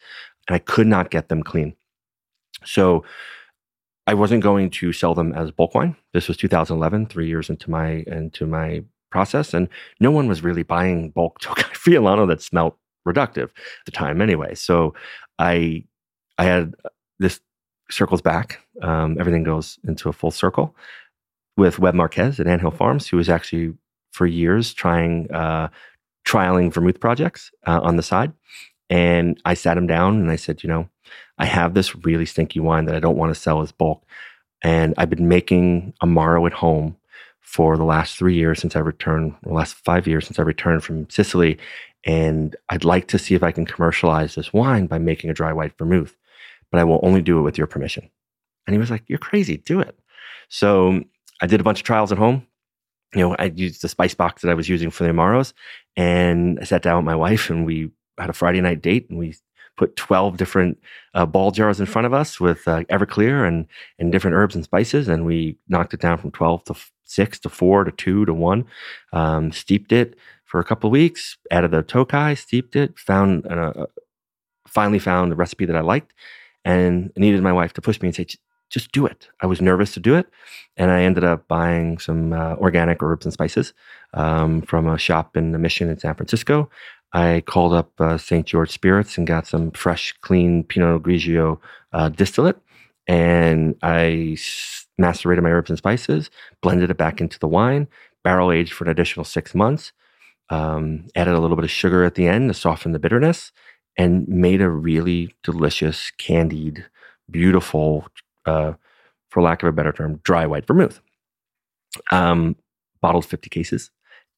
And 0.50 0.56
I 0.56 0.60
could 0.60 0.88
not 0.88 1.12
get 1.12 1.30
them 1.30 1.44
clean. 1.44 1.76
So 2.66 3.06
I 4.08 4.16
wasn't 4.16 4.42
going 4.42 4.72
to 4.72 4.92
sell 4.92 5.14
them 5.14 5.32
as 5.34 5.52
bulk 5.52 5.76
wine. 5.76 5.96
This 6.14 6.28
was 6.28 6.36
2011, 6.36 7.06
three 7.06 7.28
years 7.28 7.50
into 7.50 7.70
my 7.70 8.04
into 8.08 8.48
my 8.48 8.84
process, 9.12 9.54
and 9.54 9.70
no 10.00 10.10
one 10.10 10.28
was 10.28 10.44
really 10.44 10.64
buying 10.64 11.12
bulk 11.12 11.40
Friulano 11.42 12.28
that 12.28 12.42
smelt 12.42 12.76
reductive 13.08 13.50
at 13.50 13.86
the 13.86 13.92
time 13.92 14.22
anyway. 14.22 14.56
So 14.56 14.96
I 15.38 15.86
I 16.40 16.46
had 16.46 16.74
this 17.20 17.40
circles 17.92 18.22
back. 18.22 18.60
Um, 18.82 19.18
everything 19.20 19.44
goes 19.44 19.78
into 19.88 20.10
a 20.10 20.14
full 20.14 20.32
circle 20.32 20.76
with 21.56 21.78
Webb 21.78 21.94
Marquez 21.94 22.40
at 22.40 22.48
Anthill 22.48 22.72
Farms, 22.72 23.08
who 23.08 23.18
was 23.18 23.30
actually 23.30 23.74
for 24.12 24.26
years 24.26 24.74
trying 24.74 25.32
uh, 25.32 25.70
trialing 26.26 26.74
vermouth 26.74 27.00
projects 27.00 27.52
uh, 27.68 27.80
on 27.84 27.96
the 27.96 28.04
side. 28.04 28.34
And 28.90 29.40
I 29.46 29.54
sat 29.54 29.78
him 29.78 29.88
down 29.88 30.20
and 30.20 30.32
I 30.32 30.36
said, 30.36 30.64
you 30.64 30.70
know, 30.70 30.90
I 31.38 31.46
have 31.46 31.74
this 31.74 31.96
really 31.96 32.26
stinky 32.26 32.60
wine 32.60 32.86
that 32.86 32.96
I 32.96 33.00
don't 33.00 33.18
want 33.18 33.34
to 33.34 33.40
sell 33.40 33.62
as 33.62 33.72
bulk. 33.72 34.04
And 34.62 34.94
I've 34.98 35.10
been 35.10 35.28
making 35.28 35.94
Amaro 36.04 36.46
at 36.48 36.54
home 36.54 36.98
for 37.40 37.78
the 37.78 37.84
last 37.84 38.18
three 38.18 38.36
years 38.36 38.60
since 38.60 38.76
I 38.76 38.80
returned, 38.80 39.36
the 39.44 39.54
last 39.54 39.76
five 39.76 40.06
years 40.06 40.26
since 40.26 40.38
I 40.38 40.44
returned 40.44 40.84
from 40.84 41.10
Sicily. 41.10 41.58
And 42.06 42.56
I'd 42.70 42.84
like 42.84 43.08
to 43.10 43.20
see 43.20 43.36
if 43.36 43.44
I 43.44 43.52
can 43.52 43.66
commercialize 43.66 44.36
this 44.36 44.54
wine 44.54 44.88
by 44.88 44.98
making 44.98 45.30
a 45.30 45.34
dry 45.34 45.54
white 45.54 45.78
vermouth, 45.78 46.16
but 46.72 46.80
I 46.80 46.84
will 46.84 47.00
only 47.04 47.22
do 47.22 47.40
it 47.40 47.44
with 47.44 47.58
your 47.58 47.68
permission. 47.68 48.10
And 48.68 48.74
he 48.74 48.80
was 48.80 48.92
like, 48.92 49.04
You're 49.08 49.18
crazy, 49.18 49.58
do 49.58 49.80
it. 49.80 49.98
So 50.50 51.04
I 51.42 51.48
did 51.48 51.60
a 51.60 51.64
bunch 51.64 51.80
of 51.80 51.86
trials 51.86 52.12
at 52.12 52.18
home. 52.18 52.46
You 53.16 53.22
know, 53.22 53.36
I 53.40 53.46
used 53.46 53.82
the 53.82 53.90
spice 53.90 54.14
box 54.14 54.42
that 54.42 54.52
I 54.52 54.54
was 54.54 54.70
using 54.70 54.92
for 54.92 55.04
the 55.04 55.10
Amaros, 55.10 55.54
and 55.96 56.60
I 56.60 56.66
sat 56.66 56.84
down 56.84 56.98
with 56.98 57.06
my 57.06 57.16
wife 57.16 57.50
and 57.50 57.66
we 57.66 57.90
had 58.20 58.30
a 58.30 58.34
Friday 58.34 58.62
night 58.62 58.82
date 58.82 59.10
and 59.10 59.18
we 59.18 59.36
put 59.78 59.96
12 59.96 60.36
different 60.36 60.78
uh, 61.14 61.26
ball 61.26 61.52
jars 61.52 61.80
in 61.80 61.86
front 61.86 62.06
of 62.06 62.14
us 62.14 62.40
with 62.40 62.68
uh, 62.68 62.84
Everclear 62.86 63.48
and, 63.48 63.66
and 63.98 64.12
different 64.12 64.36
herbs 64.36 64.54
and 64.54 64.64
spices. 64.64 65.08
And 65.08 65.26
we 65.26 65.58
knocked 65.70 65.94
it 65.94 66.02
down 66.02 66.18
from 66.18 66.32
12 66.32 66.66
to 66.66 66.76
six 67.06 67.40
to 67.40 67.50
four 67.50 67.86
to 67.86 67.92
two 67.92 68.26
to 68.26 68.34
one, 68.34 68.66
um, 69.14 69.52
steeped 69.52 69.92
it, 69.92 70.16
for 70.50 70.60
a 70.60 70.64
couple 70.64 70.88
of 70.88 70.92
weeks, 70.92 71.38
added 71.52 71.70
the 71.70 71.84
tokai, 71.84 72.34
steeped 72.34 72.76
it, 72.76 72.98
found 72.98 73.46
uh, 73.46 73.86
finally 74.68 74.98
found 74.98 75.32
the 75.32 75.36
recipe 75.36 75.66
that 75.66 75.76
I 75.76 75.82
liked, 75.82 76.14
and 76.66 77.12
needed 77.16 77.44
my 77.44 77.54
wife 77.54 77.72
to 77.74 77.82
push 77.82 78.02
me 78.02 78.08
and 78.08 78.16
say, 78.16 78.26
just 78.70 78.92
do 78.92 79.06
it. 79.06 79.30
I 79.42 79.46
was 79.46 79.62
nervous 79.62 79.94
to 79.94 80.00
do 80.00 80.16
it, 80.16 80.28
and 80.76 80.90
I 80.90 81.04
ended 81.04 81.24
up 81.24 81.48
buying 81.48 82.00
some 82.00 82.34
uh, 82.34 82.56
organic 82.56 83.02
herbs 83.04 83.26
and 83.26 83.34
spices 83.34 83.74
um, 84.16 84.64
from 84.64 84.88
a 84.88 84.98
shop 84.98 85.38
in 85.38 85.52
the 85.52 85.60
Mission 85.60 85.88
in 85.88 86.00
San 86.00 86.16
Francisco. 86.16 86.70
I 87.14 87.42
called 87.46 87.74
up 87.74 87.92
uh, 88.00 88.18
St. 88.18 88.46
George 88.46 88.70
Spirits 88.70 89.18
and 89.18 89.26
got 89.26 89.48
some 89.48 89.72
fresh, 89.72 90.14
clean 90.22 90.64
Pinot 90.64 91.04
Grigio 91.04 91.60
uh, 91.92 92.10
distillate, 92.10 92.58
and 93.08 93.76
I 93.82 94.38
macerated 94.98 95.44
my 95.44 95.50
herbs 95.50 95.70
and 95.70 95.78
spices, 95.78 96.30
blended 96.62 96.92
it 96.92 96.98
back 96.98 97.20
into 97.20 97.40
the 97.40 97.48
wine, 97.48 97.88
barrel 98.24 98.52
aged 98.52 98.74
for 98.74 98.84
an 98.84 98.92
additional 98.92 99.24
six 99.24 99.56
months, 99.56 99.92
um, 100.50 101.08
added 101.16 101.34
a 101.34 101.40
little 101.40 101.56
bit 101.56 101.66
of 101.66 101.72
sugar 101.72 102.04
at 102.04 102.16
the 102.16 102.28
end 102.28 102.50
to 102.50 102.54
soften 102.54 102.92
the 102.92 103.00
bitterness, 103.00 103.52
and 103.98 104.28
made 104.28 104.62
a 104.62 104.70
really 104.70 105.36
delicious, 105.44 106.12
candied, 106.18 106.86
beautiful, 107.30 108.08
uh, 108.46 108.74
for 109.30 109.42
lack 109.42 109.64
of 109.64 109.70
a 109.70 109.72
better 109.72 109.92
term, 109.92 110.20
dry 110.24 110.46
white 110.46 110.68
vermouth. 110.68 111.02
Um, 112.12 112.56
bottled 113.02 113.26
50 113.26 113.50
cases 113.50 113.90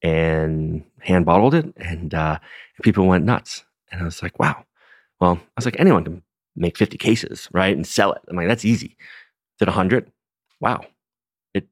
and 0.01 0.83
hand 0.99 1.25
bottled 1.25 1.53
it, 1.53 1.73
and 1.77 2.13
uh, 2.13 2.39
people 2.83 3.07
went 3.07 3.25
nuts. 3.25 3.63
And 3.91 4.01
I 4.01 4.05
was 4.05 4.23
like, 4.23 4.39
wow. 4.39 4.65
Well, 5.19 5.33
I 5.33 5.51
was 5.55 5.65
like, 5.65 5.79
anyone 5.79 6.03
can 6.03 6.23
make 6.55 6.77
50 6.77 6.97
cases, 6.97 7.47
right? 7.51 7.75
And 7.75 7.85
sell 7.85 8.13
it. 8.13 8.21
I'm 8.27 8.35
like, 8.35 8.47
that's 8.47 8.65
easy. 8.65 8.97
Did 9.59 9.67
100? 9.67 10.11
Wow 10.59 10.81
It 11.53 11.67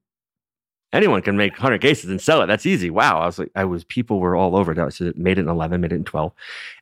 anyone 0.92 1.22
can 1.22 1.36
make 1.36 1.52
100 1.52 1.80
cases 1.80 2.10
and 2.10 2.20
sell 2.20 2.42
it. 2.42 2.46
That's 2.46 2.66
easy. 2.66 2.90
Wow. 2.90 3.20
I 3.20 3.26
was 3.26 3.38
like, 3.38 3.50
I 3.54 3.64
was, 3.64 3.84
people 3.84 4.20
were 4.20 4.36
all 4.36 4.56
over 4.56 4.72
it. 4.72 4.92
So 4.92 5.04
it 5.04 5.16
made 5.18 5.38
it 5.38 5.42
in 5.42 5.48
11, 5.48 5.80
made 5.80 5.92
it 5.92 5.96
in 5.96 6.04
12. 6.04 6.32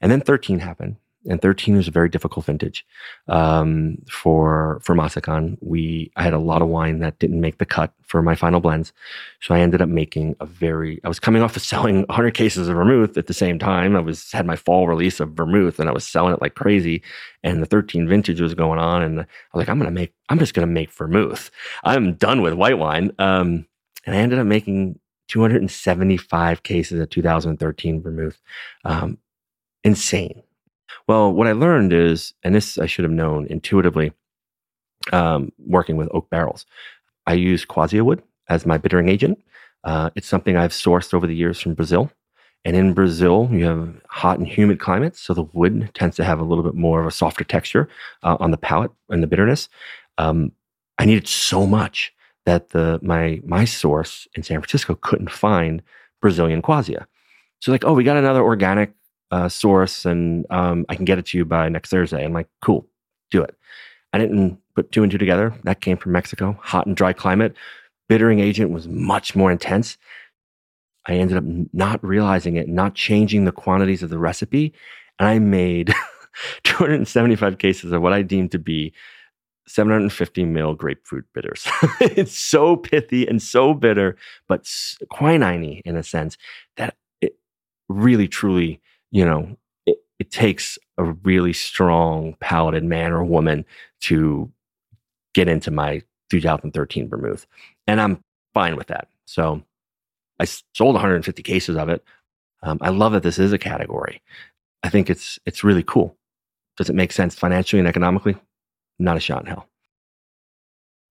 And 0.01 0.11
then 0.11 0.21
13 0.21 0.59
happened. 0.59 0.97
And 1.29 1.43
13 1.43 1.77
was 1.77 1.89
a 1.89 1.91
very 1.91 2.09
difficult 2.09 2.47
vintage 2.47 2.87
um, 3.27 3.99
for 4.09 4.79
for 4.83 4.95
Massican. 4.95 5.59
We 5.61 6.13
I 6.17 6.23
had 6.23 6.33
a 6.33 6.39
lot 6.39 6.63
of 6.63 6.69
wine 6.69 7.01
that 7.01 7.19
didn't 7.19 7.41
make 7.41 7.59
the 7.59 7.67
cut 7.67 7.93
for 8.03 8.23
my 8.23 8.37
final 8.37 8.61
blends, 8.61 8.93
so 9.41 9.55
I 9.55 9.61
ended 9.61 9.83
up 9.83 9.89
making 9.89 10.37
a 10.41 10.47
very. 10.47 11.01
I 11.05 11.09
was 11.09 11.19
coming 11.19 11.43
off 11.43 11.57
of 11.57 11.63
selling 11.73 12.05
100 12.09 12.35
cases 12.35 12.69
of 12.69 12.77
vermouth 12.77 13.19
at 13.19 13.27
the 13.27 13.35
same 13.35 13.59
time. 13.59 13.97
I 13.97 14.01
was 14.01 14.31
had 14.31 14.47
my 14.47 14.57
fall 14.57 14.87
release 14.87 15.19
of 15.19 15.33
vermouth, 15.33 15.81
and 15.81 15.89
I 15.89 15.93
was 15.93 16.07
selling 16.07 16.35
it 16.35 16.41
like 16.41 16.55
crazy. 16.55 17.03
And 17.43 17.61
the 17.61 17.67
13 17.67 18.09
vintage 18.09 18.41
was 18.41 18.55
going 18.55 18.79
on, 18.79 19.03
and 19.03 19.21
I 19.21 19.27
was 19.53 19.61
like, 19.63 19.69
I'm 19.69 19.79
gonna 19.79 19.91
make. 19.91 20.15
I'm 20.29 20.39
just 20.39 20.55
gonna 20.55 20.69
make 20.69 20.93
vermouth. 20.93 21.51
I'm 21.83 22.15
done 22.15 22.43
with 22.43 22.55
white 22.55 22.79
wine. 22.79 23.11
Um, 23.19 23.67
and 24.07 24.15
I 24.17 24.21
ended 24.21 24.39
up 24.39 24.47
making 24.47 24.99
275 25.29 26.63
cases 26.63 27.01
of 27.01 27.11
2013 27.11 28.03
vermouth. 28.03 28.41
Um, 28.85 29.19
insane. 29.85 30.43
Well, 31.07 31.33
what 31.33 31.47
I 31.47 31.53
learned 31.53 31.93
is, 31.93 32.35
and 32.43 32.55
this 32.55 32.79
I 32.79 32.87
should 32.87 33.05
have 33.05 33.13
known 33.13 33.47
intuitively, 33.49 34.13
um, 35.13 35.53
working 35.67 35.97
with 35.97 36.09
oak 36.13 36.29
barrels, 36.31 36.67
I 37.27 37.35
use 37.35 37.65
quassia 37.65 38.03
wood 38.05 38.23
as 38.49 38.67
my 38.67 38.79
bittering 38.79 39.09
agent. 39.09 39.43
Uh, 39.85 40.11
it's 40.15 40.27
something 40.27 40.57
I've 40.57 40.73
sourced 40.73 41.15
over 41.15 41.27
the 41.27 41.37
years 41.37 41.61
from 41.61 41.75
Brazil. 41.75 42.11
And 42.65 42.77
in 42.77 42.93
Brazil, 42.93 43.49
you 43.53 43.65
have 43.65 43.95
hot 44.09 44.39
and 44.39 44.47
humid 44.47 44.81
climates, 44.81 45.21
so 45.21 45.33
the 45.33 45.45
wood 45.53 45.91
tends 45.95 46.17
to 46.17 46.25
have 46.25 46.41
a 46.41 46.45
little 46.45 46.65
bit 46.65 46.75
more 46.75 47.01
of 47.01 47.07
a 47.07 47.11
softer 47.11 47.45
texture 47.45 47.89
uh, 48.25 48.37
on 48.41 48.51
the 48.51 48.57
palate 48.57 48.91
and 49.09 49.23
the 49.23 49.29
bitterness. 49.29 49.69
Um, 50.19 50.53
I 50.99 51.05
needed 51.05 51.29
so 51.29 51.67
much 51.67 52.13
that 52.45 52.71
the 52.71 52.99
my 53.03 53.41
my 53.45 53.65
source 53.65 54.27
in 54.35 54.43
San 54.43 54.61
Francisco 54.61 54.97
couldn't 54.97 55.31
find 55.31 55.83
Brazilian 56.21 56.61
quassia. 56.61 57.07
So 57.61 57.71
like, 57.71 57.85
oh, 57.85 57.93
we 57.93 58.05
got 58.05 58.17
another 58.17 58.43
organic 58.43 58.93
uh, 59.31 59.49
source, 59.49 60.05
and 60.05 60.47
um, 60.51 60.87
I 60.89 60.95
can 60.95 61.05
get 61.05 61.19
it 61.19 61.27
to 61.27 61.39
you 61.39 61.45
by 61.45 61.69
next 61.69 61.91
Thursday. 61.91 62.25
I'm 62.25 62.33
like, 62.33 62.49
cool, 62.63 62.87
do 63.31 63.43
it. 63.43 63.57
I 64.13 64.19
didn't 64.19 64.59
put 64.75 64.91
two 64.93 65.03
and 65.03 65.13
two 65.13 65.19
together. 65.19 65.55
That 65.65 65.81
came 65.81 65.97
from 65.97 66.13
Mexico, 66.13 66.59
hot 66.63 66.87
and 66.87 66.97
dry 66.97 67.13
climate. 67.13 67.55
Bittering 68.09 68.41
agent 68.41 68.71
was 68.71 68.89
much 68.89 69.37
more 69.37 69.53
intense. 69.53 69.99
I 71.07 71.15
ended 71.15 71.37
up 71.37 71.45
not 71.73 72.05
realizing 72.05 72.57
it, 72.57 72.69
not 72.69 72.95
changing 72.95 73.45
the 73.45 73.53
quantities 73.53 74.03
of 74.03 74.11
the 74.11 74.19
recipe, 74.19 74.73
and 75.19 75.29
I 75.29 75.39
made 75.39 75.95
275 76.65 77.59
cases 77.59 77.93
of 77.93 78.03
what 78.03 78.13
I 78.13 78.23
deemed 78.23 78.53
to 78.53 78.59
be 78.59 78.93
750 79.67 80.45
mil 80.45 80.75
grapefruit 80.75 81.27
bitters. 81.35 81.67
it's 82.01 82.37
so 82.37 82.77
pithy 82.77 83.27
and 83.27 83.43
so 83.43 83.75
bitter, 83.75 84.17
but 84.49 84.67
quinine 85.11 85.83
in 85.85 85.97
a 85.97 86.03
sense 86.03 86.37
that 86.77 86.97
it 87.21 87.37
really, 87.89 88.29
truly, 88.29 88.81
you 89.11 89.25
know, 89.25 89.57
it, 89.87 89.99
it 90.19 90.31
takes 90.31 90.79
a 90.97 91.05
really 91.05 91.53
strong 91.53 92.35
palated 92.41 92.85
man 92.85 93.13
or 93.13 93.25
woman 93.25 93.65
to 94.03 94.51
get 95.35 95.49
into 95.49 95.71
my 95.71 96.03
2013 96.31 97.09
vermouth. 97.09 97.47
And 97.87 98.01
I'm 98.01 98.23
fine 98.55 98.77
with 98.77 98.89
that. 98.89 99.09
So 99.27 99.63
I 100.41 100.45
sold 100.45 100.95
150 100.95 101.43
cases 101.43 101.77
of 101.77 101.89
it. 101.89 102.05
Um, 102.63 102.79
I 102.81 102.91
love 102.91 103.13
that 103.13 103.23
this 103.23 103.39
is 103.39 103.53
a 103.53 103.59
category. 103.59 104.21
I 104.83 104.89
think 104.89 105.11
it's 105.11 105.39
it's 105.47 105.65
really 105.65 105.83
cool. 105.83 106.17
Does 106.77 106.89
it 106.89 106.95
make 106.97 107.13
sense 107.13 107.35
financially 107.35 107.81
and 107.81 107.89
economically? 107.89 108.37
Not 108.99 109.17
a 109.17 109.21
shot 109.21 109.43
in 109.43 109.47
hell. 109.47 109.69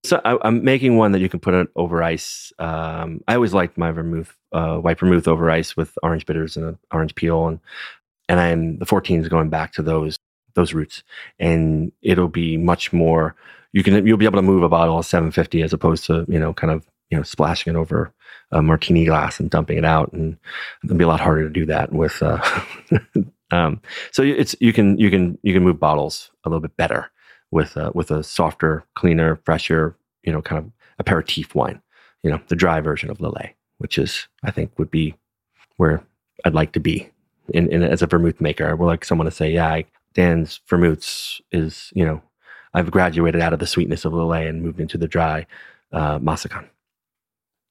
So 0.08 0.22
I, 0.24 0.48
am 0.48 0.64
making 0.64 0.96
one 0.96 1.12
that 1.12 1.20
you 1.20 1.28
can 1.28 1.42
put 1.42 1.54
it 1.54 1.68
over 1.76 2.02
ice. 2.02 2.54
Um, 2.60 3.22
I 3.28 3.36
always 3.36 3.54
liked 3.54 3.78
my 3.78 3.92
vermouth, 3.92 4.34
uh, 4.54 4.78
white 4.78 5.00
vermouth 5.00 5.28
over 5.28 5.52
ice 5.52 5.76
with 5.76 5.98
orange 6.02 6.26
bitters 6.26 6.56
and 6.56 6.66
an 6.66 6.80
orange 6.94 7.14
peel, 7.14 7.48
and 7.48 7.60
and 8.30 8.40
I'm 8.40 8.78
the 8.78 8.86
14 8.86 9.20
is 9.20 9.28
going 9.28 9.50
back 9.50 9.74
to 9.74 9.82
those 9.82 10.18
those 10.54 10.74
roots, 10.74 11.04
and 11.40 11.92
it'll 12.02 12.30
be 12.30 12.56
much 12.56 12.94
more. 12.94 13.36
You 13.74 13.84
can 13.84 14.08
you'll 14.08 14.18
be 14.18 14.26
able 14.26 14.38
to 14.38 14.44
move 14.44 14.64
a 14.64 14.70
bottle 14.70 14.98
of 14.98 15.06
750 15.06 15.62
as 15.62 15.74
opposed 15.74 16.06
to 16.06 16.26
you 16.30 16.40
know 16.40 16.54
kind 16.54 16.72
of 16.72 16.88
you 17.10 17.18
know 17.18 17.24
splashing 17.24 17.76
it 17.76 17.78
over 17.78 18.14
a 18.52 18.62
martini 18.62 19.04
glass 19.04 19.42
and 19.42 19.50
dumping 19.50 19.78
it 19.78 19.86
out, 19.86 20.14
and 20.14 20.38
it'll 20.86 20.96
be 20.96 21.04
a 21.04 21.08
lot 21.08 21.20
harder 21.20 21.44
to 21.44 21.50
do 21.50 21.66
that 21.66 21.92
with. 21.92 22.24
Uh, 22.24 22.42
um, 23.52 23.82
so 24.14 24.24
it's 24.24 24.56
you 24.62 24.72
can 24.72 24.98
you 24.98 25.10
can 25.10 25.38
you 25.44 25.54
can 25.54 25.64
move 25.64 25.82
bottles 25.82 26.32
a 26.46 26.50
little 26.50 26.62
bit 26.62 26.78
better 26.78 27.12
with 27.52 27.76
a, 27.78 27.92
with 27.94 28.12
a 28.12 28.24
softer, 28.24 28.86
cleaner, 28.96 29.38
fresher, 29.44 29.96
you 30.24 30.32
know, 30.32 30.42
kind 30.42 30.60
of 30.60 30.72
aperitif 31.00 31.56
wine. 31.56 31.82
You 32.24 32.32
know, 32.32 32.42
the 32.48 32.56
dry 32.56 32.82
version 32.82 33.10
of 33.10 33.20
Lillet, 33.20 33.54
which 33.78 33.98
is 33.98 34.28
I 34.44 34.52
think 34.52 34.78
would 34.78 34.92
be 34.92 35.16
where 35.78 36.04
I'd 36.46 36.54
like 36.54 36.72
to 36.74 36.80
be 36.80 37.10
in, 37.54 37.72
in 37.72 37.84
as 37.84 38.02
a 38.02 38.08
vermouth 38.08 38.42
maker. 38.42 38.68
I 38.68 38.74
would 38.74 38.86
like 38.86 39.06
someone 39.06 39.26
to 39.26 39.32
say, 39.32 39.52
yeah, 39.52 39.68
I, 39.68 39.86
Dan's 40.14 40.60
vermouths 40.68 41.42
is 41.52 41.92
you 41.96 42.06
know, 42.06 42.22
I've 42.74 42.92
graduated 42.92 43.42
out 43.42 43.54
of 43.54 43.60
the 43.60 43.68
sweetness 43.68 44.04
of 44.04 44.14
Lillet 44.14 44.50
and 44.50 44.64
moved 44.64 44.80
into 44.80 44.98
the 44.98 45.08
dry 45.08 45.46
uh, 45.92 46.20
Massican. 46.20 46.68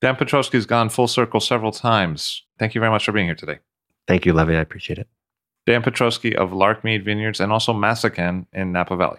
Dan 0.00 0.16
Petroski's 0.16 0.66
gone 0.66 0.88
full 0.88 1.08
circle 1.08 1.40
several 1.40 1.72
times. 1.72 2.42
Thank 2.58 2.74
you 2.74 2.80
very 2.80 2.90
much 2.90 3.04
for 3.04 3.12
being 3.12 3.26
here 3.26 3.34
today. 3.34 3.58
Thank 4.06 4.26
you, 4.26 4.32
Levi. 4.32 4.52
I 4.52 4.60
appreciate 4.60 4.98
it. 4.98 5.08
Dan 5.66 5.82
Petroski 5.82 6.34
of 6.34 6.50
Larkmead 6.50 7.04
Vineyards 7.04 7.40
and 7.40 7.50
also 7.50 7.72
Massican 7.72 8.46
in 8.52 8.72
Napa 8.72 8.96
Valley. 8.96 9.18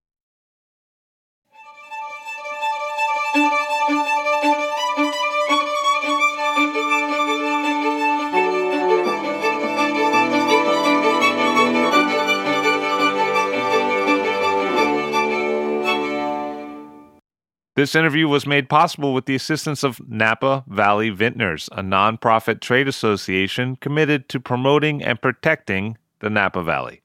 This 17.81 17.95
interview 17.95 18.27
was 18.27 18.45
made 18.45 18.69
possible 18.69 19.11
with 19.11 19.25
the 19.25 19.33
assistance 19.33 19.83
of 19.83 20.07
Napa 20.07 20.63
Valley 20.67 21.09
Vintners, 21.09 21.67
a 21.71 21.81
nonprofit 21.81 22.61
trade 22.61 22.87
association 22.87 23.75
committed 23.75 24.29
to 24.29 24.39
promoting 24.39 25.03
and 25.03 25.19
protecting 25.19 25.97
the 26.19 26.29
Napa 26.29 26.61
Valley. 26.61 27.01